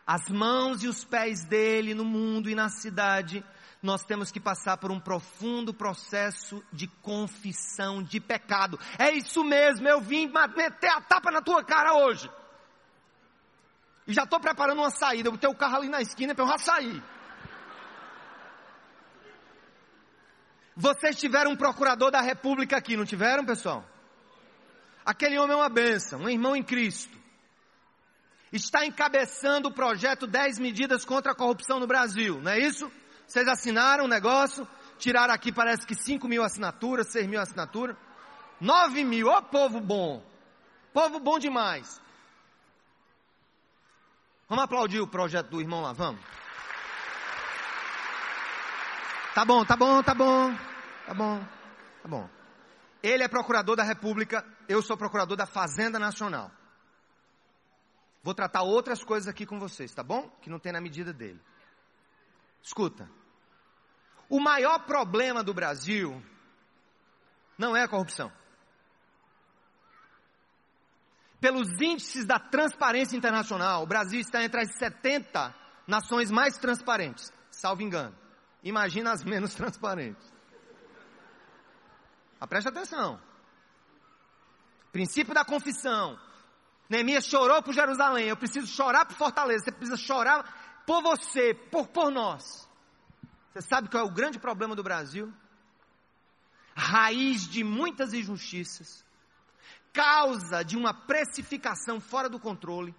as 0.05 0.27
mãos 0.27 0.83
e 0.83 0.87
os 0.87 1.05
pés 1.05 1.45
dele 1.45 1.93
no 1.93 2.03
mundo 2.03 2.49
e 2.49 2.55
na 2.55 2.67
cidade, 2.67 3.41
nós 3.81 4.03
temos 4.03 4.31
que 4.31 4.39
passar 4.39 4.75
por 4.75 4.91
um 4.91 4.99
profundo 4.99 5.73
processo 5.73 6.61
de 6.73 6.87
confissão 7.01 8.03
de 8.03 8.19
pecado. 8.19 8.77
É 8.97 9.11
isso 9.11 9.45
mesmo, 9.45 9.87
eu 9.87 10.01
vim 10.01 10.27
meter 10.27 10.89
a 10.89 10.99
tapa 10.99 11.31
na 11.31 11.41
tua 11.41 11.63
cara 11.63 11.93
hoje. 11.93 12.29
E 14.09 14.13
já 14.13 14.23
estou 14.23 14.39
preparando 14.39 14.79
uma 14.79 14.89
saída, 14.89 15.27
eu 15.27 15.33
botei 15.33 15.47
o 15.47 15.53
carro 15.53 15.75
ali 15.75 15.87
na 15.87 16.01
esquina 16.01 16.33
para 16.33 16.43
eu 16.43 16.49
já 16.49 16.57
sair. 16.57 17.03
Vocês 20.75 21.15
tiveram 21.15 21.51
um 21.51 21.55
procurador 21.55 22.09
da 22.09 22.19
república 22.19 22.75
aqui, 22.75 22.97
não 22.97 23.05
tiveram, 23.05 23.45
pessoal? 23.45 23.85
Aquele 25.05 25.37
homem 25.37 25.53
é 25.53 25.57
uma 25.57 25.69
benção, 25.69 26.21
um 26.21 26.29
irmão 26.29 26.55
em 26.55 26.63
Cristo. 26.63 27.15
Está 28.51 28.83
encabeçando 28.83 29.67
o 29.67 29.71
projeto 29.71 30.25
10 30.25 30.57
medidas 30.57 31.05
contra 31.05 31.33
a 31.33 31.35
corrupção 31.35 31.79
no 31.79 31.85
Brasil, 31.85 32.41
não 32.41 32.51
é 32.51 32.57
isso? 32.57 32.91
Vocês 33.27 33.47
assinaram 33.47 34.05
o 34.05 34.07
um 34.07 34.09
negócio, 34.09 34.67
tiraram 34.97 35.35
aqui 35.35 35.51
parece 35.51 35.85
que 35.85 35.93
5 35.93 36.27
mil 36.27 36.43
assinaturas, 36.43 37.11
6 37.11 37.27
mil 37.27 37.39
assinaturas. 37.39 37.95
9 38.59 39.03
mil, 39.03 39.27
ó 39.27 39.39
povo 39.39 39.79
bom. 39.79 40.25
Povo 40.91 41.19
bom 41.19 41.37
demais. 41.37 42.01
Vamos 44.49 44.63
aplaudir 44.63 44.99
o 44.99 45.07
projeto 45.07 45.49
do 45.49 45.61
irmão 45.61 45.81
lá, 45.81 45.93
vamos. 45.93 46.19
Tá 49.35 49.45
bom, 49.45 49.63
tá 49.63 49.75
bom, 49.77 50.01
tá 50.01 50.15
bom. 50.15 50.51
Tá 51.05 51.13
bom, 51.13 51.39
tá 52.01 52.09
bom. 52.09 52.29
Ele 53.01 53.23
é 53.23 53.27
procurador 53.27 53.75
da 53.75 53.83
República, 53.83 54.43
eu 54.67 54.81
sou 54.81 54.97
procurador 54.97 55.37
da 55.37 55.45
Fazenda 55.45 55.99
Nacional. 55.99 56.51
Vou 58.23 58.33
tratar 58.33 58.63
outras 58.63 59.03
coisas 59.03 59.27
aqui 59.27 59.45
com 59.45 59.59
vocês, 59.59 59.93
tá 59.93 60.03
bom? 60.03 60.27
Que 60.41 60.49
não 60.49 60.59
tem 60.59 60.73
na 60.73 60.81
medida 60.81 61.13
dele. 61.13 61.39
Escuta. 62.61 63.09
O 64.27 64.39
maior 64.39 64.79
problema 64.79 65.43
do 65.43 65.53
Brasil 65.53 66.21
não 67.57 67.77
é 67.77 67.83
a 67.83 67.87
corrupção. 67.87 68.31
Pelos 71.39 71.69
índices 71.81 72.25
da 72.25 72.37
transparência 72.37 73.15
internacional, 73.15 73.83
o 73.83 73.87
Brasil 73.87 74.19
está 74.19 74.43
entre 74.43 74.61
as 74.61 74.77
70 74.77 75.55
nações 75.87 76.29
mais 76.29 76.57
transparentes, 76.57 77.31
salvo 77.49 77.81
engano. 77.81 78.15
Imagina 78.61 79.11
as 79.11 79.23
menos 79.23 79.53
transparentes. 79.55 80.33
Mas 82.39 82.49
preste 82.49 82.67
atenção. 82.67 83.19
Princípio 84.91 85.33
da 85.33 85.45
confissão. 85.45 86.19
Neemias 86.89 87.25
chorou 87.25 87.61
por 87.61 87.73
Jerusalém. 87.73 88.27
Eu 88.27 88.37
preciso 88.37 88.67
chorar 88.67 89.05
por 89.05 89.15
Fortaleza. 89.15 89.65
Você 89.65 89.71
precisa 89.71 89.97
chorar 89.97 90.83
por 90.85 91.01
você, 91.01 91.53
por, 91.53 91.87
por 91.87 92.11
nós. 92.11 92.67
Você 93.53 93.61
sabe 93.61 93.89
qual 93.89 94.03
é 94.03 94.07
o 94.07 94.13
grande 94.13 94.39
problema 94.39 94.75
do 94.75 94.83
Brasil? 94.83 95.31
Raiz 96.75 97.47
de 97.47 97.63
muitas 97.63 98.13
injustiças 98.13 99.05
causa 99.93 100.63
de 100.63 100.77
uma 100.77 100.93
precificação 100.93 101.99
fora 101.99 102.29
do 102.29 102.39
controle, 102.39 102.95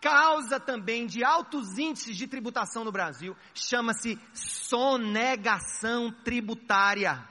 causa 0.00 0.58
também 0.58 1.06
de 1.06 1.24
altos 1.24 1.78
índices 1.78 2.16
de 2.16 2.26
tributação 2.26 2.84
no 2.84 2.92
Brasil, 2.92 3.36
chama-se 3.54 4.18
sonegação 4.32 6.12
tributária. 6.24 7.28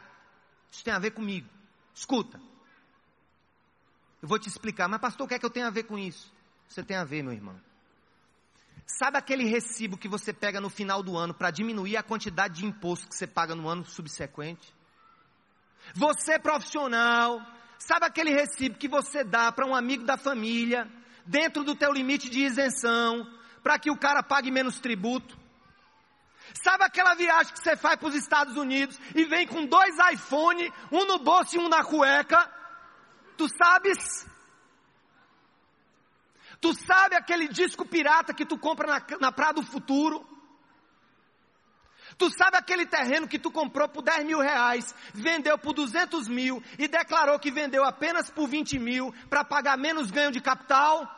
Isso 0.71 0.83
tem 0.83 0.93
a 0.93 0.99
ver 0.99 1.11
comigo. 1.11 1.49
Escuta. 1.93 2.39
Eu 4.21 4.27
vou 4.27 4.37
te 4.37 4.47
explicar, 4.47 4.87
mas 4.87 4.99
pastor, 4.99 5.25
o 5.25 5.27
que 5.27 5.35
é 5.35 5.39
que 5.39 5.45
eu 5.45 5.49
tenho 5.49 5.67
a 5.67 5.71
ver 5.71 5.83
com 5.83 5.97
isso? 5.97 6.31
Você 6.67 6.83
tem 6.83 6.97
a 6.97 7.03
ver, 7.03 7.23
meu 7.23 7.33
irmão. 7.33 7.59
Sabe 8.85 9.17
aquele 9.17 9.45
recibo 9.45 9.97
que 9.97 10.07
você 10.07 10.33
pega 10.33 10.59
no 10.59 10.69
final 10.69 11.03
do 11.03 11.15
ano 11.15 11.33
para 11.33 11.51
diminuir 11.51 11.95
a 11.95 12.03
quantidade 12.03 12.55
de 12.55 12.65
imposto 12.65 13.07
que 13.07 13.15
você 13.15 13.27
paga 13.27 13.55
no 13.55 13.67
ano 13.67 13.85
subsequente? 13.85 14.73
Você 15.93 16.39
profissional, 16.39 17.39
Sabe 17.79 18.05
aquele 18.05 18.31
recibo 18.31 18.77
que 18.77 18.89
você 18.89 19.23
dá 19.23 19.51
para 19.51 19.65
um 19.65 19.73
amigo 19.73 20.03
da 20.03 20.17
família, 20.17 20.87
dentro 21.25 21.63
do 21.63 21.73
teu 21.73 21.91
limite 21.91 22.29
de 22.29 22.41
isenção, 22.41 23.25
para 23.63 23.79
que 23.79 23.89
o 23.89 23.97
cara 23.97 24.21
pague 24.21 24.51
menos 24.51 24.79
tributo? 24.79 25.39
Sabe 26.61 26.83
aquela 26.83 27.13
viagem 27.15 27.53
que 27.53 27.59
você 27.59 27.77
faz 27.77 27.97
para 27.97 28.09
os 28.09 28.15
Estados 28.15 28.57
Unidos 28.57 28.99
e 29.15 29.23
vem 29.23 29.47
com 29.47 29.65
dois 29.65 29.95
iPhone, 30.11 30.71
um 30.91 31.05
no 31.05 31.19
bolso 31.19 31.55
e 31.55 31.59
um 31.59 31.69
na 31.69 31.83
cueca? 31.83 32.51
Tu 33.37 33.47
sabes? 33.47 34.27
Tu 36.59 36.73
sabe 36.85 37.15
aquele 37.15 37.47
disco 37.47 37.85
pirata 37.85 38.33
que 38.33 38.45
tu 38.45 38.57
compra 38.57 38.87
na, 38.87 39.17
na 39.21 39.31
Praia 39.31 39.53
do 39.53 39.63
Futuro? 39.63 40.27
Tu 42.19 42.29
sabe 42.31 42.57
aquele 42.57 42.85
terreno 42.85 43.29
que 43.29 43.39
tu 43.39 43.49
comprou 43.49 43.87
por 43.87 44.01
10 44.01 44.25
mil 44.25 44.39
reais, 44.41 44.93
vendeu 45.13 45.57
por 45.57 45.71
200 45.71 46.27
mil 46.27 46.61
e 46.77 46.85
declarou 46.85 47.39
que 47.39 47.49
vendeu 47.49 47.85
apenas 47.85 48.29
por 48.29 48.45
20 48.45 48.77
mil 48.77 49.13
para 49.29 49.45
pagar 49.45 49.77
menos 49.77 50.11
ganho 50.11 50.29
de 50.29 50.41
capital? 50.41 51.09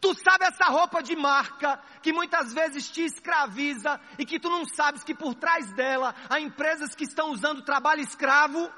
Tu 0.00 0.12
sabe 0.14 0.44
essa 0.46 0.64
roupa 0.64 1.00
de 1.00 1.14
marca 1.14 1.80
que 2.02 2.12
muitas 2.12 2.52
vezes 2.52 2.90
te 2.90 3.02
escraviza 3.02 4.00
e 4.18 4.26
que 4.26 4.40
tu 4.40 4.50
não 4.50 4.64
sabes 4.64 5.04
que 5.04 5.14
por 5.14 5.36
trás 5.36 5.72
dela 5.74 6.16
há 6.28 6.40
empresas 6.40 6.96
que 6.96 7.04
estão 7.04 7.30
usando 7.30 7.62
trabalho 7.62 8.00
escravo? 8.00 8.72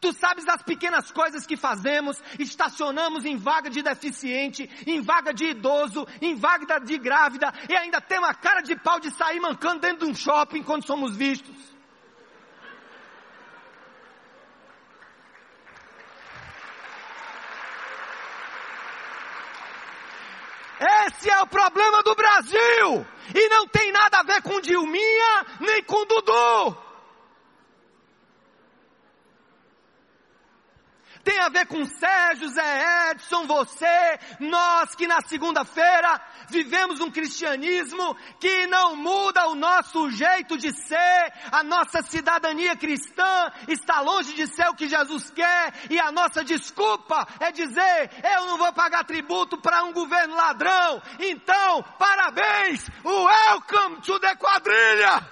Tu 0.00 0.12
sabes 0.12 0.44
das 0.44 0.62
pequenas 0.62 1.10
coisas 1.10 1.46
que 1.46 1.56
fazemos, 1.56 2.22
estacionamos 2.38 3.24
em 3.24 3.36
vaga 3.36 3.70
de 3.70 3.82
deficiente, 3.82 4.68
em 4.86 5.00
vaga 5.00 5.32
de 5.32 5.46
idoso, 5.46 6.06
em 6.20 6.34
vaga 6.34 6.78
de 6.80 6.98
grávida, 6.98 7.52
e 7.68 7.74
ainda 7.74 8.00
tem 8.00 8.18
uma 8.18 8.34
cara 8.34 8.60
de 8.60 8.76
pau 8.76 9.00
de 9.00 9.10
sair 9.10 9.40
mancando 9.40 9.80
dentro 9.80 10.06
de 10.06 10.12
um 10.12 10.14
shopping 10.14 10.62
quando 10.62 10.86
somos 10.86 11.16
vistos. 11.16 11.54
Esse 20.78 21.30
é 21.30 21.40
o 21.40 21.46
problema 21.46 22.02
do 22.02 22.14
Brasil! 22.14 23.06
E 23.34 23.48
não 23.48 23.66
tem 23.66 23.90
nada 23.90 24.18
a 24.18 24.22
ver 24.22 24.42
com 24.42 24.60
Dilminha, 24.60 25.46
nem 25.60 25.82
com 25.82 26.04
Dudu. 26.06 26.85
Tem 31.26 31.40
a 31.40 31.48
ver 31.48 31.66
com 31.66 31.84
Sérgio, 31.84 32.48
Zé 32.50 33.10
Edson, 33.10 33.48
você, 33.48 34.20
nós 34.38 34.94
que 34.94 35.08
na 35.08 35.20
segunda-feira 35.22 36.20
vivemos 36.48 37.00
um 37.00 37.10
cristianismo 37.10 38.16
que 38.38 38.68
não 38.68 38.94
muda 38.94 39.48
o 39.48 39.56
nosso 39.56 40.08
jeito 40.12 40.56
de 40.56 40.70
ser, 40.70 41.32
a 41.50 41.64
nossa 41.64 42.00
cidadania 42.02 42.76
cristã 42.76 43.52
está 43.66 44.00
longe 44.02 44.34
de 44.34 44.46
ser 44.46 44.68
o 44.68 44.74
que 44.74 44.86
Jesus 44.86 45.28
quer 45.30 45.74
e 45.90 45.98
a 45.98 46.12
nossa 46.12 46.44
desculpa 46.44 47.26
é 47.40 47.50
dizer, 47.50 48.10
eu 48.22 48.46
não 48.46 48.56
vou 48.56 48.72
pagar 48.72 49.04
tributo 49.04 49.58
para 49.58 49.82
um 49.82 49.92
governo 49.92 50.36
ladrão. 50.36 51.02
Então, 51.18 51.82
parabéns, 51.98 52.86
welcome 53.04 54.00
to 54.02 54.20
the 54.20 54.36
quadrilha! 54.36 55.26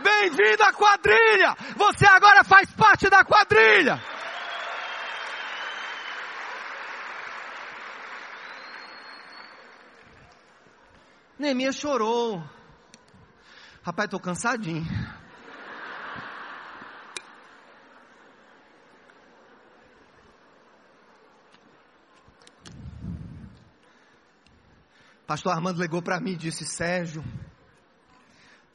Bem-vindo 0.00 0.62
à 0.62 0.72
quadrilha! 0.72 1.54
Você 1.76 2.06
agora 2.06 2.42
faz 2.44 2.70
parte 2.70 3.10
da 3.10 3.22
quadrilha! 3.24 4.23
Neemias 11.44 11.76
chorou. 11.76 12.42
Rapaz, 13.82 14.08
tô 14.08 14.18
cansadinho. 14.18 14.82
Pastor 25.26 25.52
Armando 25.52 25.82
ligou 25.82 26.00
para 26.00 26.18
mim 26.18 26.32
e 26.32 26.36
disse: 26.36 26.64
Sérgio, 26.64 27.22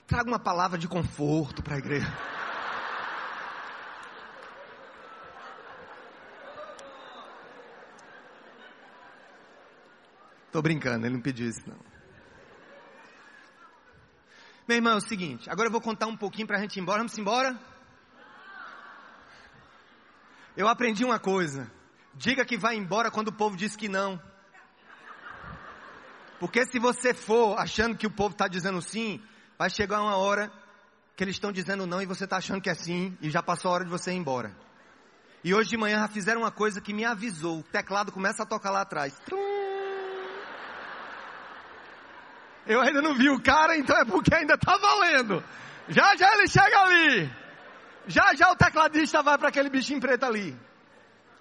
traga 0.05 0.29
uma 0.29 0.39
palavra 0.39 0.77
de 0.77 0.87
conforto 0.87 1.63
para 1.63 1.73
a 1.73 1.79
igreja. 1.79 2.15
Tô 10.51 10.61
brincando, 10.61 11.07
ele 11.07 11.15
não 11.15 11.21
pediu 11.21 11.47
isso 11.47 11.67
não. 11.67 11.98
Meu 14.69 14.75
irmão, 14.75 14.93
é 14.93 14.97
o 14.97 15.01
seguinte, 15.01 15.49
agora 15.49 15.67
eu 15.67 15.71
vou 15.71 15.81
contar 15.81 16.05
um 16.05 16.15
pouquinho 16.15 16.45
para 16.45 16.57
a 16.57 16.61
gente 16.61 16.77
ir 16.77 16.81
embora. 16.81 16.99
Vamos 16.99 17.17
embora? 17.17 17.59
Eu 20.55 20.67
aprendi 20.67 21.03
uma 21.03 21.17
coisa. 21.17 21.71
Diga 22.13 22.45
que 22.45 22.55
vai 22.55 22.75
embora 22.75 23.09
quando 23.09 23.29
o 23.29 23.33
povo 23.33 23.57
diz 23.57 23.75
que 23.75 23.89
não. 23.89 24.21
Porque 26.39 26.67
se 26.67 26.77
você 26.77 27.15
for 27.15 27.57
achando 27.57 27.97
que 27.97 28.05
o 28.05 28.11
povo 28.11 28.33
está 28.33 28.47
dizendo 28.47 28.79
sim, 28.79 29.19
vai 29.57 29.71
chegar 29.71 30.03
uma 30.03 30.17
hora 30.17 30.51
que 31.15 31.23
eles 31.23 31.37
estão 31.37 31.51
dizendo 31.51 31.87
não 31.87 31.99
e 31.99 32.05
você 32.05 32.25
está 32.25 32.37
achando 32.37 32.61
que 32.61 32.69
é 32.69 32.75
sim 32.75 33.17
e 33.21 33.31
já 33.31 33.41
passou 33.41 33.71
a 33.71 33.73
hora 33.73 33.85
de 33.85 33.89
você 33.89 34.11
ir 34.11 34.17
embora. 34.17 34.55
E 35.43 35.51
hoje 35.51 35.71
de 35.71 35.77
manhã 35.77 35.97
já 35.97 36.07
fizeram 36.09 36.41
uma 36.41 36.51
coisa 36.51 36.79
que 36.79 36.93
me 36.93 37.03
avisou. 37.03 37.61
O 37.61 37.63
teclado 37.63 38.11
começa 38.11 38.43
a 38.43 38.45
tocar 38.45 38.69
lá 38.69 38.81
atrás. 38.81 39.19
Eu 42.69 42.81
ainda 42.81 43.01
não 43.01 43.15
vi 43.15 43.31
o 43.31 43.41
cara, 43.41 43.75
então 43.75 43.97
é 43.97 44.05
porque 44.05 44.31
ainda 44.31 44.53
está 44.53 44.77
valendo. 44.77 45.43
Já 45.87 46.15
já 46.15 46.31
ele 46.35 46.47
chega 46.47 46.79
ali. 46.81 47.33
Já 48.05 48.35
já 48.35 48.51
o 48.51 48.55
tecladista 48.55 49.23
vai 49.23 49.39
para 49.39 49.49
aquele 49.49 49.71
bichinho 49.71 49.99
preto 49.99 50.23
ali. 50.23 50.55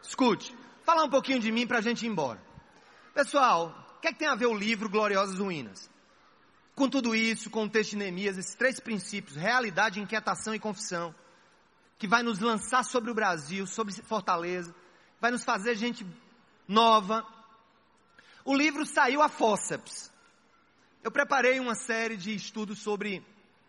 Escute, 0.02 0.56
falar 0.86 1.04
um 1.04 1.10
pouquinho 1.10 1.38
de 1.38 1.52
mim 1.52 1.66
para 1.66 1.78
a 1.78 1.82
gente 1.82 2.06
ir 2.06 2.08
embora. 2.08 2.40
Pessoal, 3.12 3.74
o 3.98 4.00
que, 4.00 4.08
é 4.08 4.12
que 4.12 4.18
tem 4.18 4.28
a 4.28 4.34
ver 4.34 4.46
o 4.46 4.54
livro 4.54 4.88
Gloriosas 4.88 5.38
Ruínas? 5.38 5.90
Com 6.74 6.88
tudo 6.88 7.14
isso, 7.14 7.50
com 7.50 7.64
o 7.64 7.68
texto 7.68 7.90
de 7.90 7.96
Neemias, 7.98 8.38
esses 8.38 8.54
três 8.54 8.80
princípios, 8.80 9.36
realidade, 9.36 10.00
inquietação 10.00 10.54
e 10.54 10.58
confissão, 10.58 11.14
que 11.98 12.08
vai 12.08 12.22
nos 12.22 12.38
lançar 12.38 12.84
sobre 12.84 13.10
o 13.10 13.14
Brasil, 13.14 13.66
sobre 13.66 13.92
Fortaleza, 13.92 14.74
vai 15.20 15.30
nos 15.30 15.44
fazer 15.44 15.74
gente 15.74 16.06
nova. 16.66 17.22
O 18.46 18.56
livro 18.56 18.86
saiu 18.86 19.20
a 19.20 19.28
fósseps. 19.28 20.10
Eu 21.09 21.12
preparei 21.12 21.59
uma 21.59 21.74
série 21.74 22.18
de 22.18 22.34
estudos 22.34 22.80
sobre 22.80 23.26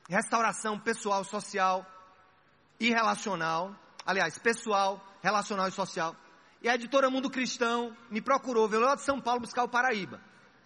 restauração 0.09 0.77
pessoal, 0.77 1.23
social 1.23 1.89
e 2.77 2.89
relacional. 2.89 3.73
Aliás, 4.05 4.37
pessoal, 4.37 5.01
relacional 5.23 5.69
e 5.69 5.71
social. 5.71 6.13
E 6.61 6.67
a 6.67 6.75
editora 6.75 7.09
Mundo 7.09 7.29
Cristão 7.29 7.95
me 8.11 8.19
procurou, 8.19 8.67
veio 8.67 8.81
lá 8.81 8.93
de 8.93 9.03
São 9.03 9.21
Paulo 9.21 9.39
buscar 9.39 9.63
o 9.63 9.69
Paraíba. 9.69 10.19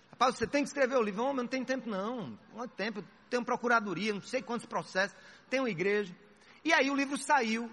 Rapaz, 0.10 0.36
você 0.36 0.48
tem 0.48 0.64
que 0.64 0.70
escrever 0.70 0.96
o 0.96 1.04
livro. 1.04 1.22
Não, 1.22 1.32
não 1.32 1.46
tem 1.46 1.64
tempo 1.64 1.88
não. 1.88 2.40
Não 2.52 2.68
tem 2.68 2.88
tempo. 2.88 3.08
Tenho 3.30 3.46
procuradoria, 3.46 4.12
não 4.12 4.22
sei 4.22 4.42
quantos 4.42 4.66
processos. 4.66 5.16
Tenho 5.52 5.68
igreja. 5.68 6.12
E 6.66 6.74
aí 6.74 6.90
o 6.90 6.96
livro 6.96 7.20
saiu 7.20 7.70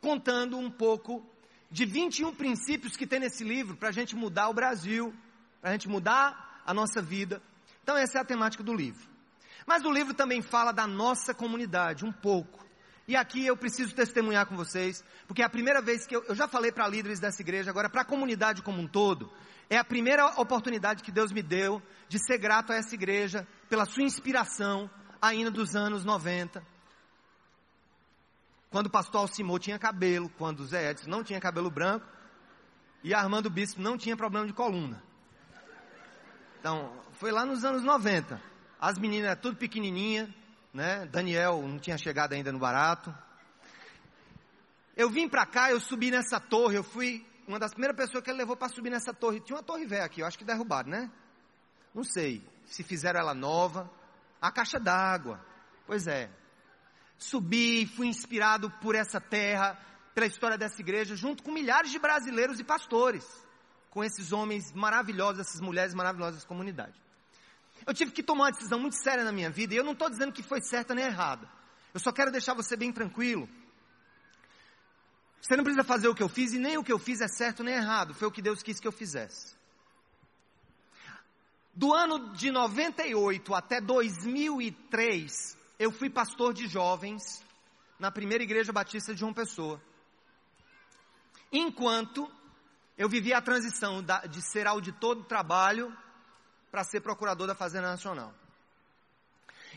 contando 0.00 0.56
um 0.56 0.70
pouco 0.70 1.22
de 1.70 1.84
21 1.84 2.34
princípios 2.34 2.96
que 2.96 3.06
tem 3.06 3.20
nesse 3.20 3.44
livro 3.44 3.76
para 3.76 3.90
a 3.90 3.92
gente 3.92 4.16
mudar 4.16 4.48
o 4.48 4.54
Brasil, 4.54 5.14
para 5.60 5.68
a 5.68 5.72
gente 5.74 5.90
mudar 5.90 6.62
a 6.64 6.72
nossa 6.72 7.02
vida. 7.02 7.42
Então 7.90 7.98
essa 7.98 8.18
é 8.18 8.20
a 8.20 8.24
temática 8.24 8.62
do 8.62 8.72
livro. 8.72 9.04
Mas 9.66 9.84
o 9.84 9.90
livro 9.90 10.14
também 10.14 10.40
fala 10.40 10.70
da 10.70 10.86
nossa 10.86 11.34
comunidade, 11.34 12.04
um 12.04 12.12
pouco. 12.12 12.64
E 13.08 13.16
aqui 13.16 13.44
eu 13.44 13.56
preciso 13.56 13.92
testemunhar 13.92 14.46
com 14.46 14.56
vocês, 14.56 15.02
porque 15.26 15.42
é 15.42 15.44
a 15.44 15.50
primeira 15.50 15.82
vez 15.82 16.06
que 16.06 16.14
eu, 16.14 16.22
eu 16.28 16.34
já 16.36 16.46
falei 16.46 16.70
para 16.70 16.86
líderes 16.86 17.18
dessa 17.18 17.42
igreja, 17.42 17.68
agora 17.68 17.90
para 17.90 18.02
a 18.02 18.04
comunidade 18.04 18.62
como 18.62 18.80
um 18.80 18.86
todo, 18.86 19.28
é 19.68 19.76
a 19.76 19.82
primeira 19.82 20.24
oportunidade 20.40 21.02
que 21.02 21.10
Deus 21.10 21.32
me 21.32 21.42
deu 21.42 21.82
de 22.08 22.24
ser 22.24 22.38
grato 22.38 22.72
a 22.72 22.76
essa 22.76 22.94
igreja 22.94 23.44
pela 23.68 23.84
sua 23.84 24.04
inspiração, 24.04 24.88
ainda 25.20 25.50
dos 25.50 25.74
anos 25.74 26.04
90. 26.04 26.64
Quando 28.70 28.86
o 28.86 28.90
pastor 28.90 29.22
Alcimô 29.22 29.58
tinha 29.58 29.80
cabelo, 29.80 30.30
quando 30.38 30.60
o 30.60 30.64
Zé 30.64 30.92
Edson 30.92 31.10
não 31.10 31.24
tinha 31.24 31.40
cabelo 31.40 31.72
branco, 31.72 32.06
e 33.02 33.12
Armando 33.12 33.50
Bispo 33.50 33.82
não 33.82 33.98
tinha 33.98 34.16
problema 34.16 34.46
de 34.46 34.52
coluna. 34.52 35.09
Então, 36.60 36.92
foi 37.12 37.32
lá 37.32 37.46
nos 37.46 37.64
anos 37.64 37.82
90. 37.82 38.38
As 38.78 38.98
meninas 38.98 39.38
tudo 39.40 39.56
pequenininha, 39.56 40.32
né? 40.74 41.06
Daniel 41.06 41.62
não 41.62 41.78
tinha 41.78 41.96
chegado 41.96 42.34
ainda 42.34 42.52
no 42.52 42.58
barato. 42.58 43.14
Eu 44.94 45.08
vim 45.08 45.26
para 45.26 45.46
cá, 45.46 45.70
eu 45.70 45.80
subi 45.80 46.10
nessa 46.10 46.38
torre, 46.38 46.76
eu 46.76 46.84
fui 46.84 47.26
uma 47.48 47.58
das 47.58 47.72
primeiras 47.72 47.96
pessoas 47.96 48.22
que 48.22 48.30
ele 48.30 48.36
levou 48.36 48.56
para 48.56 48.68
subir 48.68 48.90
nessa 48.90 49.14
torre. 49.14 49.40
Tinha 49.40 49.56
uma 49.56 49.62
torre 49.62 49.86
velha 49.86 50.04
aqui, 50.04 50.20
eu 50.20 50.26
acho 50.26 50.36
que 50.36 50.44
derrubaram, 50.44 50.90
né? 50.90 51.10
Não 51.94 52.04
sei 52.04 52.46
se 52.66 52.82
fizeram 52.82 53.20
ela 53.20 53.32
nova. 53.32 53.90
A 54.38 54.52
caixa 54.52 54.78
d'água. 54.78 55.40
Pois 55.86 56.06
é. 56.06 56.30
Subi, 57.16 57.86
fui 57.86 58.06
inspirado 58.06 58.70
por 58.82 58.94
essa 58.94 59.18
terra, 59.18 59.78
pela 60.14 60.26
história 60.26 60.58
dessa 60.58 60.80
igreja, 60.80 61.16
junto 61.16 61.42
com 61.42 61.50
milhares 61.50 61.90
de 61.90 61.98
brasileiros 61.98 62.60
e 62.60 62.64
pastores, 62.64 63.26
com 63.90 64.04
esses 64.04 64.32
homens 64.32 64.72
maravilhosos, 64.72 65.40
essas 65.40 65.60
mulheres 65.60 65.92
maravilhosas 65.92 66.42
da 66.42 66.48
comunidade. 66.48 66.94
Eu 67.86 67.92
tive 67.92 68.12
que 68.12 68.22
tomar 68.22 68.44
uma 68.44 68.52
decisão 68.52 68.78
muito 68.78 68.96
séria 68.96 69.24
na 69.24 69.32
minha 69.32 69.50
vida, 69.50 69.74
e 69.74 69.76
eu 69.76 69.84
não 69.84 69.92
estou 69.92 70.08
dizendo 70.08 70.32
que 70.32 70.42
foi 70.42 70.62
certa 70.62 70.94
nem 70.94 71.04
errada. 71.04 71.48
Eu 71.92 72.00
só 72.00 72.12
quero 72.12 72.30
deixar 72.30 72.54
você 72.54 72.76
bem 72.76 72.92
tranquilo. 72.92 73.48
Você 75.40 75.56
não 75.56 75.64
precisa 75.64 75.84
fazer 75.84 76.08
o 76.08 76.14
que 76.14 76.22
eu 76.22 76.28
fiz, 76.28 76.52
e 76.52 76.58
nem 76.58 76.78
o 76.78 76.84
que 76.84 76.92
eu 76.92 76.98
fiz 76.98 77.20
é 77.20 77.28
certo 77.28 77.64
nem 77.64 77.74
errado. 77.74 78.14
Foi 78.14 78.28
o 78.28 78.30
que 78.30 78.42
Deus 78.42 78.62
quis 78.62 78.78
que 78.78 78.86
eu 78.86 78.92
fizesse. 78.92 79.58
Do 81.74 81.94
ano 81.94 82.32
de 82.34 82.50
98 82.50 83.54
até 83.54 83.80
2003, 83.80 85.56
eu 85.78 85.90
fui 85.90 86.10
pastor 86.10 86.52
de 86.52 86.66
jovens 86.66 87.42
na 87.98 88.10
primeira 88.10 88.44
igreja 88.44 88.72
batista 88.72 89.14
de 89.14 89.20
João 89.20 89.32
Pessoa. 89.32 89.80
Enquanto 91.50 92.30
eu 93.00 93.08
vivia 93.08 93.38
a 93.38 93.40
transição 93.40 94.04
de 94.28 94.42
ser 94.42 94.66
auditor 94.66 95.14
do 95.14 95.24
trabalho 95.24 95.90
para 96.70 96.84
ser 96.84 97.00
procurador 97.00 97.46
da 97.46 97.54
Fazenda 97.54 97.88
Nacional. 97.88 98.30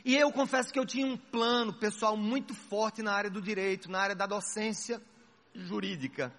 E 0.04 0.14
eu 0.14 0.30
confesso 0.30 0.74
que 0.74 0.78
eu 0.78 0.86
tinha 0.86 1.08
um 1.08 1.16
plano 1.16 1.72
pessoal 1.72 2.18
muito 2.18 2.54
forte 2.54 3.02
na 3.02 3.14
área 3.14 3.30
do 3.30 3.42
direito, 3.42 3.90
na 3.90 4.02
área 4.02 4.14
da 4.14 4.26
docência 4.26 5.02
jurídica. 5.56 6.34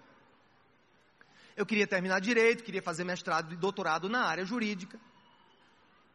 Eu 1.57 1.65
queria 1.65 1.87
terminar 1.87 2.21
direito, 2.21 2.63
queria 2.63 2.83
fazer 2.83 3.03
mestrado 3.03 3.51
e 3.51 3.57
doutorado 3.57 4.07
na 4.07 4.23
área 4.23 4.45
jurídica. 4.45 4.99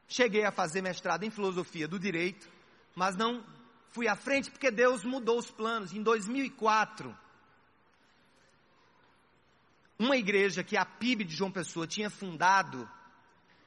Cheguei 0.07 0.45
a 0.45 0.53
fazer 0.53 0.83
mestrado 0.83 1.25
em 1.25 1.31
filosofia 1.31 1.89
do 1.89 1.99
direito, 1.99 2.49
mas 2.95 3.17
não 3.17 3.45
fui 3.89 4.07
à 4.07 4.15
frente 4.15 4.49
porque 4.53 4.71
Deus 4.71 5.03
mudou 5.03 5.37
os 5.37 5.51
planos. 5.51 5.93
Em 5.93 6.01
2004, 6.01 7.13
uma 10.01 10.17
igreja 10.17 10.65
que 10.65 10.79
a 10.79 10.85
PIB 10.85 11.25
de 11.25 11.37
João 11.37 11.53
Pessoa 11.53 11.87
tinha 11.87 12.09
fundado 12.09 12.89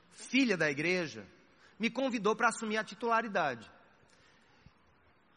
filha 0.09 0.57
da 0.57 0.69
igreja, 0.69 1.27
me 1.77 1.91
convidou 1.91 2.35
para 2.35 2.49
assumir 2.49 2.77
a 2.77 2.83
titularidade. 2.83 3.71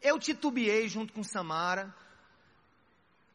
Eu 0.01 0.18
titubeei 0.18 0.88
junto 0.88 1.12
com 1.12 1.22
Samara, 1.22 1.94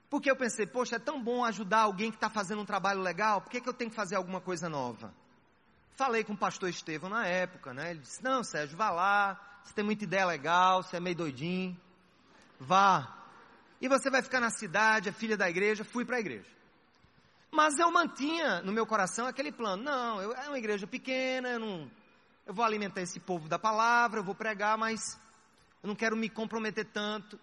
porque 0.10 0.30
eu 0.30 0.36
pensei, 0.36 0.66
poxa, 0.66 0.96
é 0.96 1.00
tão 1.00 1.24
bom 1.24 1.46
ajudar 1.46 1.82
alguém 1.82 2.10
que 2.10 2.18
está 2.18 2.32
fazendo 2.32 2.64
um 2.64 2.66
trabalho 2.66 3.02
legal, 3.02 3.42
por 3.42 3.52
que, 3.52 3.62
que 3.62 3.70
eu 3.70 3.74
tenho 3.74 3.92
que 3.92 3.96
fazer 3.96 4.16
alguma 4.16 4.42
coisa 4.42 4.68
nova? 4.68 5.14
Falei 5.96 6.24
com 6.24 6.34
o 6.34 6.38
pastor 6.38 6.68
Estevão 6.68 7.12
na 7.12 7.28
época, 7.28 7.76
né? 7.76 7.92
Ele 7.92 8.00
disse, 8.00 8.24
não, 8.24 8.44
Sérgio, 8.44 8.76
vá 8.76 8.90
lá, 8.90 9.40
você 9.64 9.72
tem 9.72 9.86
muita 9.86 10.04
ideia 10.04 10.26
legal, 10.26 10.82
você 10.82 10.98
é 10.98 11.00
meio 11.00 11.16
doidinho, 11.16 11.80
vá. 12.60 13.20
E 13.80 13.88
você 13.88 14.10
vai 14.10 14.24
ficar 14.24 14.40
na 14.40 14.50
cidade, 14.50 15.10
é 15.10 15.12
filha 15.12 15.38
da 15.38 15.48
igreja, 15.48 15.84
fui 15.84 16.04
para 16.04 16.18
a 16.18 16.20
igreja. 16.20 16.61
Mas 17.52 17.78
eu 17.78 17.92
mantinha 17.92 18.62
no 18.62 18.72
meu 18.72 18.86
coração 18.86 19.28
aquele 19.28 19.52
plano. 19.52 19.84
Não, 19.84 20.22
eu, 20.22 20.34
é 20.34 20.48
uma 20.48 20.58
igreja 20.58 20.88
pequena, 20.88 21.50
eu, 21.50 21.60
não, 21.60 21.92
eu 22.46 22.54
vou 22.54 22.64
alimentar 22.64 23.02
esse 23.02 23.20
povo 23.20 23.50
da 23.50 23.60
palavra, 23.60 24.22
eu 24.22 24.24
vou 24.24 24.34
pregar, 24.34 24.78
mas 24.78 25.20
eu 25.84 25.88
não 25.90 25.96
quero 25.96 26.16
me 26.16 26.30
comprometer 26.30 26.86
tanto. 26.86 27.38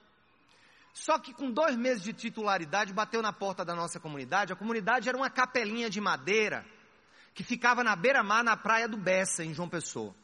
Só 0.94 1.18
que 1.18 1.34
com 1.34 1.50
dois 1.50 1.76
meses 1.76 2.02
de 2.02 2.14
titularidade, 2.14 2.92
bateu 2.92 3.20
na 3.20 3.32
porta 3.32 3.64
da 3.64 3.74
nossa 3.74 4.00
comunidade. 4.00 4.52
A 4.52 4.56
comunidade 4.56 5.08
era 5.08 5.16
uma 5.16 5.28
capelinha 5.28 5.90
de 5.90 6.00
madeira 6.00 6.64
que 7.34 7.44
ficava 7.44 7.84
na 7.84 7.94
beira-mar, 7.94 8.42
na 8.42 8.56
praia 8.56 8.88
do 8.88 8.96
Bessa, 8.96 9.44
em 9.44 9.52
João 9.52 9.68
Pessoa. 9.68 10.14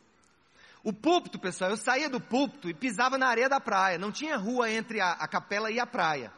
O 0.82 0.92
púlpito, 0.92 1.38
pessoal, 1.38 1.70
eu 1.70 1.76
saía 1.76 2.08
do 2.08 2.20
púlpito 2.20 2.68
e 2.68 2.74
pisava 2.74 3.16
na 3.18 3.28
areia 3.28 3.48
da 3.48 3.60
praia. 3.60 3.98
Não 3.98 4.10
tinha 4.10 4.36
rua 4.36 4.70
entre 4.70 5.00
a, 5.00 5.12
a 5.12 5.28
capela 5.28 5.70
e 5.70 5.78
a 5.78 5.86
praia. 5.86 6.32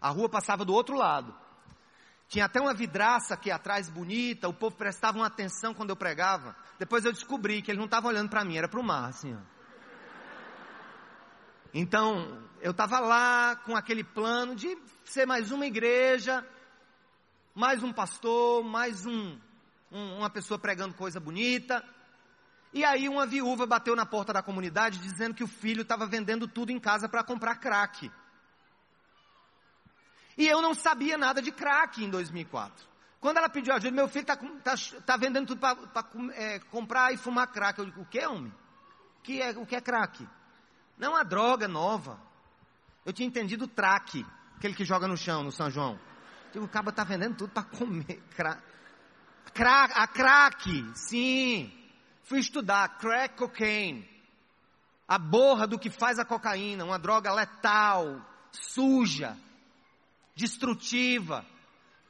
A 0.00 0.08
rua 0.08 0.28
passava 0.28 0.64
do 0.64 0.74
outro 0.74 0.96
lado. 0.96 1.43
Tinha 2.28 2.46
até 2.46 2.60
uma 2.60 2.74
vidraça 2.74 3.34
aqui 3.34 3.50
atrás 3.50 3.88
bonita, 3.88 4.48
o 4.48 4.54
povo 4.54 4.76
prestava 4.76 5.18
uma 5.18 5.26
atenção 5.26 5.74
quando 5.74 5.90
eu 5.90 5.96
pregava. 5.96 6.56
Depois 6.78 7.04
eu 7.04 7.12
descobri 7.12 7.62
que 7.62 7.70
ele 7.70 7.78
não 7.78 7.84
estava 7.84 8.08
olhando 8.08 8.30
para 8.30 8.44
mim, 8.44 8.56
era 8.56 8.68
para 8.68 8.80
o 8.80 8.82
mar, 8.82 9.08
assim. 9.08 9.34
Ó. 9.34 9.38
Então, 11.72 12.40
eu 12.60 12.70
estava 12.70 13.00
lá 13.00 13.56
com 13.56 13.76
aquele 13.76 14.04
plano 14.04 14.54
de 14.54 14.78
ser 15.04 15.26
mais 15.26 15.50
uma 15.50 15.66
igreja, 15.66 16.46
mais 17.54 17.82
um 17.82 17.92
pastor, 17.92 18.64
mais 18.64 19.04
um, 19.04 19.38
um, 19.90 20.18
uma 20.18 20.30
pessoa 20.30 20.58
pregando 20.58 20.94
coisa 20.94 21.20
bonita. 21.20 21.84
E 22.72 22.84
aí 22.84 23.08
uma 23.08 23.26
viúva 23.26 23.66
bateu 23.66 23.94
na 23.94 24.06
porta 24.06 24.32
da 24.32 24.42
comunidade 24.42 24.98
dizendo 24.98 25.34
que 25.34 25.44
o 25.44 25.48
filho 25.48 25.82
estava 25.82 26.06
vendendo 26.06 26.48
tudo 26.48 26.70
em 26.70 26.80
casa 26.80 27.08
para 27.08 27.22
comprar 27.22 27.56
crack. 27.56 28.10
E 30.36 30.46
eu 30.46 30.60
não 30.60 30.74
sabia 30.74 31.16
nada 31.16 31.40
de 31.40 31.52
crack 31.52 32.02
em 32.02 32.10
2004. 32.10 32.86
Quando 33.20 33.38
ela 33.38 33.48
pediu 33.48 33.72
ajuda, 33.72 33.90
meu 33.90 34.08
filho 34.08 34.22
está 34.22 34.36
tá, 34.36 34.74
tá 35.06 35.16
vendendo 35.16 35.46
tudo 35.46 35.58
para 35.60 36.06
é, 36.34 36.58
comprar 36.70 37.12
e 37.12 37.16
fumar 37.16 37.46
crack. 37.46 37.78
Eu 37.78 37.86
digo, 37.86 38.02
o 38.02 38.06
que, 38.06 38.26
homem? 38.26 38.52
O 39.18 39.22
que 39.22 39.40
é, 39.40 39.50
o 39.50 39.64
que 39.64 39.76
é 39.76 39.80
crack? 39.80 40.28
Não 40.98 41.12
uma 41.12 41.24
droga 41.24 41.66
nova. 41.66 42.20
Eu 43.04 43.12
tinha 43.12 43.26
entendido 43.26 43.66
traque, 43.66 44.26
aquele 44.56 44.74
que 44.74 44.84
joga 44.84 45.08
no 45.08 45.16
chão, 45.16 45.42
no 45.42 45.52
São 45.52 45.70
João. 45.70 45.98
Digo, 46.52 46.64
o 46.64 46.68
cabo 46.68 46.90
está 46.90 47.02
vendendo 47.04 47.36
tudo 47.36 47.50
para 47.50 47.62
comer 47.62 48.22
crack. 48.36 48.62
Crack, 49.52 49.94
a 49.96 50.06
crack, 50.06 50.90
sim. 50.94 51.72
Fui 52.24 52.40
estudar 52.40 52.98
crack 52.98 53.36
cocaine. 53.36 54.08
A 55.06 55.18
borra 55.18 55.66
do 55.66 55.78
que 55.78 55.90
faz 55.90 56.18
a 56.18 56.24
cocaína, 56.24 56.84
uma 56.84 56.98
droga 56.98 57.32
letal, 57.32 58.20
suja, 58.50 59.36
destrutiva, 60.34 61.46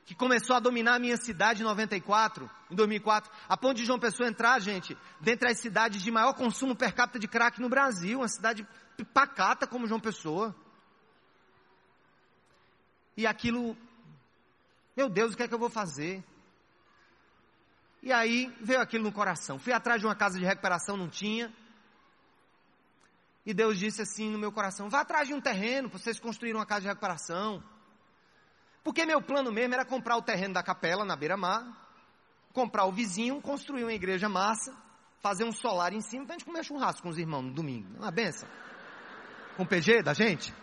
que 0.05 0.15
começou 0.15 0.55
a 0.55 0.61
dominar 0.61 0.97
a 0.97 0.99
minha 0.99 1.17
cidade 1.17 1.63
em 1.63 1.65
94, 1.65 2.51
em 2.71 2.75
2004, 2.75 3.31
a 3.49 3.57
ponto 3.57 3.77
de 3.77 3.85
João 3.85 3.99
Pessoa 3.99 4.29
entrar, 4.29 4.61
gente, 4.61 4.97
dentre 5.21 5.51
as 5.51 5.59
cidades 5.59 6.03
de 6.03 6.11
maior 6.11 6.35
consumo 6.35 6.77
per 6.77 6.95
capita 6.95 7.19
de 7.19 7.27
crack 7.27 7.61
no 7.61 7.69
Brasil, 7.69 8.19
uma 8.19 8.29
cidade 8.29 8.67
pacata 9.13 9.67
como 9.67 9.87
João 9.87 10.01
Pessoa. 10.01 10.55
E 13.17 13.27
aquilo, 13.27 13.77
meu 14.97 15.09
Deus, 15.09 15.33
o 15.33 15.37
que 15.37 15.45
é 15.45 15.49
que 15.49 15.55
eu 15.55 15.59
vou 15.59 15.71
fazer? 15.71 16.23
E 18.03 18.13
aí 18.13 18.55
veio 18.61 18.81
aquilo 18.81 19.05
no 19.05 19.13
coração. 19.13 19.59
Fui 19.59 19.73
atrás 19.73 20.01
de 20.01 20.07
uma 20.07 20.15
casa 20.15 20.39
de 20.39 20.45
recuperação, 20.45 20.97
não 20.97 21.09
tinha. 21.09 21.51
E 23.47 23.55
Deus 23.55 23.79
disse 23.79 24.03
assim 24.03 24.31
no 24.31 24.39
meu 24.39 24.53
coração: 24.53 24.91
vá 24.91 25.01
atrás 25.01 25.27
de 25.27 25.33
um 25.33 25.41
terreno 25.41 25.89
para 25.89 25.99
vocês 25.99 26.21
construírem 26.21 26.59
uma 26.59 26.67
casa 26.67 26.83
de 26.83 26.89
recuperação. 26.89 27.63
Porque 28.85 29.07
meu 29.07 29.23
plano 29.23 29.51
mesmo 29.51 29.75
era 29.75 29.85
comprar 29.85 30.17
o 30.19 30.23
terreno 30.23 30.55
da 30.55 30.63
capela 30.63 31.05
na 31.05 31.17
beira-mar, 31.17 31.67
comprar 32.53 32.85
o 32.85 32.93
vizinho, 32.93 33.41
construir 33.41 33.83
uma 33.83 33.95
igreja 33.95 34.29
massa, 34.29 34.77
fazer 35.21 35.45
um 35.45 35.53
solar 35.53 35.95
em 35.95 36.03
cima 36.03 36.27
para 36.27 36.35
a 36.35 36.39
gente 36.39 36.47
comer 36.47 36.63
churrasco 36.63 37.03
com 37.03 37.09
os 37.09 37.19
irmãos 37.19 37.43
no 37.43 37.55
domingo. 37.55 37.89
Uma 37.97 38.11
benção. 38.11 38.49
Com 39.57 39.65
PG 39.65 40.03
da 40.03 40.13
gente. 40.13 40.55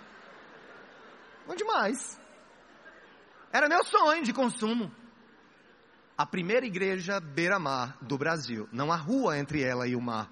Bom 1.48 1.56
demais. 1.56 2.22
Era 3.52 3.68
meu 3.68 3.84
sonho 3.84 4.24
de 4.24 4.32
consumo 4.32 4.92
a 6.22 6.26
primeira 6.26 6.68
igreja 6.68 7.20
beira-mar 7.20 7.98
do 8.00 8.16
Brasil. 8.16 8.70
Não 8.72 8.92
há 8.92 8.96
rua 8.96 9.40
entre 9.40 9.64
ela 9.64 9.88
e 9.88 9.96
o 9.96 10.02
mar. 10.02 10.32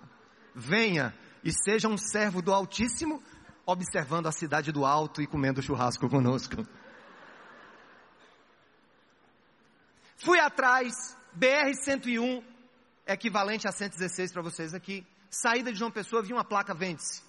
Venha 0.54 1.16
e 1.44 1.52
seja 1.52 1.88
um 1.88 1.98
servo 1.98 2.44
do 2.44 2.54
Altíssimo, 2.54 3.24
observando 3.66 4.28
a 4.28 4.32
cidade 4.32 4.72
do 4.72 4.86
alto 4.86 5.20
e 5.20 5.26
comendo 5.26 5.64
churrasco 5.64 6.08
conosco. 6.08 6.64
Fui 10.24 10.40
atrás, 10.40 11.16
BR-101, 11.38 12.44
equivalente 13.08 13.68
a 13.68 13.72
116 13.72 14.34
para 14.34 14.42
vocês 14.42 14.74
aqui. 14.74 15.06
Saída 15.30 15.72
de 15.72 15.80
João 15.80 15.92
Pessoa, 15.92 16.22
vi 16.22 16.34
uma 16.34 16.44
placa 16.44 16.74
vende-se. 16.74 17.24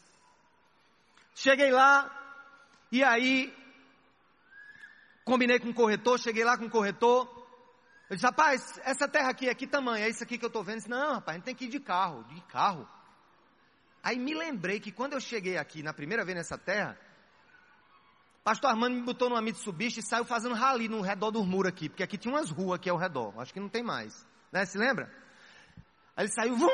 Cheguei 1.34 1.70
lá, 1.70 2.10
e 2.90 3.04
aí, 3.04 3.54
combinei 5.24 5.60
com 5.60 5.68
o 5.70 5.74
corretor, 5.74 6.18
cheguei 6.18 6.44
lá 6.44 6.58
com 6.58 6.66
o 6.66 6.70
corretor, 6.70 7.28
eu 8.10 8.16
disse, 8.16 8.26
rapaz, 8.26 8.80
essa 8.82 9.06
terra 9.06 9.30
aqui 9.30 9.48
é 9.48 9.54
que 9.54 9.68
tamanho? 9.68 10.04
É 10.04 10.08
isso 10.08 10.24
aqui 10.24 10.36
que 10.36 10.44
eu 10.44 10.48
estou 10.48 10.64
vendo? 10.64 10.78
disse, 10.78 10.90
não, 10.90 11.14
rapaz, 11.14 11.36
a 11.36 11.38
gente 11.38 11.44
tem 11.44 11.54
que 11.54 11.66
ir 11.66 11.68
de 11.68 11.78
carro. 11.78 12.24
De 12.24 12.40
carro? 12.42 12.88
Aí 14.02 14.18
me 14.18 14.34
lembrei 14.34 14.80
que 14.80 14.90
quando 14.90 15.12
eu 15.12 15.20
cheguei 15.20 15.56
aqui, 15.56 15.80
na 15.80 15.94
primeira 15.94 16.24
vez 16.24 16.36
nessa 16.36 16.58
terra, 16.58 16.98
pastor 18.42 18.70
Armando 18.70 18.94
me 18.94 19.02
botou 19.02 19.28
numa 19.28 19.42
Mitsubishi 19.42 20.00
e 20.00 20.02
saiu 20.02 20.24
fazendo 20.24 20.54
rali 20.54 20.88
no 20.88 21.00
redor 21.00 21.30
do 21.30 21.44
muro 21.44 21.68
aqui, 21.68 21.88
porque 21.88 22.02
aqui 22.02 22.16
tinha 22.18 22.32
umas 22.34 22.50
ruas 22.50 22.78
aqui 22.78 22.88
ao 22.88 22.96
redor, 22.96 23.38
acho 23.38 23.52
que 23.52 23.60
não 23.60 23.68
tem 23.68 23.82
mais, 23.82 24.26
né, 24.50 24.64
se 24.64 24.78
lembra? 24.78 25.12
Aí 26.16 26.24
ele 26.24 26.32
saiu, 26.32 26.56
vum, 26.56 26.68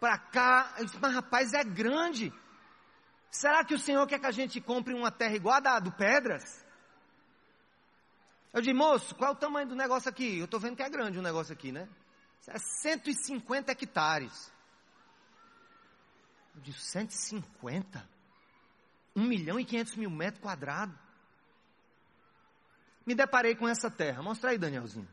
pra 0.00 0.18
cá, 0.18 0.74
eu 0.78 0.84
disse, 0.84 0.98
mas 1.00 1.14
rapaz, 1.14 1.52
é 1.52 1.64
grande, 1.64 2.32
será 3.30 3.64
que 3.64 3.74
o 3.74 3.78
Senhor 3.78 4.06
quer 4.06 4.18
que 4.18 4.26
a 4.26 4.32
gente 4.32 4.60
compre 4.60 4.94
uma 4.94 5.10
terra 5.10 5.34
igual 5.34 5.60
a 5.64 5.80
do 5.80 5.92
Pedras? 5.92 6.66
Eu 8.52 8.62
disse, 8.62 8.74
moço, 8.74 9.14
qual 9.14 9.30
é 9.30 9.34
o 9.34 9.36
tamanho 9.36 9.68
do 9.68 9.76
negócio 9.76 10.08
aqui? 10.08 10.38
Eu 10.38 10.46
estou 10.46 10.58
vendo 10.58 10.76
que 10.76 10.82
é 10.82 10.88
grande 10.88 11.18
o 11.18 11.22
negócio 11.22 11.52
aqui, 11.52 11.70
né? 11.70 11.88
É 12.46 12.58
150 12.58 13.72
hectares. 13.72 14.50
Eu 16.54 16.62
disse, 16.62 16.80
150? 16.80 18.17
1 19.18 19.24
milhão 19.24 19.58
e 19.58 19.64
500 19.64 19.96
mil 19.96 20.10
metros 20.10 20.42
quadrados. 20.42 20.94
Me 23.06 23.14
deparei 23.14 23.54
com 23.54 23.68
essa 23.68 23.90
terra. 23.90 24.22
Mostra 24.22 24.50
aí, 24.50 24.58
Danielzinho. 24.58 25.08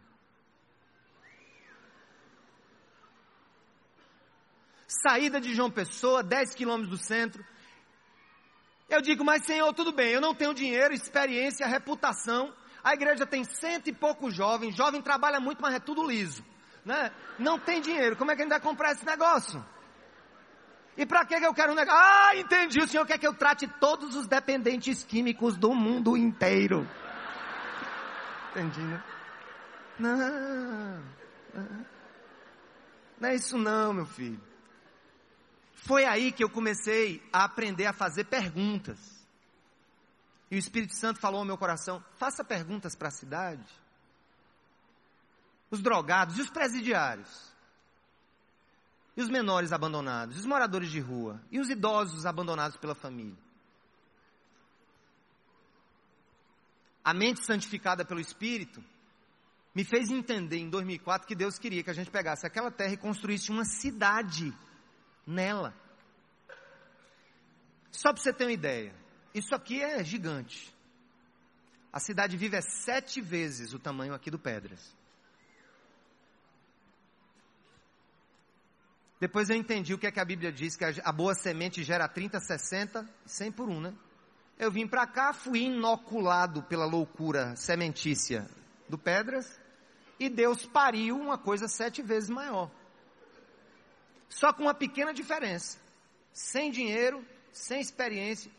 Saída 4.87 5.41
de 5.41 5.53
João 5.53 5.71
Pessoa, 5.71 6.23
10 6.23 6.55
quilômetros 6.55 6.99
do 6.99 7.03
centro. 7.03 7.45
Eu 8.89 9.01
digo, 9.01 9.23
mas 9.23 9.45
Senhor, 9.45 9.73
tudo 9.73 9.91
bem, 9.91 10.11
eu 10.11 10.21
não 10.21 10.35
tenho 10.35 10.53
dinheiro, 10.53 10.93
experiência, 10.93 11.65
reputação 11.65 12.53
a 12.85 12.93
igreja 12.93 13.25
tem 13.25 13.43
cento 13.43 13.87
e 13.87 13.93
poucos 13.93 14.35
jovens, 14.35 14.75
jovem 14.75 15.01
trabalha 15.01 15.39
muito, 15.39 15.59
mas 15.59 15.73
é 15.73 15.79
tudo 15.79 16.07
liso. 16.07 16.45
Né? 16.85 17.11
Não 17.39 17.57
tem 17.57 17.81
dinheiro, 17.81 18.15
como 18.15 18.29
é 18.29 18.35
que 18.35 18.43
a 18.43 18.45
gente 18.45 18.51
vai 18.51 18.61
comprar 18.61 18.91
esse 18.91 19.03
negócio? 19.03 19.65
E 20.97 21.05
para 21.05 21.25
que 21.25 21.35
eu 21.35 21.53
quero 21.53 21.73
um 21.73 21.75
negócio? 21.75 21.99
Ah, 21.99 22.35
entendi, 22.35 22.79
o 22.79 22.87
senhor 22.87 23.05
quer 23.05 23.17
que 23.17 23.27
eu 23.27 23.33
trate 23.33 23.67
todos 23.67 24.15
os 24.15 24.27
dependentes 24.27 25.03
químicos 25.03 25.57
do 25.57 25.73
mundo 25.73 26.15
inteiro. 26.15 26.87
Entendi, 28.51 28.79
né? 28.79 29.03
Não, 29.99 31.03
não 33.19 33.29
é 33.29 33.35
isso 33.35 33.57
não, 33.57 33.93
meu 33.93 34.05
filho. 34.05 34.41
Foi 35.73 36.05
aí 36.05 36.31
que 36.31 36.43
eu 36.43 36.49
comecei 36.49 37.21
a 37.31 37.43
aprender 37.43 37.85
a 37.85 37.93
fazer 37.93 38.25
perguntas. 38.25 38.97
E 40.49 40.55
o 40.55 40.59
Espírito 40.59 40.95
Santo 40.95 41.19
falou 41.19 41.39
ao 41.39 41.45
meu 41.45 41.57
coração: 41.57 42.03
faça 42.17 42.43
perguntas 42.43 42.95
para 42.95 43.09
a 43.09 43.11
cidade. 43.11 43.65
Os 45.69 45.81
drogados 45.81 46.37
e 46.37 46.41
os 46.41 46.49
presidiários. 46.49 47.54
E 49.15 49.21
os 49.21 49.29
menores 49.29 49.71
abandonados, 49.71 50.37
os 50.37 50.45
moradores 50.45 50.89
de 50.89 50.99
rua, 50.99 51.41
e 51.49 51.59
os 51.59 51.69
idosos 51.69 52.25
abandonados 52.25 52.77
pela 52.77 52.93
família. 52.93 53.37
A 57.03 57.13
mente 57.13 57.45
santificada 57.45 58.03
pelo 58.03 58.19
Espírito 58.19 58.83
me 59.75 59.83
fez 59.83 60.09
entender 60.09 60.57
em 60.57 60.69
2004 60.69 61.27
que 61.27 61.35
Deus 61.35 61.59
queria 61.59 61.83
que 61.83 61.89
a 61.89 61.93
gente 61.93 62.09
pegasse 62.09 62.47
aquela 62.47 62.71
terra 62.71 62.93
e 62.93 62.97
construísse 62.97 63.51
uma 63.51 63.65
cidade 63.65 64.53
nela. 65.27 65.73
Só 67.91 68.13
para 68.13 68.21
você 68.21 68.33
ter 68.33 68.45
uma 68.45 68.53
ideia, 68.53 68.95
isso 69.33 69.53
aqui 69.53 69.83
é 69.83 70.03
gigante. 70.03 70.73
A 71.91 71.99
cidade 71.99 72.37
vive 72.37 72.55
é 72.55 72.61
sete 72.61 73.21
vezes 73.21 73.73
o 73.73 73.79
tamanho 73.79 74.13
aqui 74.13 74.31
do 74.31 74.39
Pedras. 74.39 74.94
Depois 79.19 79.49
eu 79.49 79.55
entendi 79.55 79.93
o 79.93 79.97
que 79.97 80.07
é 80.07 80.11
que 80.11 80.19
a 80.19 80.25
Bíblia 80.25 80.51
diz, 80.51 80.75
que 80.75 80.83
a 80.83 81.11
boa 81.11 81.33
semente 81.33 81.83
gera 81.83 82.07
30, 82.07 82.39
60, 82.39 83.09
100 83.25 83.51
por 83.51 83.69
um, 83.69 83.79
né? 83.79 83.93
Eu 84.57 84.71
vim 84.71 84.87
para 84.87 85.05
cá, 85.05 85.33
fui 85.33 85.63
inoculado 85.63 86.63
pela 86.63 86.85
loucura 86.85 87.55
sementícia 87.55 88.49
do 88.87 88.97
Pedras, 88.97 89.59
e 90.19 90.29
Deus 90.29 90.65
pariu 90.65 91.17
uma 91.17 91.37
coisa 91.37 91.67
sete 91.67 92.01
vezes 92.01 92.29
maior. 92.29 92.69
Só 94.29 94.53
com 94.53 94.63
uma 94.63 94.73
pequena 94.73 95.13
diferença: 95.13 95.77
sem 96.31 96.71
dinheiro, 96.71 97.25
sem 97.51 97.79
experiência, 97.81 98.51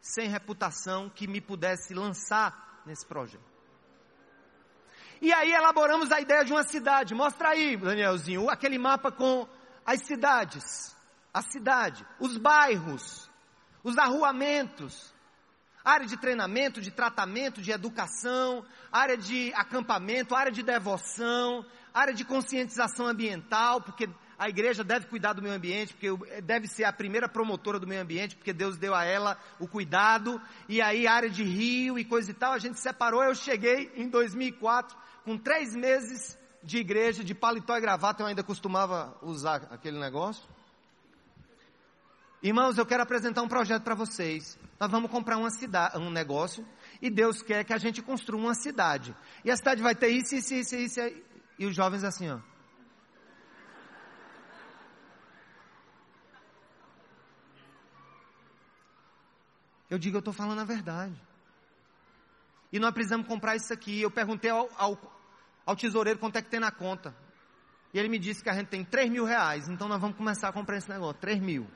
sem 0.00 0.28
reputação 0.28 1.08
que 1.08 1.26
me 1.26 1.40
pudesse 1.40 1.94
lançar 1.94 2.82
nesse 2.86 3.06
projeto. 3.06 3.50
E 5.20 5.32
aí 5.32 5.52
elaboramos 5.52 6.10
a 6.10 6.20
ideia 6.20 6.44
de 6.44 6.52
uma 6.52 6.62
cidade. 6.62 7.14
Mostra 7.14 7.50
aí, 7.50 7.76
Danielzinho, 7.76 8.48
aquele 8.48 8.78
mapa 8.78 9.12
com 9.12 9.46
as 9.84 10.02
cidades, 10.02 10.96
a 11.32 11.42
cidade, 11.42 12.06
os 12.18 12.36
bairros, 12.36 13.30
os 13.82 13.96
arruamentos, 13.96 15.12
área 15.84 16.06
de 16.06 16.16
treinamento, 16.16 16.80
de 16.80 16.90
tratamento, 16.90 17.62
de 17.62 17.70
educação, 17.70 18.64
área 18.92 19.16
de 19.16 19.52
acampamento, 19.54 20.34
área 20.34 20.52
de 20.52 20.62
devoção, 20.62 21.64
área 21.92 22.12
de 22.12 22.24
conscientização 22.24 23.06
ambiental, 23.06 23.80
porque 23.80 24.08
a 24.38 24.48
igreja 24.48 24.82
deve 24.82 25.06
cuidar 25.06 25.34
do 25.34 25.42
meio 25.42 25.54
ambiente, 25.54 25.94
porque 25.94 26.40
deve 26.42 26.66
ser 26.66 26.84
a 26.84 26.92
primeira 26.92 27.28
promotora 27.28 27.78
do 27.78 27.86
meio 27.86 28.00
ambiente, 28.00 28.36
porque 28.36 28.52
Deus 28.52 28.78
deu 28.78 28.94
a 28.94 29.04
ela 29.04 29.38
o 29.58 29.68
cuidado, 29.68 30.40
e 30.68 30.80
aí 30.80 31.06
área 31.06 31.28
de 31.28 31.42
rio 31.42 31.98
e 31.98 32.04
coisa 32.04 32.30
e 32.30 32.34
tal, 32.34 32.52
a 32.52 32.58
gente 32.58 32.80
separou, 32.80 33.22
eu 33.22 33.34
cheguei 33.34 33.92
em 33.94 34.08
2004, 34.08 34.96
com 35.24 35.36
três 35.36 35.74
meses 35.74 36.38
de 36.62 36.78
igreja, 36.78 37.24
de 37.24 37.34
paletó 37.34 37.76
e 37.76 37.80
gravata, 37.80 38.22
eu 38.22 38.26
ainda 38.26 38.42
costumava 38.42 39.16
usar 39.22 39.66
aquele 39.70 39.98
negócio. 39.98 40.48
Irmãos, 42.42 42.78
eu 42.78 42.86
quero 42.86 43.02
apresentar 43.02 43.42
um 43.42 43.48
projeto 43.48 43.82
para 43.82 43.94
vocês. 43.94 44.58
Nós 44.78 44.90
vamos 44.90 45.10
comprar 45.10 45.36
uma 45.36 45.50
cidade, 45.50 45.98
um 45.98 46.10
negócio, 46.10 46.66
e 47.02 47.10
Deus 47.10 47.42
quer 47.42 47.64
que 47.64 47.72
a 47.72 47.78
gente 47.78 48.00
construa 48.00 48.40
uma 48.40 48.54
cidade. 48.54 49.14
E 49.44 49.50
a 49.50 49.56
cidade 49.56 49.82
vai 49.82 49.94
ter 49.94 50.08
isso, 50.08 50.34
isso, 50.34 50.54
isso, 50.54 50.76
isso. 50.76 51.00
E 51.58 51.66
os 51.66 51.74
jovens 51.74 52.02
assim, 52.02 52.30
ó. 52.30 52.40
Eu 59.90 59.98
digo, 59.98 60.16
eu 60.16 60.20
estou 60.20 60.32
falando 60.32 60.60
a 60.60 60.64
verdade. 60.64 61.20
E 62.72 62.78
nós 62.78 62.92
precisamos 62.92 63.26
comprar 63.26 63.56
isso 63.56 63.72
aqui. 63.72 64.00
Eu 64.00 64.10
perguntei 64.10 64.50
ao, 64.50 64.68
ao, 64.78 64.96
ao 65.70 65.76
tesoureiro 65.76 66.18
quanto 66.18 66.36
é 66.36 66.42
que 66.42 66.50
tem 66.50 66.58
na 66.58 66.72
conta. 66.72 67.14
E 67.94 67.98
ele 67.98 68.08
me 68.08 68.18
disse 68.18 68.42
que 68.42 68.50
a 68.50 68.52
gente 68.52 68.66
tem 68.66 68.84
3 68.84 69.08
mil 69.08 69.24
reais. 69.24 69.68
Então 69.68 69.88
nós 69.88 70.00
vamos 70.00 70.16
começar 70.16 70.48
a 70.48 70.52
comprar 70.52 70.76
esse 70.76 70.88
negócio. 70.88 71.20
3 71.20 71.40
mil. 71.40 71.66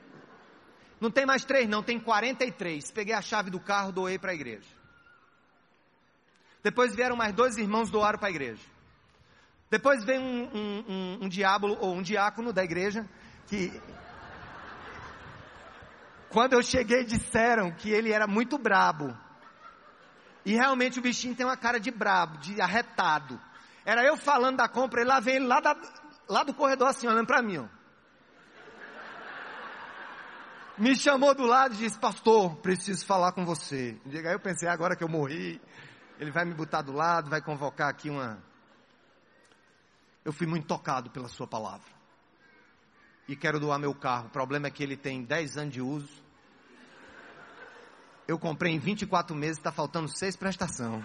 Não 0.99 1.09
tem 1.09 1.25
mais 1.25 1.45
3, 1.45 1.67
não, 1.67 1.81
tem 1.81 1.99
43. 1.99 2.91
Peguei 2.91 3.13
a 3.13 3.21
chave 3.21 3.49
do 3.49 3.59
carro, 3.59 3.91
doei 3.91 4.19
para 4.19 4.31
a 4.31 4.35
igreja. 4.35 4.67
Depois 6.61 6.95
vieram 6.95 7.15
mais 7.15 7.33
dois 7.33 7.57
irmãos, 7.57 7.89
doaram 7.89 8.19
para 8.19 8.27
a 8.27 8.31
igreja. 8.31 8.61
Depois 9.69 10.03
veio 10.03 10.21
um, 10.21 10.43
um, 10.43 10.85
um, 10.87 11.17
um 11.23 11.29
diabo 11.29 11.67
ou 11.79 11.95
um 11.95 12.01
diácono 12.01 12.51
da 12.51 12.63
igreja 12.63 13.07
que 13.47 13.71
quando 16.29 16.53
eu 16.53 16.61
cheguei 16.61 17.05
disseram 17.05 17.71
que 17.71 17.89
ele 17.89 18.11
era 18.11 18.27
muito 18.27 18.57
brabo. 18.57 19.15
E 20.45 20.53
realmente 20.53 20.99
o 20.99 21.01
bichinho 21.01 21.35
tem 21.35 21.45
uma 21.45 21.57
cara 21.57 21.79
de 21.79 21.91
brabo, 21.91 22.37
de 22.37 22.59
arretado. 22.61 23.39
Era 23.85 24.03
eu 24.03 24.17
falando 24.17 24.57
da 24.57 24.67
compra, 24.67 25.01
e 25.01 25.05
lá 25.05 25.19
vem 25.19 25.35
ele 25.35 25.45
lá, 25.45 25.59
da, 25.59 25.77
lá 26.27 26.43
do 26.43 26.53
corredor 26.53 26.87
assim, 26.87 27.07
olhando 27.07 27.27
para 27.27 27.41
mim. 27.43 27.59
Ó. 27.59 27.67
Me 30.77 30.95
chamou 30.95 31.33
do 31.33 31.45
lado 31.45 31.75
e 31.75 31.77
disse, 31.77 31.97
pastor, 31.97 32.55
preciso 32.57 33.05
falar 33.05 33.31
com 33.31 33.45
você. 33.45 33.97
Aí 34.05 34.33
eu 34.33 34.39
pensei, 34.39 34.67
agora 34.67 34.95
que 34.95 35.03
eu 35.03 35.07
morri, 35.07 35.61
ele 36.19 36.31
vai 36.31 36.43
me 36.43 36.53
botar 36.53 36.81
do 36.81 36.91
lado, 36.91 37.29
vai 37.29 37.41
convocar 37.41 37.89
aqui 37.89 38.09
uma. 38.09 38.43
Eu 40.25 40.33
fui 40.33 40.47
muito 40.47 40.65
tocado 40.65 41.09
pela 41.11 41.29
sua 41.29 41.47
palavra. 41.47 41.87
E 43.27 43.35
quero 43.35 43.59
doar 43.59 43.79
meu 43.79 43.93
carro. 43.93 44.27
O 44.27 44.31
problema 44.31 44.67
é 44.67 44.71
que 44.71 44.83
ele 44.83 44.97
tem 44.97 45.23
10 45.23 45.57
anos 45.57 45.73
de 45.73 45.81
uso. 45.81 46.25
Eu 48.27 48.39
comprei 48.39 48.73
em 48.73 48.79
24 48.79 49.35
meses, 49.35 49.57
está 49.57 49.71
faltando 49.71 50.09
seis 50.09 50.35
prestações. 50.35 51.03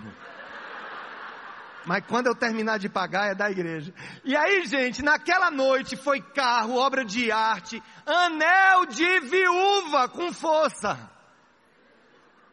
Mas 1.87 2.05
quando 2.07 2.26
eu 2.26 2.35
terminar 2.35 2.78
de 2.78 2.89
pagar 2.89 3.31
é 3.31 3.35
da 3.35 3.51
igreja. 3.51 3.93
E 4.24 4.37
aí, 4.37 4.64
gente, 4.66 5.03
naquela 5.03 5.51
noite 5.51 5.97
foi 5.97 6.20
carro, 6.20 6.76
obra 6.76 7.05
de 7.05 7.33
arte, 7.33 7.83
anel 8.05 8.87
de 8.87 9.20
viúva 9.20 10.09
com 10.09 10.33
força. 10.33 11.11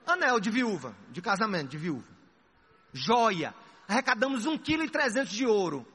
Anel 0.06 0.40
de 0.40 0.50
viúva, 0.50 0.96
de 1.12 1.22
casamento, 1.22 1.72
de 1.72 1.78
viúva. 1.78 2.08
Joia. 2.94 3.54
Arrecadamos 3.88 4.46
um 4.46 4.58
quilo 4.58 4.84
e 4.84 4.90
trezentos 4.90 5.32
de 5.32 5.46
ouro. 5.46 5.86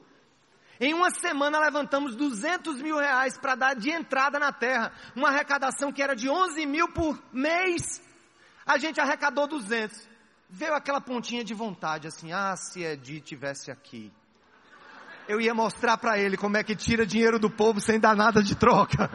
Em 0.79 0.93
uma 0.93 1.11
semana 1.11 1.59
levantamos 1.59 2.15
200 2.15 2.81
mil 2.81 2.97
reais 2.97 3.37
para 3.37 3.55
dar 3.55 3.75
de 3.75 3.91
entrada 3.91 4.39
na 4.39 4.51
terra. 4.51 4.91
Uma 5.15 5.29
arrecadação 5.29 5.91
que 5.91 6.01
era 6.01 6.15
de 6.15 6.29
11 6.29 6.65
mil 6.65 6.91
por 6.91 7.21
mês. 7.31 8.01
A 8.65 8.77
gente 8.77 8.99
arrecadou 8.99 9.47
200. 9.47 10.12
Veio 10.55 10.75
aquela 10.75 11.01
pontinha 11.01 11.43
de 11.43 11.51
vontade, 11.51 12.07
assim, 12.07 12.31
ah, 12.31 12.55
se 12.55 12.83
Edi 12.83 13.19
tivesse 13.19 13.71
aqui. 13.71 14.13
Eu 15.27 15.41
ia 15.41 15.51
mostrar 15.51 15.97
para 15.97 16.19
ele 16.19 16.37
como 16.37 16.55
é 16.55 16.63
que 16.63 16.75
tira 16.75 17.07
dinheiro 17.07 17.39
do 17.39 17.49
povo 17.49 17.81
sem 17.81 17.99
dar 17.99 18.15
nada 18.15 18.43
de 18.43 18.53
troca. 18.53 19.09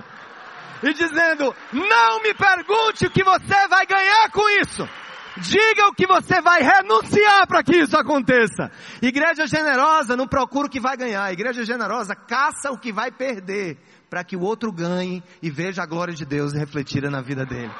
E 0.82 0.92
dizendo, 0.92 1.54
não 1.72 2.22
me 2.24 2.34
pergunte 2.34 3.06
o 3.06 3.10
que 3.10 3.22
você 3.22 3.68
vai 3.68 3.86
ganhar 3.86 4.28
com 4.32 4.48
isso. 4.60 4.88
Diga 5.36 5.86
o 5.86 5.94
que 5.94 6.08
você 6.08 6.40
vai 6.40 6.60
renunciar 6.60 7.46
para 7.46 7.62
que 7.62 7.76
isso 7.76 7.96
aconteça. 7.96 8.72
Igreja 9.00 9.46
generosa 9.46 10.16
não 10.16 10.26
procura 10.26 10.66
o 10.66 10.70
que 10.70 10.80
vai 10.80 10.96
ganhar. 10.96 11.32
Igreja 11.32 11.64
generosa 11.64 12.16
caça 12.16 12.72
o 12.72 12.78
que 12.78 12.92
vai 12.92 13.12
perder 13.12 13.78
para 14.10 14.24
que 14.24 14.34
o 14.34 14.40
outro 14.40 14.72
ganhe 14.72 15.22
e 15.40 15.50
veja 15.50 15.84
a 15.84 15.86
glória 15.86 16.14
de 16.14 16.24
Deus 16.24 16.52
refletida 16.52 17.08
na 17.08 17.22
vida 17.22 17.46
dele. 17.46 17.72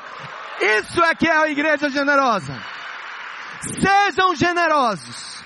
Isso 0.61 1.03
é 1.03 1.13
que 1.17 1.27
é 1.27 1.37
a 1.37 1.49
igreja 1.49 1.91
generosa. 1.91 2.78
Sejam 3.61 4.35
generosos. 4.35 5.43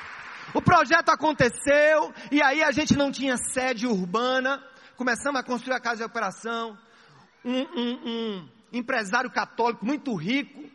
O 0.55 0.61
projeto 0.61 1.09
aconteceu 1.09 2.13
e 2.31 2.43
aí 2.43 2.63
a 2.63 2.71
gente 2.71 2.97
não 2.97 3.11
tinha 3.11 3.37
sede 3.37 3.87
urbana. 3.87 4.63
Começamos 4.97 5.41
a 5.41 5.43
construir 5.43 5.75
a 5.75 5.81
casa 5.81 5.99
de 5.99 6.05
operação. 6.05 6.79
Um, 7.45 7.61
um, 7.61 8.01
um 8.05 8.49
empresário 8.73 9.31
católico 9.31 9.85
muito 9.85 10.15
rico. 10.15 10.71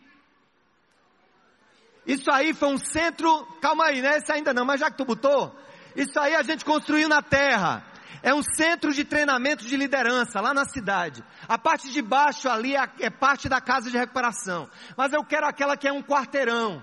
Isso 2.05 2.31
aí 2.31 2.53
foi 2.53 2.69
um 2.69 2.77
centro. 2.77 3.45
Calma 3.61 3.85
aí, 3.88 4.01
né? 4.01 4.17
Isso 4.17 4.31
ainda 4.31 4.53
não, 4.53 4.65
mas 4.65 4.79
já 4.79 4.89
que 4.89 4.97
tu 4.97 5.05
botou. 5.05 5.55
Isso 5.95 6.19
aí 6.19 6.35
a 6.35 6.41
gente 6.41 6.65
construiu 6.65 7.07
na 7.07 7.21
terra. 7.21 7.85
É 8.23 8.33
um 8.33 8.41
centro 8.41 8.91
de 8.91 9.03
treinamento 9.03 9.63
de 9.63 9.77
liderança 9.77 10.41
lá 10.41 10.53
na 10.53 10.65
cidade. 10.65 11.23
A 11.47 11.57
parte 11.57 11.91
de 11.91 12.01
baixo 12.01 12.49
ali 12.49 12.75
é, 12.75 12.89
é 12.99 13.09
parte 13.11 13.47
da 13.47 13.61
casa 13.61 13.91
de 13.91 13.97
recuperação. 13.97 14.67
Mas 14.97 15.13
eu 15.13 15.23
quero 15.23 15.45
aquela 15.45 15.77
que 15.77 15.88
é 15.88 15.93
um 15.93 16.01
quarteirão. 16.01 16.81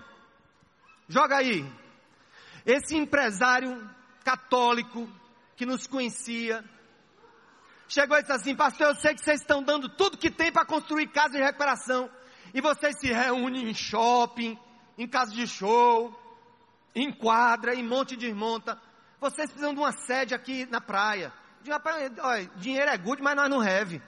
Joga 1.08 1.36
aí. 1.36 1.64
Esse 2.64 2.96
empresário 2.96 3.88
católico 4.24 5.08
que 5.56 5.66
nos 5.66 5.86
conhecia, 5.86 6.64
chegou 7.88 8.16
e 8.16 8.22
disse 8.22 8.32
assim: 8.32 8.56
Pastor, 8.56 8.88
eu 8.88 8.94
sei 8.94 9.14
que 9.14 9.22
vocês 9.22 9.40
estão 9.40 9.62
dando 9.62 9.88
tudo 9.88 10.18
que 10.18 10.30
tem 10.30 10.50
para 10.50 10.64
construir 10.64 11.08
casa 11.08 11.34
de 11.34 11.42
recuperação. 11.42 12.10
E 12.52 12.60
vocês 12.60 12.98
se 12.98 13.12
reúnem 13.12 13.68
em 13.68 13.74
shopping, 13.74 14.58
em 14.96 15.08
casa 15.08 15.32
de 15.32 15.46
show, 15.46 16.14
em 16.94 17.12
quadra, 17.12 17.74
em 17.74 17.82
monte 17.82 18.16
de 18.16 18.32
monta. 18.32 18.80
Vocês 19.20 19.50
precisam 19.50 19.74
de 19.74 19.80
uma 19.80 19.92
sede 19.92 20.34
aqui 20.34 20.66
na 20.66 20.80
praia. 20.80 21.32
Olha, 22.20 22.46
dinheiro 22.56 22.90
é 22.90 22.96
good, 22.96 23.22
mas 23.22 23.34
nós 23.34 23.50
não 23.50 23.60
have. 23.60 24.00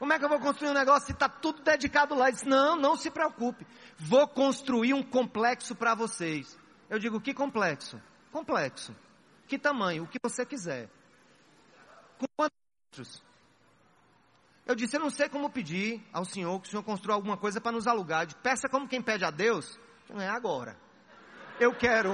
Como 0.00 0.14
é 0.14 0.18
que 0.18 0.24
eu 0.24 0.30
vou 0.30 0.40
construir 0.40 0.70
um 0.70 0.74
negócio 0.74 1.04
se 1.04 1.12
está 1.12 1.28
tudo 1.28 1.60
dedicado 1.60 2.14
lá? 2.14 2.28
Ele 2.28 2.32
disse, 2.32 2.48
não, 2.48 2.74
não 2.74 2.96
se 2.96 3.10
preocupe. 3.10 3.66
Vou 3.98 4.26
construir 4.26 4.94
um 4.94 5.02
complexo 5.02 5.74
para 5.74 5.94
vocês. 5.94 6.58
Eu 6.88 6.98
digo, 6.98 7.20
que 7.20 7.34
complexo? 7.34 8.00
Complexo. 8.32 8.96
Que 9.46 9.58
tamanho? 9.58 10.04
O 10.04 10.06
que 10.06 10.18
você 10.22 10.46
quiser. 10.46 10.88
Com 12.18 12.24
quantos? 12.34 13.22
Eu 14.64 14.74
disse, 14.74 14.96
eu 14.96 15.00
não 15.00 15.10
sei 15.10 15.28
como 15.28 15.50
pedir 15.50 16.02
ao 16.14 16.24
Senhor 16.24 16.58
que 16.62 16.68
o 16.68 16.70
Senhor 16.70 16.82
construa 16.82 17.14
alguma 17.14 17.36
coisa 17.36 17.60
para 17.60 17.72
nos 17.72 17.86
alugar. 17.86 18.26
Peça 18.36 18.70
como 18.70 18.88
quem 18.88 19.02
pede 19.02 19.26
a 19.26 19.30
Deus. 19.30 19.78
Não 20.08 20.18
é 20.18 20.28
agora. 20.28 20.78
Eu 21.60 21.74
quero 21.74 22.10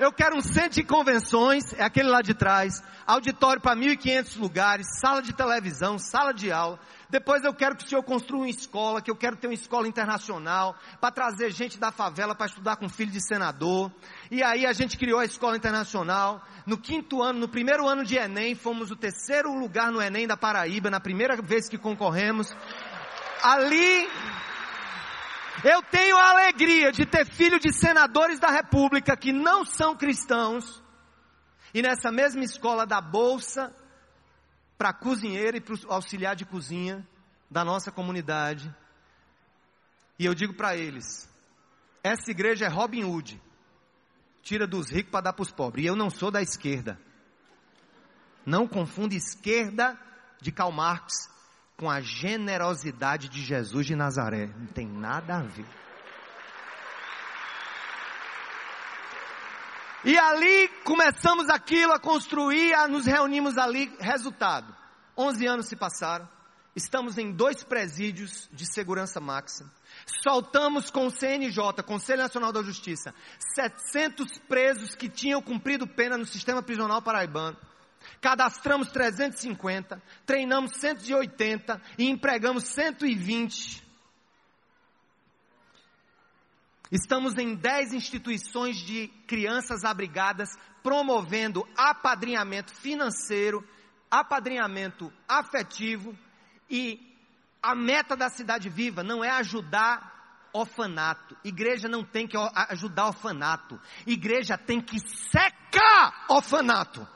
eu 0.00 0.10
quero 0.10 0.34
um 0.34 0.40
centro 0.40 0.70
de 0.70 0.82
convenções, 0.82 1.74
é 1.74 1.84
aquele 1.84 2.08
lá 2.08 2.22
de 2.22 2.32
trás, 2.32 2.82
auditório 3.06 3.60
para 3.60 3.76
1.500 3.76 4.38
lugares, 4.38 4.86
sala 4.98 5.20
de 5.20 5.34
televisão, 5.34 5.98
sala 5.98 6.32
de 6.32 6.50
aula. 6.50 6.80
Depois 7.10 7.44
eu 7.44 7.52
quero 7.52 7.76
que 7.76 7.84
o 7.84 7.88
senhor 7.88 8.02
construa 8.02 8.40
uma 8.40 8.48
escola, 8.48 9.02
que 9.02 9.10
eu 9.10 9.16
quero 9.16 9.36
ter 9.36 9.46
uma 9.46 9.52
escola 9.52 9.86
internacional, 9.86 10.74
para 11.02 11.10
trazer 11.10 11.50
gente 11.50 11.78
da 11.78 11.92
favela 11.92 12.34
para 12.34 12.46
estudar 12.46 12.76
com 12.76 12.88
filho 12.88 13.10
de 13.10 13.20
senador. 13.20 13.92
E 14.30 14.42
aí 14.42 14.64
a 14.64 14.72
gente 14.72 14.96
criou 14.96 15.18
a 15.18 15.24
escola 15.26 15.54
internacional. 15.54 16.42
No 16.64 16.78
quinto 16.78 17.22
ano, 17.22 17.38
no 17.38 17.48
primeiro 17.48 17.86
ano 17.86 18.02
de 18.02 18.16
Enem, 18.16 18.54
fomos 18.54 18.90
o 18.90 18.96
terceiro 18.96 19.52
lugar 19.52 19.92
no 19.92 20.00
Enem 20.00 20.26
da 20.26 20.36
Paraíba, 20.36 20.88
na 20.88 21.00
primeira 21.00 21.36
vez 21.42 21.68
que 21.68 21.76
concorremos. 21.76 22.56
Ali 23.42 24.08
Eu 25.64 25.82
tenho 25.82 26.16
a 26.16 26.30
alegria 26.30 26.90
de 26.90 27.04
ter 27.04 27.26
filho 27.26 27.58
de 27.58 27.72
senadores 27.72 28.38
da 28.38 28.50
República 28.50 29.16
que 29.16 29.32
não 29.32 29.64
são 29.64 29.96
cristãos, 29.96 30.82
e 31.74 31.82
nessa 31.82 32.10
mesma 32.10 32.42
escola 32.42 32.86
da 32.86 33.00
bolsa 33.00 33.74
para 34.78 34.92
cozinheiro 34.92 35.56
e 35.56 35.60
para 35.60 35.76
auxiliar 35.88 36.34
de 36.34 36.44
cozinha 36.44 37.06
da 37.50 37.64
nossa 37.64 37.92
comunidade. 37.92 38.74
E 40.18 40.24
eu 40.24 40.34
digo 40.34 40.54
para 40.54 40.76
eles: 40.76 41.28
essa 42.02 42.30
igreja 42.30 42.64
é 42.64 42.68
Robin 42.68 43.04
Hood, 43.04 43.40
tira 44.42 44.66
dos 44.66 44.90
ricos 44.90 45.10
para 45.10 45.24
dar 45.24 45.32
para 45.32 45.42
os 45.42 45.52
pobres. 45.52 45.84
E 45.84 45.88
eu 45.88 45.96
não 45.96 46.10
sou 46.10 46.30
da 46.30 46.40
esquerda. 46.40 46.98
Não 48.44 48.66
confunda 48.66 49.14
esquerda 49.14 49.98
de 50.40 50.50
Karl 50.50 50.72
Marx 50.72 51.28
com 51.80 51.88
a 51.88 52.02
generosidade 52.02 53.30
de 53.30 53.40
Jesus 53.40 53.86
de 53.86 53.96
Nazaré. 53.96 54.50
Não 54.54 54.66
tem 54.66 54.86
nada 54.86 55.38
a 55.38 55.40
ver. 55.40 55.64
E 60.04 60.18
ali 60.18 60.68
começamos 60.84 61.48
aquilo 61.48 61.94
a 61.94 61.98
construir, 61.98 62.74
a 62.74 62.86
nos 62.86 63.06
reunimos 63.06 63.56
ali. 63.56 63.90
Resultado: 63.98 64.76
11 65.16 65.46
anos 65.46 65.66
se 65.68 65.74
passaram. 65.74 66.28
Estamos 66.76 67.16
em 67.16 67.32
dois 67.32 67.64
presídios 67.64 68.46
de 68.52 68.70
segurança 68.70 69.18
máxima. 69.18 69.72
Soltamos 70.22 70.90
com 70.90 71.06
o 71.06 71.10
CNJ, 71.10 71.82
Conselho 71.82 72.22
Nacional 72.22 72.52
da 72.52 72.62
Justiça, 72.62 73.14
700 73.54 74.38
presos 74.40 74.94
que 74.94 75.08
tinham 75.08 75.40
cumprido 75.40 75.86
pena 75.86 76.18
no 76.18 76.26
sistema 76.26 76.62
prisional 76.62 77.00
paraibano. 77.00 77.56
Cadastramos 78.20 78.90
350, 78.90 80.02
treinamos 80.26 80.72
180 80.72 81.80
e 81.98 82.08
empregamos 82.08 82.64
120. 82.64 83.82
Estamos 86.90 87.38
em 87.38 87.54
10 87.54 87.94
instituições 87.94 88.76
de 88.76 89.08
crianças 89.26 89.84
abrigadas, 89.84 90.50
promovendo 90.82 91.66
apadrinhamento 91.76 92.74
financeiro, 92.74 93.66
apadrinhamento 94.10 95.12
afetivo 95.28 96.16
e 96.68 97.00
a 97.62 97.74
meta 97.74 98.16
da 98.16 98.28
cidade 98.28 98.68
viva 98.68 99.02
não 99.02 99.22
é 99.22 99.30
ajudar 99.30 100.48
orfanato. 100.52 101.36
Igreja 101.44 101.88
não 101.88 102.04
tem 102.04 102.26
que 102.26 102.36
ajudar 102.70 103.06
orfanato. 103.06 103.80
Igreja 104.06 104.58
tem 104.58 104.80
que 104.80 104.98
secar 104.98 106.26
orfanato. 106.28 107.06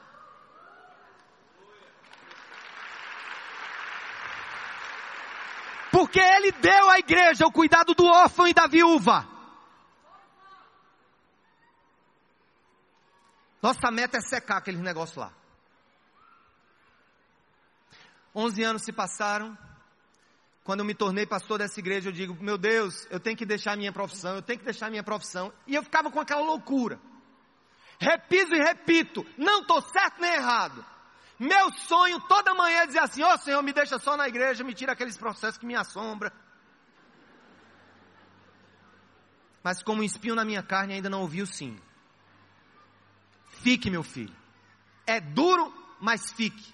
Porque 6.15 6.21
ele 6.21 6.53
deu 6.53 6.91
à 6.91 6.99
igreja 7.01 7.45
o 7.45 7.51
cuidado 7.51 7.93
do 7.93 8.07
órfão 8.07 8.47
e 8.47 8.55
da 8.55 8.69
viúva. 8.69 9.29
Nossa 13.61 13.91
meta 13.91 14.19
é 14.19 14.21
secar 14.21 14.59
aquele 14.59 14.77
negócio 14.79 15.19
lá. 15.19 15.33
Onze 18.33 18.63
anos 18.63 18.83
se 18.83 18.93
passaram. 18.93 19.59
Quando 20.63 20.81
eu 20.81 20.85
me 20.85 20.95
tornei 20.95 21.27
pastor 21.27 21.59
dessa 21.59 21.81
igreja, 21.81 22.11
eu 22.11 22.13
digo, 22.13 22.41
meu 22.41 22.57
Deus, 22.57 23.09
eu 23.11 23.19
tenho 23.19 23.37
que 23.37 23.45
deixar 23.45 23.73
a 23.73 23.77
minha 23.77 23.93
profissão, 23.93 24.37
eu 24.37 24.43
tenho 24.43 24.61
que 24.61 24.65
deixar 24.65 24.87
a 24.87 24.91
minha 24.91 25.03
profissão. 25.03 25.53
E 25.67 25.75
eu 25.75 25.83
ficava 25.83 26.13
com 26.13 26.21
aquela 26.21 26.43
loucura. 26.43 27.01
Repiso 27.99 28.55
e 28.55 28.63
repito, 28.63 29.27
não 29.37 29.63
estou 29.63 29.83
certo 29.83 30.21
nem 30.21 30.33
errado. 30.33 30.87
Meu 31.45 31.71
sonho 31.73 32.19
toda 32.21 32.55
manhã 32.55 32.83
é 32.83 32.87
dizer 32.87 33.01
assim: 33.01 33.23
Ó 33.23 33.35
oh, 33.35 33.39
Senhor, 33.39 33.63
me 33.63 33.73
deixa 33.73 33.99
só 33.99 34.17
na 34.17 34.27
igreja, 34.27 34.65
me 34.65 34.73
tira 34.73 34.93
aqueles 34.93 35.17
processos 35.17 35.59
que 35.59 35.67
me 35.67 35.77
assombram. 35.77 36.33
Mas 39.63 39.83
como 39.83 40.01
um 40.01 40.05
espinho 40.05 40.35
na 40.35 40.45
minha 40.45 40.63
carne, 40.63 40.95
ainda 40.95 41.11
não 41.11 41.21
ouvi 41.21 41.43
o 41.43 41.47
sim. 41.47 41.79
Fique, 43.63 43.91
meu 43.91 44.03
filho. 44.03 44.35
É 45.07 45.21
duro, 45.21 45.73
mas 46.01 46.33
fique. 46.33 46.73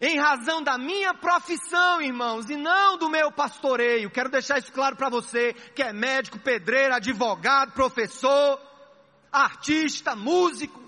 Em 0.00 0.18
razão 0.18 0.62
da 0.62 0.76
minha 0.78 1.14
profissão, 1.14 2.00
irmãos, 2.00 2.48
e 2.48 2.56
não 2.56 2.96
do 2.96 3.08
meu 3.08 3.32
pastoreio. 3.32 4.10
Quero 4.10 4.28
deixar 4.28 4.58
isso 4.58 4.72
claro 4.72 4.96
para 4.96 5.08
você, 5.08 5.52
que 5.52 5.82
é 5.82 5.92
médico, 5.92 6.38
pedreiro, 6.38 6.94
advogado, 6.94 7.72
professor, 7.72 8.60
artista, 9.32 10.14
músico. 10.14 10.83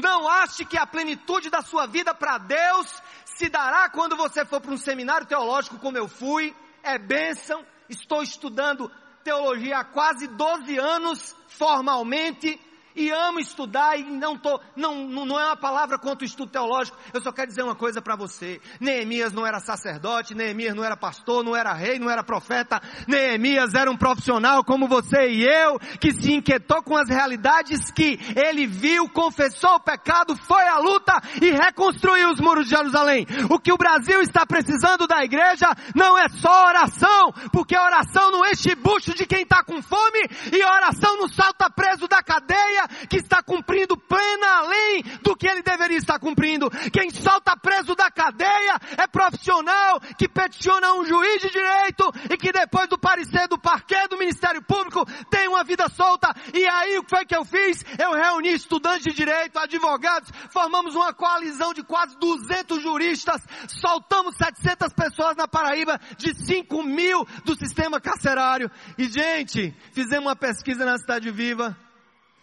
Não 0.00 0.28
ache 0.28 0.64
que 0.64 0.78
a 0.78 0.86
plenitude 0.86 1.50
da 1.50 1.60
sua 1.60 1.84
vida 1.84 2.14
para 2.14 2.38
Deus 2.38 3.02
se 3.24 3.48
dará 3.48 3.90
quando 3.90 4.16
você 4.16 4.44
for 4.44 4.60
para 4.60 4.70
um 4.70 4.76
seminário 4.76 5.26
teológico 5.26 5.76
como 5.76 5.98
eu 5.98 6.06
fui. 6.06 6.54
É 6.84 6.96
bênção. 6.96 7.66
Estou 7.88 8.22
estudando 8.22 8.88
teologia 9.24 9.78
há 9.78 9.84
quase 9.84 10.28
12 10.28 10.78
anos, 10.78 11.34
formalmente, 11.48 12.60
e 12.98 13.10
amo 13.12 13.38
estudar 13.38 13.96
e 13.98 14.02
não 14.02 14.36
tô, 14.36 14.60
não, 14.74 15.06
não 15.06 15.38
é 15.38 15.46
uma 15.46 15.56
palavra 15.56 15.98
contra 15.98 16.24
o 16.24 16.26
estudo 16.26 16.50
teológico. 16.50 16.98
Eu 17.14 17.20
só 17.20 17.30
quero 17.30 17.46
dizer 17.46 17.62
uma 17.62 17.76
coisa 17.76 18.02
para 18.02 18.16
você. 18.16 18.60
Neemias 18.80 19.32
não 19.32 19.46
era 19.46 19.60
sacerdote, 19.60 20.34
Neemias 20.34 20.74
não 20.74 20.84
era 20.84 20.96
pastor, 20.96 21.44
não 21.44 21.54
era 21.54 21.72
rei, 21.72 21.98
não 21.98 22.10
era 22.10 22.24
profeta. 22.24 22.80
Neemias 23.06 23.74
era 23.74 23.90
um 23.90 23.96
profissional 23.96 24.64
como 24.64 24.88
você 24.88 25.28
e 25.28 25.44
eu, 25.44 25.78
que 26.00 26.12
se 26.12 26.32
inquietou 26.32 26.82
com 26.82 26.96
as 26.96 27.08
realidades 27.08 27.90
que 27.92 28.18
ele 28.34 28.66
viu, 28.66 29.08
confessou 29.08 29.76
o 29.76 29.80
pecado, 29.80 30.36
foi 30.36 30.66
à 30.66 30.78
luta 30.78 31.12
e 31.40 31.50
reconstruiu 31.50 32.30
os 32.30 32.40
muros 32.40 32.64
de 32.64 32.70
Jerusalém. 32.70 33.26
O 33.48 33.60
que 33.60 33.72
o 33.72 33.78
Brasil 33.78 34.20
está 34.22 34.44
precisando 34.44 35.06
da 35.06 35.22
igreja 35.24 35.68
não 35.94 36.18
é 36.18 36.28
só 36.28 36.66
oração, 36.66 37.32
porque 37.52 37.78
oração 37.78 38.32
não 38.32 38.44
enche 38.44 38.74
bucho 38.74 39.14
de 39.14 39.24
quem 39.24 39.42
está 39.42 39.62
com 39.62 39.80
fome 39.80 40.28
e 40.52 40.64
oração 40.64 41.16
não 41.16 41.28
salta 41.28 41.70
preso 41.70 42.08
da 42.08 42.22
cadeia 42.22 42.87
que 43.08 43.16
está 43.16 43.42
cumprindo 43.42 43.96
plena 43.96 44.46
além 44.58 45.02
do 45.22 45.36
que 45.36 45.46
ele 45.46 45.62
deveria 45.62 45.98
estar 45.98 46.18
cumprindo. 46.18 46.70
Quem 46.92 47.10
solta 47.10 47.56
preso 47.56 47.94
da 47.94 48.10
cadeia 48.10 48.78
é 48.96 49.06
profissional 49.06 50.00
que 50.16 50.28
peticiona 50.28 50.94
um 50.94 51.04
juiz 51.04 51.42
de 51.42 51.50
direito 51.50 52.10
e 52.30 52.36
que 52.36 52.52
depois 52.52 52.88
do 52.88 52.98
parecer 52.98 53.48
do 53.48 53.58
parquê 53.58 54.08
do 54.08 54.18
Ministério 54.18 54.62
Público 54.62 55.04
tem 55.30 55.48
uma 55.48 55.64
vida 55.64 55.88
solta. 55.88 56.34
E 56.54 56.66
aí 56.66 56.98
o 56.98 57.04
que 57.04 57.10
foi 57.10 57.24
que 57.24 57.36
eu 57.36 57.44
fiz? 57.44 57.84
Eu 57.98 58.12
reuni 58.12 58.52
estudantes 58.54 59.04
de 59.04 59.12
direito, 59.12 59.58
advogados, 59.58 60.30
formamos 60.50 60.94
uma 60.94 61.12
coalizão 61.12 61.72
de 61.72 61.82
quase 61.82 62.16
200 62.18 62.82
juristas, 62.82 63.42
soltamos 63.68 64.36
700 64.36 64.92
pessoas 64.92 65.36
na 65.36 65.48
Paraíba 65.48 66.00
de 66.16 66.34
5 66.34 66.82
mil 66.82 67.26
do 67.44 67.54
sistema 67.56 68.00
carcerário. 68.00 68.70
E 68.96 69.04
gente, 69.08 69.74
fizemos 69.92 70.26
uma 70.26 70.36
pesquisa 70.36 70.84
na 70.84 70.98
Cidade 70.98 71.30
Viva 71.30 71.87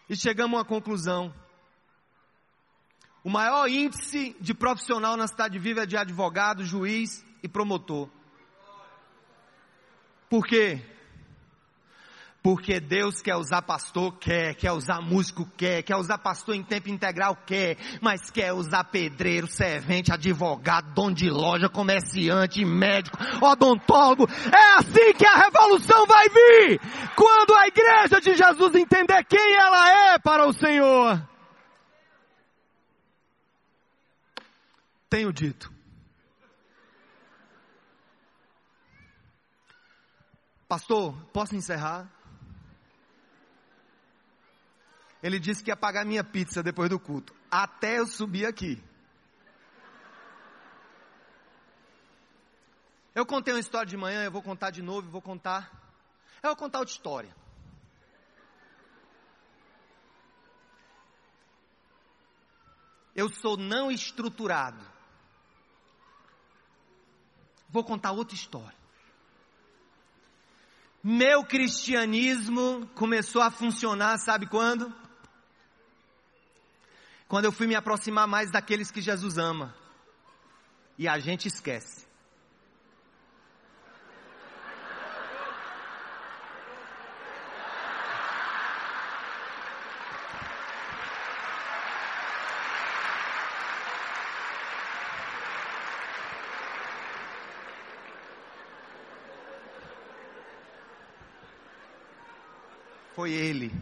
e 0.09 0.15
chegamos 0.15 0.55
a 0.55 0.59
uma 0.59 0.65
conclusão. 0.65 1.33
O 3.23 3.29
maior 3.29 3.67
índice 3.67 4.35
de 4.39 4.53
profissional 4.53 5.17
na 5.17 5.27
cidade 5.27 5.57
viva 5.57 5.83
é 5.83 5.85
de 5.85 5.97
advogado, 5.97 6.63
juiz 6.63 7.25
e 7.41 7.47
promotor. 7.47 8.09
Por 10.29 10.45
quê? 10.45 10.94
Porque 12.45 12.79
Deus 12.79 13.23
quer 13.23 13.35
usar 13.37 13.63
pastor, 13.63 14.19
quer, 14.19 14.53
quer 14.53 14.71
usar 14.71 15.01
músico, 15.01 15.49
quer, 15.57 15.81
quer 15.81 15.95
usar 15.95 16.19
pastor 16.19 16.53
em 16.53 16.63
tempo 16.63 16.89
integral, 16.89 17.35
quer, 17.35 17.75
mas 17.99 18.29
quer 18.29 18.53
usar 18.53 18.83
pedreiro, 18.83 19.47
servente, 19.47 20.13
advogado, 20.13 20.93
dono 20.93 21.15
de 21.15 21.27
loja, 21.27 21.67
comerciante, 21.67 22.63
médico, 22.63 23.17
odontólogo. 23.43 24.29
É 24.29 24.77
assim 24.77 25.11
que 25.17 25.25
a 25.25 25.37
revolução 25.37 26.05
vai 26.05 26.29
vir! 26.29 26.79
Quando 27.15 27.55
a 27.55 27.67
igreja 27.67 28.21
de 28.21 28.35
Jesus 28.35 28.75
entender 28.75 29.23
quem 29.23 29.55
ela 29.55 30.13
é 30.13 30.19
para 30.19 30.45
o 30.45 30.53
Senhor. 30.53 31.27
Tenho 35.09 35.33
dito. 35.33 35.73
Pastor, 40.67 41.15
posso 41.33 41.55
encerrar? 41.55 42.14
Ele 45.25 45.39
disse 45.39 45.63
que 45.63 45.71
ia 45.71 45.75
pagar 45.75 46.05
minha 46.05 46.23
pizza 46.23 46.61
depois 46.61 46.87
do 46.87 46.99
culto. 46.99 47.33
Até 47.49 47.97
eu 47.97 48.05
subir 48.05 48.45
aqui. 48.45 48.79
Eu 53.15 53.25
contei 53.25 53.51
uma 53.51 53.59
história 53.59 53.87
de 53.87 53.97
manhã, 53.97 54.23
eu 54.23 54.31
vou 54.31 54.43
contar 54.43 54.69
de 54.69 54.83
novo, 54.83 55.09
vou 55.09 55.23
contar. 55.23 55.71
Eu 56.43 56.49
vou 56.49 56.55
contar 56.55 56.77
outra 56.77 56.93
história. 56.93 57.35
Eu 63.15 63.27
sou 63.27 63.57
não 63.57 63.89
estruturado. 63.89 64.85
Vou 67.67 67.83
contar 67.83 68.11
outra 68.11 68.35
história. 68.35 68.77
Meu 71.01 71.43
cristianismo 71.43 72.85
começou 72.93 73.41
a 73.41 73.49
funcionar, 73.49 74.19
sabe 74.19 74.45
quando? 74.45 75.04
quando 77.35 77.43
eu 77.43 77.51
fui 77.51 77.67
me 77.67 77.75
aproximar 77.75 78.25
mais 78.25 78.49
daqueles 78.49 78.89
que 78.89 79.01
Jesus 79.01 79.37
ama. 79.37 79.75
E 80.97 81.05
a 81.05 81.19
gente 81.19 81.49
esquece. 81.49 82.07
Foi 103.13 103.33
ele. 103.33 103.73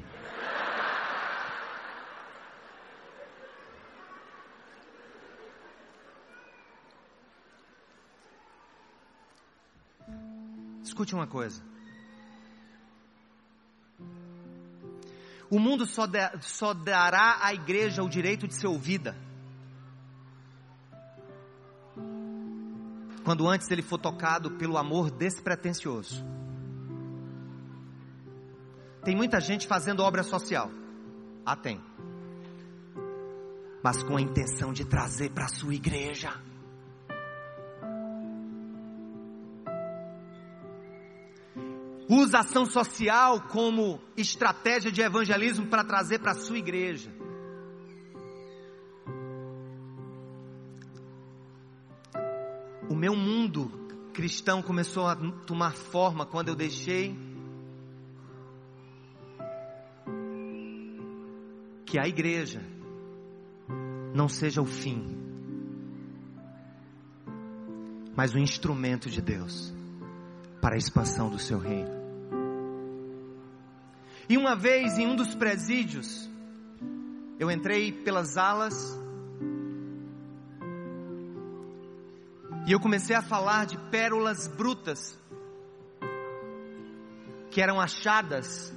Escute 11.04 11.16
uma 11.16 11.28
coisa. 11.28 11.62
O 15.50 15.60
mundo 15.60 15.86
só, 15.86 16.08
de, 16.08 16.20
só 16.40 16.74
dará 16.74 17.40
à 17.42 17.54
igreja 17.54 18.02
o 18.02 18.08
direito 18.08 18.48
de 18.48 18.56
ser 18.56 18.68
ouvida 18.68 19.14
quando 23.26 23.48
antes 23.48 23.70
ele 23.70 23.82
for 23.82 23.98
tocado 23.98 24.52
pelo 24.52 24.78
amor 24.78 25.12
despretensioso. 25.12 26.24
Tem 29.04 29.14
muita 29.14 29.42
gente 29.42 29.68
fazendo 29.68 30.04
obra 30.04 30.24
social. 30.24 30.72
Ah, 31.46 31.58
tem. 31.58 31.82
Mas 33.84 34.02
com 34.04 34.16
a 34.16 34.22
intenção 34.22 34.72
de 34.72 34.86
trazer 34.86 35.32
para 35.32 35.46
a 35.46 35.50
sua 35.50 35.76
igreja. 35.76 36.34
Usa 42.16 42.42
ação 42.42 42.64
social 42.64 43.42
como 43.48 44.00
estratégia 44.16 44.92
de 44.92 45.02
evangelismo 45.02 45.66
para 45.66 45.84
trazer 45.84 46.20
para 46.20 46.34
a 46.34 46.36
sua 46.36 46.60
igreja. 46.60 47.12
O 52.88 52.94
meu 52.96 53.16
mundo 53.16 53.72
cristão 54.14 54.62
começou 54.62 55.08
a 55.08 55.16
tomar 55.16 55.74
forma 55.74 56.24
quando 56.24 56.50
eu 56.50 56.56
deixei 56.56 57.18
que 61.84 61.98
a 61.98 62.08
igreja 62.08 62.62
não 64.14 64.30
seja 64.30 64.62
o 64.62 64.68
fim, 64.68 65.18
mas 68.16 68.36
o 68.36 68.38
instrumento 68.38 69.10
de 69.10 69.20
Deus 69.20 69.74
para 70.62 70.76
a 70.76 70.78
expansão 70.78 71.28
do 71.28 71.40
seu 71.40 71.58
reino. 71.58 71.93
E 74.34 74.38
uma 74.38 74.56
vez 74.56 74.98
em 74.98 75.06
um 75.06 75.16
dos 75.16 75.36
presídios, 75.36 76.28
eu 77.40 77.52
entrei 77.52 77.92
pelas 77.92 78.36
alas 78.36 78.74
e 82.66 82.72
eu 82.72 82.80
comecei 82.80 83.16
a 83.16 83.22
falar 83.22 83.68
de 83.68 83.78
pérolas 83.92 84.48
brutas 84.48 85.16
que 87.52 87.62
eram 87.62 87.80
achadas 87.80 88.74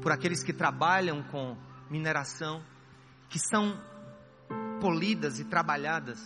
por 0.00 0.12
aqueles 0.12 0.42
que 0.42 0.54
trabalham 0.54 1.22
com 1.24 1.54
mineração, 1.90 2.64
que 3.28 3.38
são 3.38 3.78
polidas 4.80 5.40
e 5.40 5.44
trabalhadas. 5.44 6.18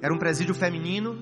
Era 0.00 0.14
um 0.14 0.18
presídio 0.18 0.54
feminino 0.54 1.18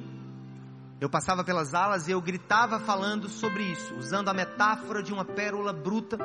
eu 0.99 1.11
passava 1.11 1.44
pelas 1.44 1.74
alas 1.74 2.09
e 2.09 2.12
eu 2.12 2.20
gritava 2.22 2.80
falando 2.80 3.28
sobre 3.28 3.62
isso, 3.64 3.94
usando 3.97 4.28
a 4.28 4.34
metáfora 4.34 5.03
de 5.03 5.12
uma 5.12 5.24
pérola 5.24 5.72
bruta. 5.72 6.16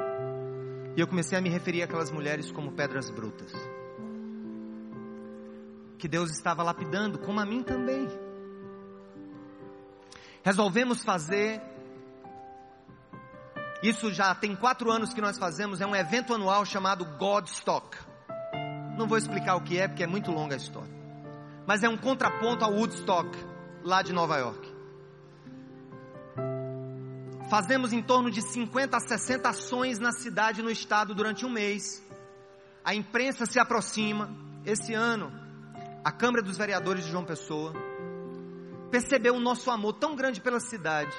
E 0.96 1.00
eu 1.00 1.08
comecei 1.08 1.38
a 1.38 1.42
me 1.42 1.50
referir 1.50 1.84
àquelas 1.84 2.10
mulheres 2.10 2.52
como 2.52 2.72
pedras 2.72 3.10
brutas. 3.10 3.52
Que 5.98 6.08
Deus 6.08 6.32
estava 6.32 6.64
lapidando, 6.64 7.20
como 7.20 7.40
a 7.40 7.46
mim 7.46 7.62
também. 7.62 8.08
Resolvemos 10.42 11.04
fazer. 11.04 11.62
Isso 13.84 14.12
já 14.12 14.34
tem 14.34 14.56
quatro 14.56 14.90
anos 14.90 15.14
que 15.14 15.22
nós 15.22 15.38
fazemos. 15.38 15.82
É 15.82 15.86
um 15.86 15.96
evento 15.96 16.34
anual 16.34 16.66
chamado 16.66 17.04
Godstock. 17.18 17.98
Não 18.98 19.06
vou 19.08 19.18
explicar 19.18 19.56
o 19.56 19.62
que 19.62 19.78
é, 19.78 19.88
porque 19.88 20.04
é 20.04 20.08
muito 20.08 20.32
longa 20.32 20.56
a 20.56 20.58
história. 20.58 20.92
Mas 21.68 21.84
é 21.84 21.90
um 21.90 21.98
contraponto 21.98 22.66
ao 22.66 22.74
Woodstock 22.74 23.51
lá 23.84 24.02
de 24.02 24.14
Nova 24.14 24.38
York. 24.38 24.72
Fazemos 27.50 27.92
em 27.92 28.02
torno 28.02 28.32
de 28.32 28.42
50 28.42 28.96
a 28.96 29.00
60 29.00 29.50
ações 29.50 30.00
na 30.00 30.12
cidade 30.12 30.62
e 30.62 30.64
no 30.64 30.72
estado 30.72 31.14
durante 31.14 31.46
um 31.46 31.50
mês. 31.50 32.02
A 32.84 32.96
imprensa 32.96 33.46
se 33.46 33.60
aproxima. 33.60 34.34
Esse 34.66 34.94
ano, 34.94 35.32
a 36.04 36.12
Câmara 36.12 36.42
dos 36.42 36.58
Vereadores 36.58 37.04
de 37.04 37.12
João 37.12 37.26
Pessoa 37.26 37.74
percebeu 38.90 39.36
o 39.36 39.40
nosso 39.40 39.70
amor 39.70 39.94
tão 39.94 40.16
grande 40.16 40.40
pela 40.40 40.60
cidade 40.60 41.16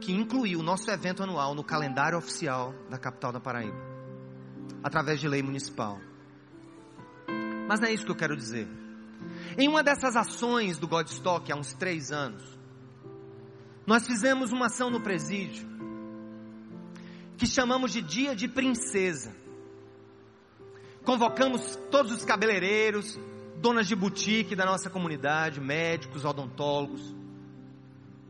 que 0.00 0.12
incluiu 0.12 0.60
o 0.60 0.62
nosso 0.62 0.90
evento 0.90 1.22
anual 1.22 1.54
no 1.54 1.64
calendário 1.64 2.18
oficial 2.18 2.74
da 2.88 2.98
capital 2.98 3.32
da 3.32 3.40
Paraíba, 3.40 3.76
através 4.82 5.20
de 5.20 5.28
lei 5.28 5.42
municipal. 5.42 5.98
Mas 7.68 7.80
não 7.80 7.88
é 7.88 7.92
isso 7.92 8.04
que 8.04 8.10
eu 8.10 8.16
quero 8.16 8.36
dizer. 8.36 8.68
Em 9.58 9.68
uma 9.68 9.82
dessas 9.82 10.16
ações 10.16 10.78
do 10.78 10.86
Godstock, 10.86 11.50
há 11.50 11.56
uns 11.56 11.72
três 11.74 12.12
anos, 12.12 12.42
nós 13.86 14.06
fizemos 14.06 14.52
uma 14.52 14.66
ação 14.66 14.90
no 14.90 15.00
presídio, 15.00 15.68
que 17.36 17.46
chamamos 17.46 17.92
de 17.92 18.00
Dia 18.02 18.36
de 18.36 18.46
Princesa. 18.46 19.34
Convocamos 21.04 21.76
todos 21.90 22.12
os 22.12 22.24
cabeleireiros, 22.24 23.18
donas 23.56 23.88
de 23.88 23.96
boutique 23.96 24.54
da 24.54 24.64
nossa 24.64 24.88
comunidade, 24.88 25.60
médicos, 25.60 26.24
odontólogos, 26.24 27.14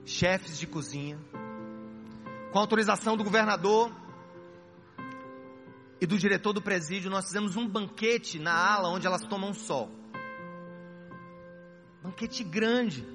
chefes 0.04 0.58
de 0.58 0.66
cozinha, 0.66 1.18
com 2.52 2.58
autorização 2.58 3.16
do 3.16 3.22
governador 3.22 3.92
e 6.00 6.06
do 6.06 6.16
diretor 6.16 6.52
do 6.52 6.62
presídio, 6.62 7.10
nós 7.10 7.26
fizemos 7.26 7.56
um 7.56 7.68
banquete 7.68 8.38
na 8.38 8.54
ala 8.54 8.88
onde 8.88 9.06
elas 9.06 9.22
tomam 9.26 9.52
sol. 9.52 9.99
Banquete 12.02 12.42
grande, 12.42 13.06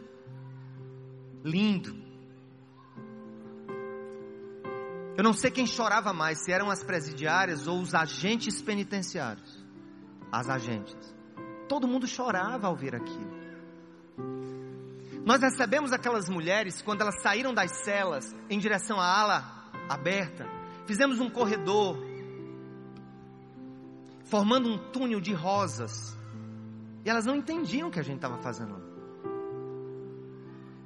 lindo. 1.43 1.95
Eu 5.17 5.23
não 5.23 5.33
sei 5.33 5.49
quem 5.49 5.65
chorava 5.65 6.13
mais, 6.13 6.43
se 6.43 6.51
eram 6.51 6.69
as 6.69 6.83
presidiárias 6.83 7.67
ou 7.67 7.79
os 7.79 7.95
agentes 7.95 8.61
penitenciários. 8.61 9.63
As 10.31 10.49
agentes. 10.49 10.95
Todo 11.67 11.87
mundo 11.87 12.05
chorava 12.05 12.67
ao 12.67 12.75
ver 12.75 12.95
aquilo. 12.95 13.45
Nós 15.25 15.41
recebemos 15.41 15.91
aquelas 15.91 16.29
mulheres 16.29 16.81
quando 16.83 17.01
elas 17.01 17.19
saíram 17.21 17.53
das 17.53 17.83
celas 17.83 18.35
em 18.47 18.59
direção 18.59 18.99
à 18.99 19.07
ala 19.07 19.71
aberta. 19.89 20.45
Fizemos 20.85 21.19
um 21.19 21.29
corredor, 21.29 21.97
formando 24.25 24.69
um 24.69 24.77
túnel 24.91 25.19
de 25.19 25.33
rosas 25.33 26.14
e 27.05 27.09
elas 27.09 27.27
não 27.27 27.35
entendiam 27.35 27.87
o 27.87 27.91
que 27.91 27.99
a 27.99 28.03
gente 28.03 28.15
estava 28.15 28.39
fazendo. 28.39 28.81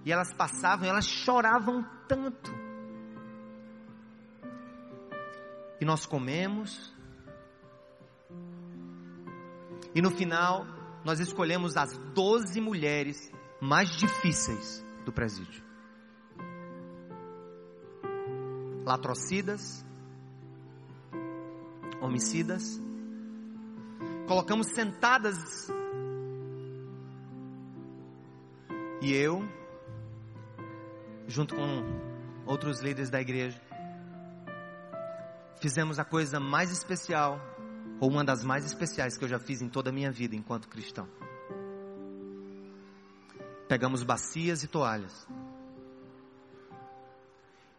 E 0.04 0.12
elas 0.12 0.34
passavam 0.34 0.86
elas 0.86 1.06
choravam 1.06 1.86
tanto. 2.10 2.54
E 5.80 5.86
nós 5.86 6.06
comemos. 6.06 6.94
E 9.96 10.02
no 10.02 10.12
final, 10.12 10.68
nós 11.06 11.22
escolhemos 11.22 11.78
as 11.78 11.98
12 12.14 12.60
mulheres 12.60 13.32
mais 13.62 13.90
difíceis 13.91 14.86
do 15.06 15.14
presídio. 15.14 15.64
Latrocidas, 18.84 19.86
homicidas, 22.02 22.82
colocamos 24.28 24.68
sentadas 24.68 25.72
E 29.02 29.14
eu, 29.14 29.48
junto 31.28 31.56
com 31.56 31.84
outros 32.46 32.82
líderes 32.82 33.10
da 33.10 33.22
igreja, 33.22 33.62
fizemos 35.62 36.00
a 36.00 36.04
coisa 36.04 36.40
mais 36.40 36.72
especial, 36.72 37.40
ou 38.00 38.10
uma 38.10 38.24
das 38.24 38.44
mais 38.44 38.66
especiais 38.66 39.18
que 39.18 39.24
eu 39.24 39.30
já 39.30 39.40
fiz 39.40 39.62
em 39.62 39.70
toda 39.70 39.90
a 39.90 39.94
minha 39.94 40.12
vida 40.12 40.36
enquanto 40.36 40.68
cristão. 40.68 41.08
Pegamos 43.70 44.04
bacias 44.04 44.64
e 44.64 44.68
toalhas 44.68 45.28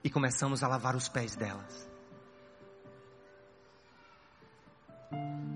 e 0.03 0.09
começamos 0.09 0.63
a 0.63 0.69
lavar 0.69 0.97
os 0.97 1.09
pés 1.09 1.37
delas. 1.37 1.91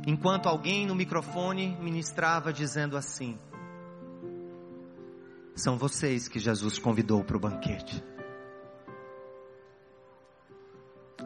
Enquanto 0.07 0.47
alguém 0.47 0.87
no 0.87 0.95
microfone 0.95 1.77
ministrava 1.81 2.53
dizendo 2.53 2.97
assim: 2.97 3.39
são 5.55 5.79
vocês 5.79 6.27
que 6.27 6.39
Jesus 6.39 6.79
convidou 6.79 7.23
para 7.23 7.37
o 7.37 7.41
banquete. 7.41 8.03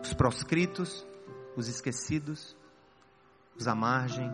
Os 0.03 0.13
proscritos, 0.13 1.07
os 1.57 1.69
esquecidos, 1.69 2.57
os 3.57 3.67
à 3.67 3.75
margem, 3.75 4.31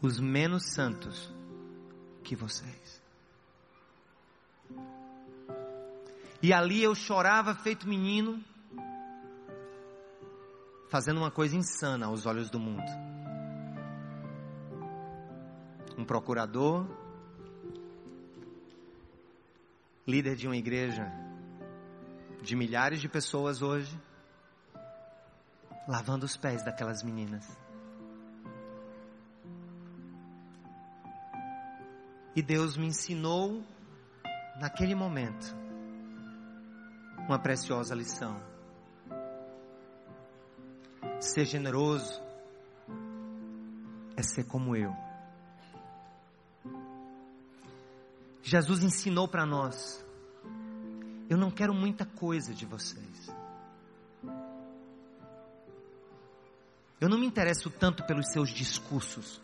os 0.00 0.20
menos 0.20 0.72
santos 0.72 1.32
que 2.22 2.36
vocês. 2.36 3.02
E 6.42 6.52
ali 6.52 6.82
eu 6.82 6.94
chorava 6.94 7.54
feito 7.54 7.88
menino, 7.88 8.38
fazendo 10.90 11.18
uma 11.18 11.30
coisa 11.30 11.56
insana 11.56 12.06
aos 12.06 12.26
olhos 12.26 12.50
do 12.50 12.60
mundo. 12.60 12.84
Um 15.96 16.04
procurador, 16.04 16.86
líder 20.06 20.36
de 20.36 20.46
uma 20.46 20.56
igreja 20.56 21.10
de 22.42 22.54
milhares 22.54 23.00
de 23.00 23.08
pessoas 23.08 23.62
hoje, 23.62 23.98
lavando 25.88 26.26
os 26.26 26.36
pés 26.36 26.62
daquelas 26.62 27.02
meninas. 27.02 27.46
E 32.36 32.42
Deus 32.42 32.76
me 32.76 32.86
ensinou, 32.86 33.62
naquele 34.60 34.94
momento, 34.94 35.56
uma 37.26 37.38
preciosa 37.38 37.94
lição. 37.94 38.38
Ser 41.20 41.46
generoso 41.46 42.20
é 44.16 44.22
ser 44.22 44.44
como 44.44 44.76
eu. 44.76 45.03
Jesus 48.44 48.84
ensinou 48.84 49.26
para 49.26 49.46
nós: 49.46 50.04
eu 51.28 51.38
não 51.38 51.50
quero 51.50 51.72
muita 51.72 52.04
coisa 52.04 52.54
de 52.54 52.66
vocês. 52.66 53.34
Eu 57.00 57.08
não 57.08 57.18
me 57.18 57.26
interesso 57.26 57.70
tanto 57.70 58.04
pelos 58.04 58.30
seus 58.30 58.50
discursos. 58.50 59.42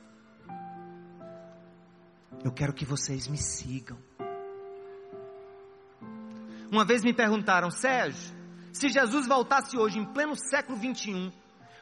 Eu 2.45 2.53
quero 2.53 2.73
que 2.73 2.85
vocês 2.85 3.27
me 3.27 3.39
sigam. 3.39 3.99
Uma 6.71 6.85
vez 6.85 7.03
me 7.03 7.13
perguntaram, 7.13 7.71
Sérgio, 7.71 8.35
se 8.73 8.89
Jesus 8.89 9.27
voltasse 9.27 9.77
hoje 9.77 9.99
em 9.99 10.05
pleno 10.05 10.37
século 10.37 10.79
21, 10.79 11.33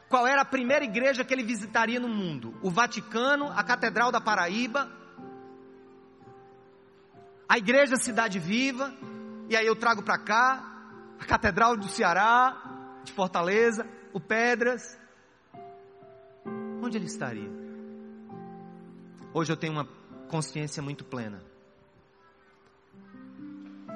qual 0.09 0.25
era 0.25 0.41
a 0.41 0.45
primeira 0.45 0.83
igreja 0.83 1.23
que 1.23 1.33
ele 1.33 1.43
visitaria 1.43 1.99
no 1.99 2.09
mundo? 2.09 2.57
O 2.63 2.71
Vaticano, 2.71 3.51
a 3.51 3.63
Catedral 3.63 4.11
da 4.11 4.19
Paraíba, 4.19 4.89
a 7.49 7.57
Igreja 7.57 7.97
Cidade 7.97 8.37
Viva, 8.37 8.93
e 9.49 9.55
aí 9.57 9.65
eu 9.65 9.75
trago 9.75 10.03
para 10.03 10.19
cá 10.19 10.63
a 11.19 11.25
Catedral 11.25 11.75
do 11.75 11.87
Ceará, 11.87 13.01
de 13.03 13.11
Fortaleza, 13.11 13.87
o 14.13 14.19
Pedras. 14.19 14.95
Onde 16.79 16.95
ele 16.95 17.07
estaria? 17.07 17.49
Hoje 19.33 19.51
eu 19.51 19.57
tenho 19.57 19.73
uma 19.73 19.85
consciência 20.29 20.83
muito 20.83 21.03
plena. 21.03 21.43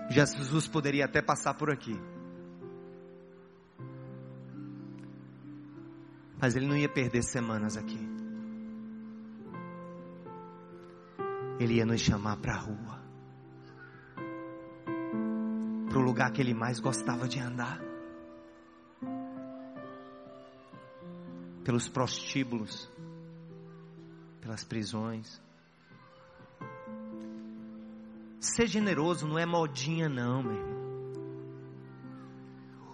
Jesus 0.09 0.67
poderia 0.67 1.05
até 1.05 1.21
passar 1.21 1.53
por 1.53 1.71
aqui. 1.71 1.95
Mas 6.41 6.55
ele 6.55 6.67
não 6.67 6.75
ia 6.75 6.89
perder 6.89 7.21
semanas 7.21 7.77
aqui. 7.77 7.99
Ele 11.59 11.75
ia 11.75 11.85
nos 11.85 12.01
chamar 12.01 12.37
para 12.37 12.55
a 12.55 12.57
rua. 12.57 13.02
Para 15.93 16.01
o 16.01 16.03
lugar 16.03 16.31
que 16.31 16.41
ele 16.41 16.55
mais 16.55 16.79
gostava 16.79 17.27
de 17.27 17.39
andar. 17.39 17.79
Pelos 21.63 21.87
prostíbulos, 21.87 22.91
pelas 24.41 24.63
prisões, 24.63 25.39
Ser 28.43 28.67
generoso 28.67 29.25
não 29.25 29.39
é 29.39 29.45
modinha, 29.45 30.09
não, 30.09 30.43
meu 30.43 30.51
irmão. 30.51 30.83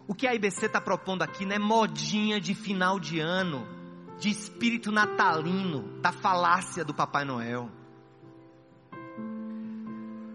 O 0.08 0.14
que 0.14 0.28
a 0.28 0.36
IBC 0.36 0.68
está 0.68 0.80
propondo 0.80 1.24
aqui 1.24 1.44
não 1.44 1.56
é 1.56 1.60
modinha 1.60 2.40
de 2.40 2.54
final 2.54 3.00
de 3.00 3.20
ano, 3.20 3.68
de 4.20 4.30
espírito 4.30 4.92
natalino, 4.92 6.00
da 6.02 6.12
falácia 6.12 6.86
do 6.86 6.94
Papai 6.94 7.26
Noel. 7.26 7.68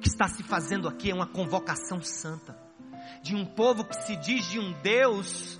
Que 0.04 0.10
está 0.10 0.28
se 0.28 0.42
fazendo 0.42 0.86
aqui 0.86 1.10
é 1.10 1.14
uma 1.14 1.26
convocação 1.26 2.02
santa, 2.02 2.54
de 3.22 3.34
um 3.34 3.46
povo 3.46 3.86
que 3.86 3.94
se 3.94 4.14
diz 4.16 4.44
de 4.50 4.60
um 4.60 4.70
Deus 4.82 5.58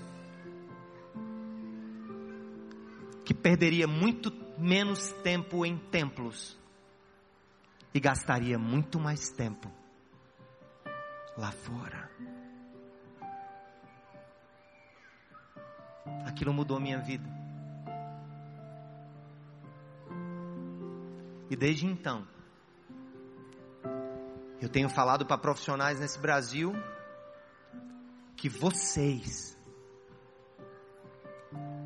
que 3.25 3.33
perderia 3.33 3.87
muito 3.87 4.31
menos 4.55 5.11
tempo 5.23 5.65
em 5.65 5.79
templos 5.79 6.55
e 7.91 7.99
gastaria 7.99 8.59
muito 8.59 8.99
mais 8.99 9.31
tempo 9.31 9.67
lá 11.35 11.51
fora. 11.51 12.07
Aquilo 16.27 16.53
mudou 16.53 16.79
minha 16.79 16.99
vida. 16.99 17.27
E 21.49 21.55
desde 21.55 21.87
então, 21.87 22.34
eu 24.65 24.69
tenho 24.69 24.89
falado 24.89 25.27
para 25.27 25.37
profissionais 25.37 25.99
nesse 25.99 26.17
Brasil 26.17 26.73
que 28.35 28.49
vocês 28.49 29.55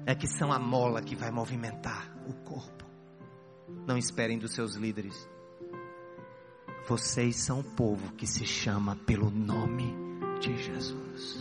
é 0.06 0.16
que 0.16 0.26
são 0.26 0.50
a 0.54 0.58
mola 0.58 1.02
que 1.02 1.14
vai 1.14 1.30
movimentar 1.30 2.10
o 2.26 2.34
corpo. 2.34 2.86
Não 3.86 3.98
esperem 3.98 4.40
dos 4.40 4.54
seus 4.54 4.76
líderes. 4.76 5.30
Vocês 6.88 7.36
são 7.36 7.60
o 7.60 7.64
povo 7.76 8.14
que 8.14 8.26
se 8.26 8.46
chama 8.46 8.96
pelo 8.96 9.30
nome 9.30 9.94
de 10.40 10.56
Jesus. 10.64 11.38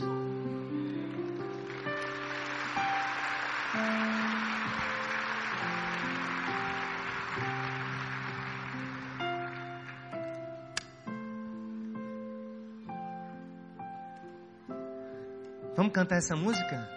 Vamos 15.78 15.92
cantar 15.92 16.16
essa 16.16 16.34
música? 16.34 16.88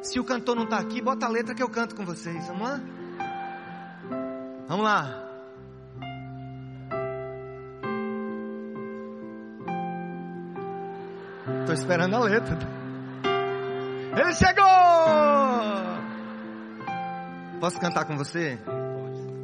Se 0.00 0.18
o 0.18 0.24
cantor 0.24 0.56
não 0.56 0.64
está 0.64 0.78
aqui, 0.78 1.02
bota 1.02 1.26
a 1.26 1.28
letra 1.28 1.54
que 1.54 1.62
eu 1.62 1.68
canto 1.68 1.94
com 1.94 2.02
vocês. 2.02 2.46
Vamos 2.46 2.62
lá? 2.62 2.80
Vamos 4.66 4.84
lá. 4.86 5.22
Estou 11.60 11.74
esperando 11.74 12.16
a 12.16 12.20
letra. 12.20 12.58
Ele 14.16 14.32
chegou! 14.32 14.64
Posso 17.60 17.78
cantar 17.78 18.06
com 18.06 18.16
você? 18.16 18.58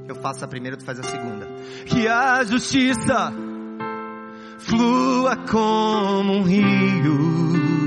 Eu 0.08 0.14
faço 0.14 0.42
a 0.46 0.48
primeira, 0.48 0.78
tu 0.78 0.84
faz 0.86 0.98
a 0.98 1.02
segunda. 1.02 1.46
Que 1.84 2.08
a 2.08 2.42
justiça 2.42 3.34
flua 4.56 5.36
como 5.46 6.32
um 6.32 6.42
rio 6.42 7.85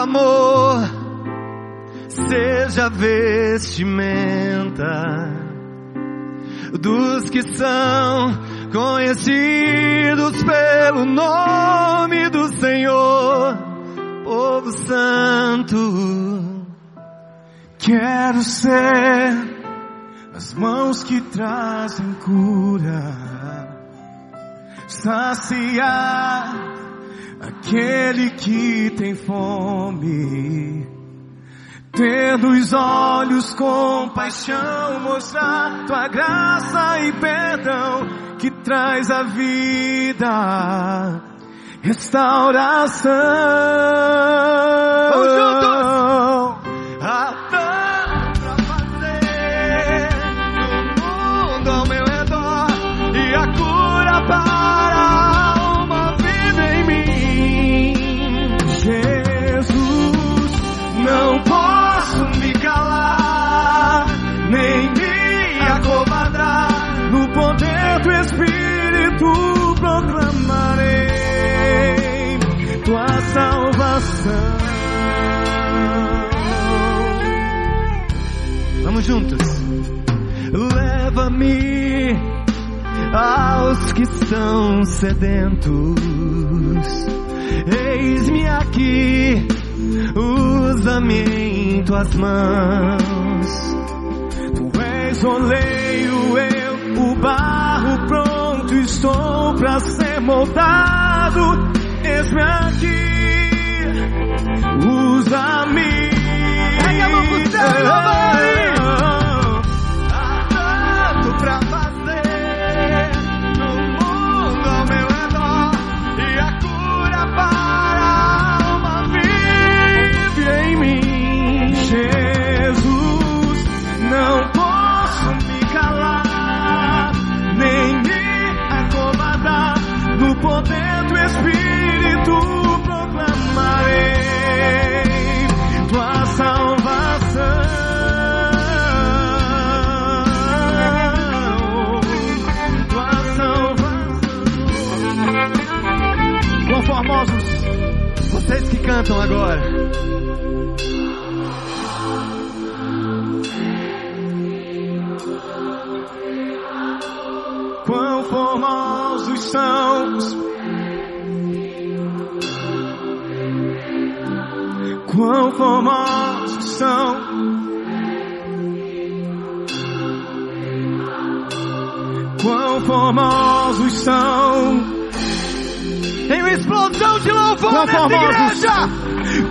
amor 0.00 0.80
seja 2.08 2.88
vestimenta 2.88 4.10
dos 6.80 7.28
que 7.28 7.42
são 7.42 8.32
conhecidos 8.72 10.42
pelo 10.42 11.04
nome 11.04 12.30
do 12.30 12.48
Senhor, 12.56 13.58
povo 14.24 14.72
santo. 14.86 15.76
Quero 17.78 18.42
ser 18.42 19.34
as 20.34 20.54
mãos 20.54 21.02
que 21.02 21.20
trazem 21.20 22.14
cura, 22.14 23.76
saciar 24.86 26.69
aquele 27.70 28.30
que 28.30 28.90
tem 28.96 29.14
fome 29.14 30.88
Tendo 31.92 32.48
os 32.48 32.72
olhos 32.72 33.52
com 33.54 34.08
paixão, 34.10 35.00
mostrar 35.00 35.86
tua 35.86 36.08
graça 36.08 37.00
e 37.00 37.12
perdão 37.14 38.06
que 38.38 38.48
traz 38.62 39.10
a 39.10 39.24
vida, 39.24 41.20
restauração. 41.82 43.10
Vamos 45.12 45.34
juntos! 45.34 45.79
coração. 74.20 74.56
Vamos 78.84 79.04
juntos. 79.04 79.38
Leva-me 80.52 82.16
aos 83.12 83.92
que 83.92 84.06
são 84.26 84.84
sedentos. 84.84 86.00
Eis-me 87.66 88.46
aqui, 88.46 89.46
usa-me 90.16 91.22
em 91.22 91.84
tuas 91.84 92.14
mãos. 92.14 93.76
Tu 94.54 94.80
és 94.80 95.24
oleiro, 95.24 96.38
eu 96.38 96.70
o 97.02 97.14
barro 97.16 98.06
pronto 98.06 98.74
estou 98.74 99.54
para 99.54 99.80
ser 99.80 100.20
moldado. 100.20 101.40
Eis-me 102.04 102.42
aqui. 102.42 103.19
う。 104.86 104.89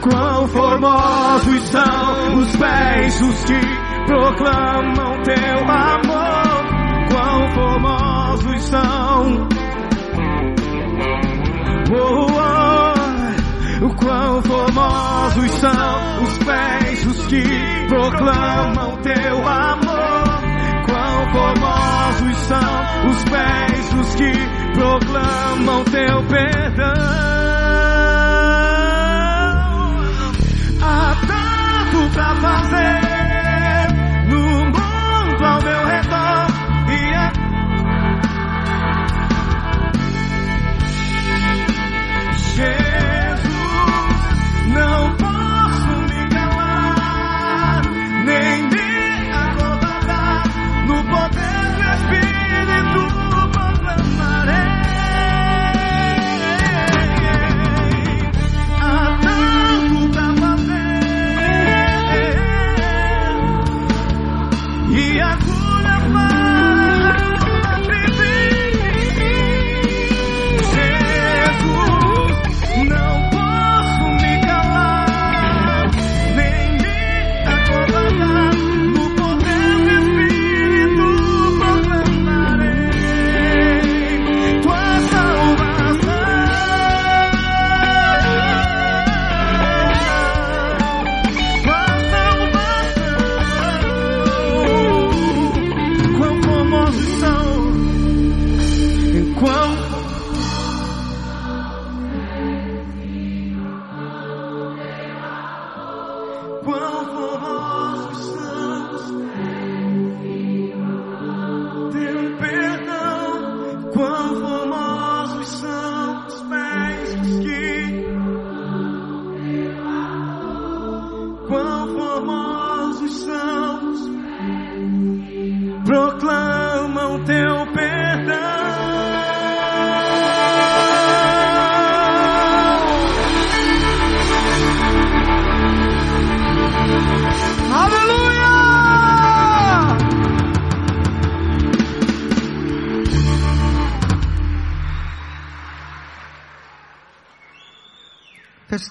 Quão 0.02 0.48
formosos 0.48 1.62
são 1.64 2.40
os 2.40 2.56
pés 2.56 3.20
que 3.46 3.60
proclamam 4.06 5.22
teu 5.24 5.60
amor. 5.70 6.60
Quão 7.12 7.52
formosos 7.52 8.64
são. 8.64 9.48
Oh, 11.92 12.28
oh. 12.32 12.60
Quão 13.98 14.42
formosos 14.44 15.52
são 15.52 16.24
os 16.24 16.38
pés 16.40 17.26
que 17.28 17.44
proclamam 17.90 18.98
teu 19.02 19.48
amor. 19.48 20.42
Quão 20.86 21.32
formosos 21.34 22.38
são 22.48 23.10
os 23.10 23.24
pés 23.26 24.16
que 24.16 24.32
proclamam 24.74 25.84
teu 25.86 26.24
perdão. 26.24 26.99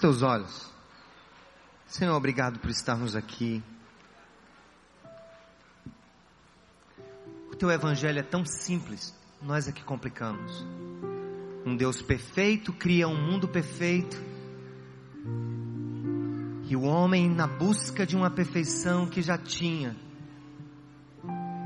Teus 0.09 0.23
olhos. 0.23 0.67
Senhor, 1.87 2.17
obrigado 2.17 2.59
por 2.61 2.71
estarmos 2.71 3.15
aqui. 3.15 3.63
O 7.53 7.55
teu 7.55 7.71
evangelho 7.71 8.19
é 8.19 8.23
tão 8.23 8.43
simples, 8.43 9.15
nós 9.43 9.69
é 9.69 9.73
que 9.73 9.85
complicamos. 9.85 10.65
Um 11.67 11.77
Deus 11.77 12.01
perfeito 12.01 12.73
cria 12.73 13.07
um 13.07 13.21
mundo 13.21 13.47
perfeito. 13.47 14.17
E 16.67 16.75
o 16.75 16.85
homem, 16.85 17.29
na 17.29 17.47
busca 17.47 18.07
de 18.07 18.17
uma 18.17 18.31
perfeição 18.31 19.07
que 19.07 19.21
já 19.21 19.37
tinha, 19.37 19.95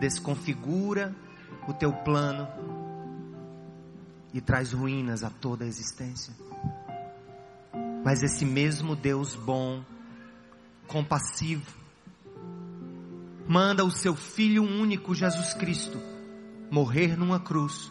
desconfigura 0.00 1.14
o 1.68 1.72
teu 1.72 1.92
plano 1.92 2.48
e 4.34 4.40
traz 4.40 4.72
ruínas 4.72 5.22
a 5.22 5.30
toda 5.30 5.64
a 5.64 5.68
existência. 5.68 6.34
Mas 8.04 8.22
esse 8.22 8.44
mesmo 8.44 8.96
Deus 8.96 9.36
bom, 9.36 9.84
compassivo, 10.88 11.70
manda 13.46 13.84
o 13.84 13.90
seu 13.90 14.16
Filho 14.16 14.64
único, 14.64 15.14
Jesus 15.14 15.54
Cristo, 15.54 15.98
morrer 16.70 17.16
numa 17.16 17.38
cruz, 17.38 17.90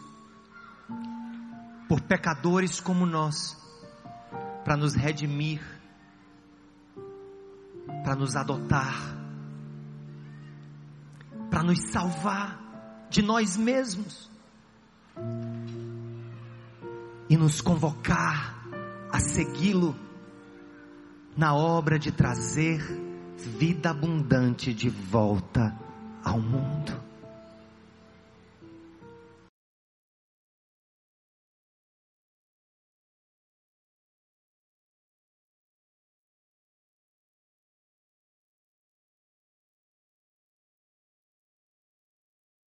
por 1.88 2.00
pecadores 2.02 2.80
como 2.80 3.06
nós, 3.06 3.56
para 4.64 4.76
nos 4.76 4.94
redimir, 4.94 5.62
para 8.04 8.14
nos 8.14 8.36
adotar, 8.36 9.16
para 11.50 11.62
nos 11.62 11.80
salvar 11.90 12.60
de 13.08 13.22
nós 13.22 13.56
mesmos 13.56 14.30
e 17.28 17.36
nos 17.36 17.60
convocar 17.60 18.61
a 19.12 19.20
segui-lo 19.20 19.94
na 21.36 21.54
obra 21.54 21.98
de 21.98 22.10
trazer 22.10 22.80
vida 23.36 23.90
abundante 23.90 24.72
de 24.72 24.88
volta 24.88 25.78
ao 26.24 26.40
mundo. 26.40 27.01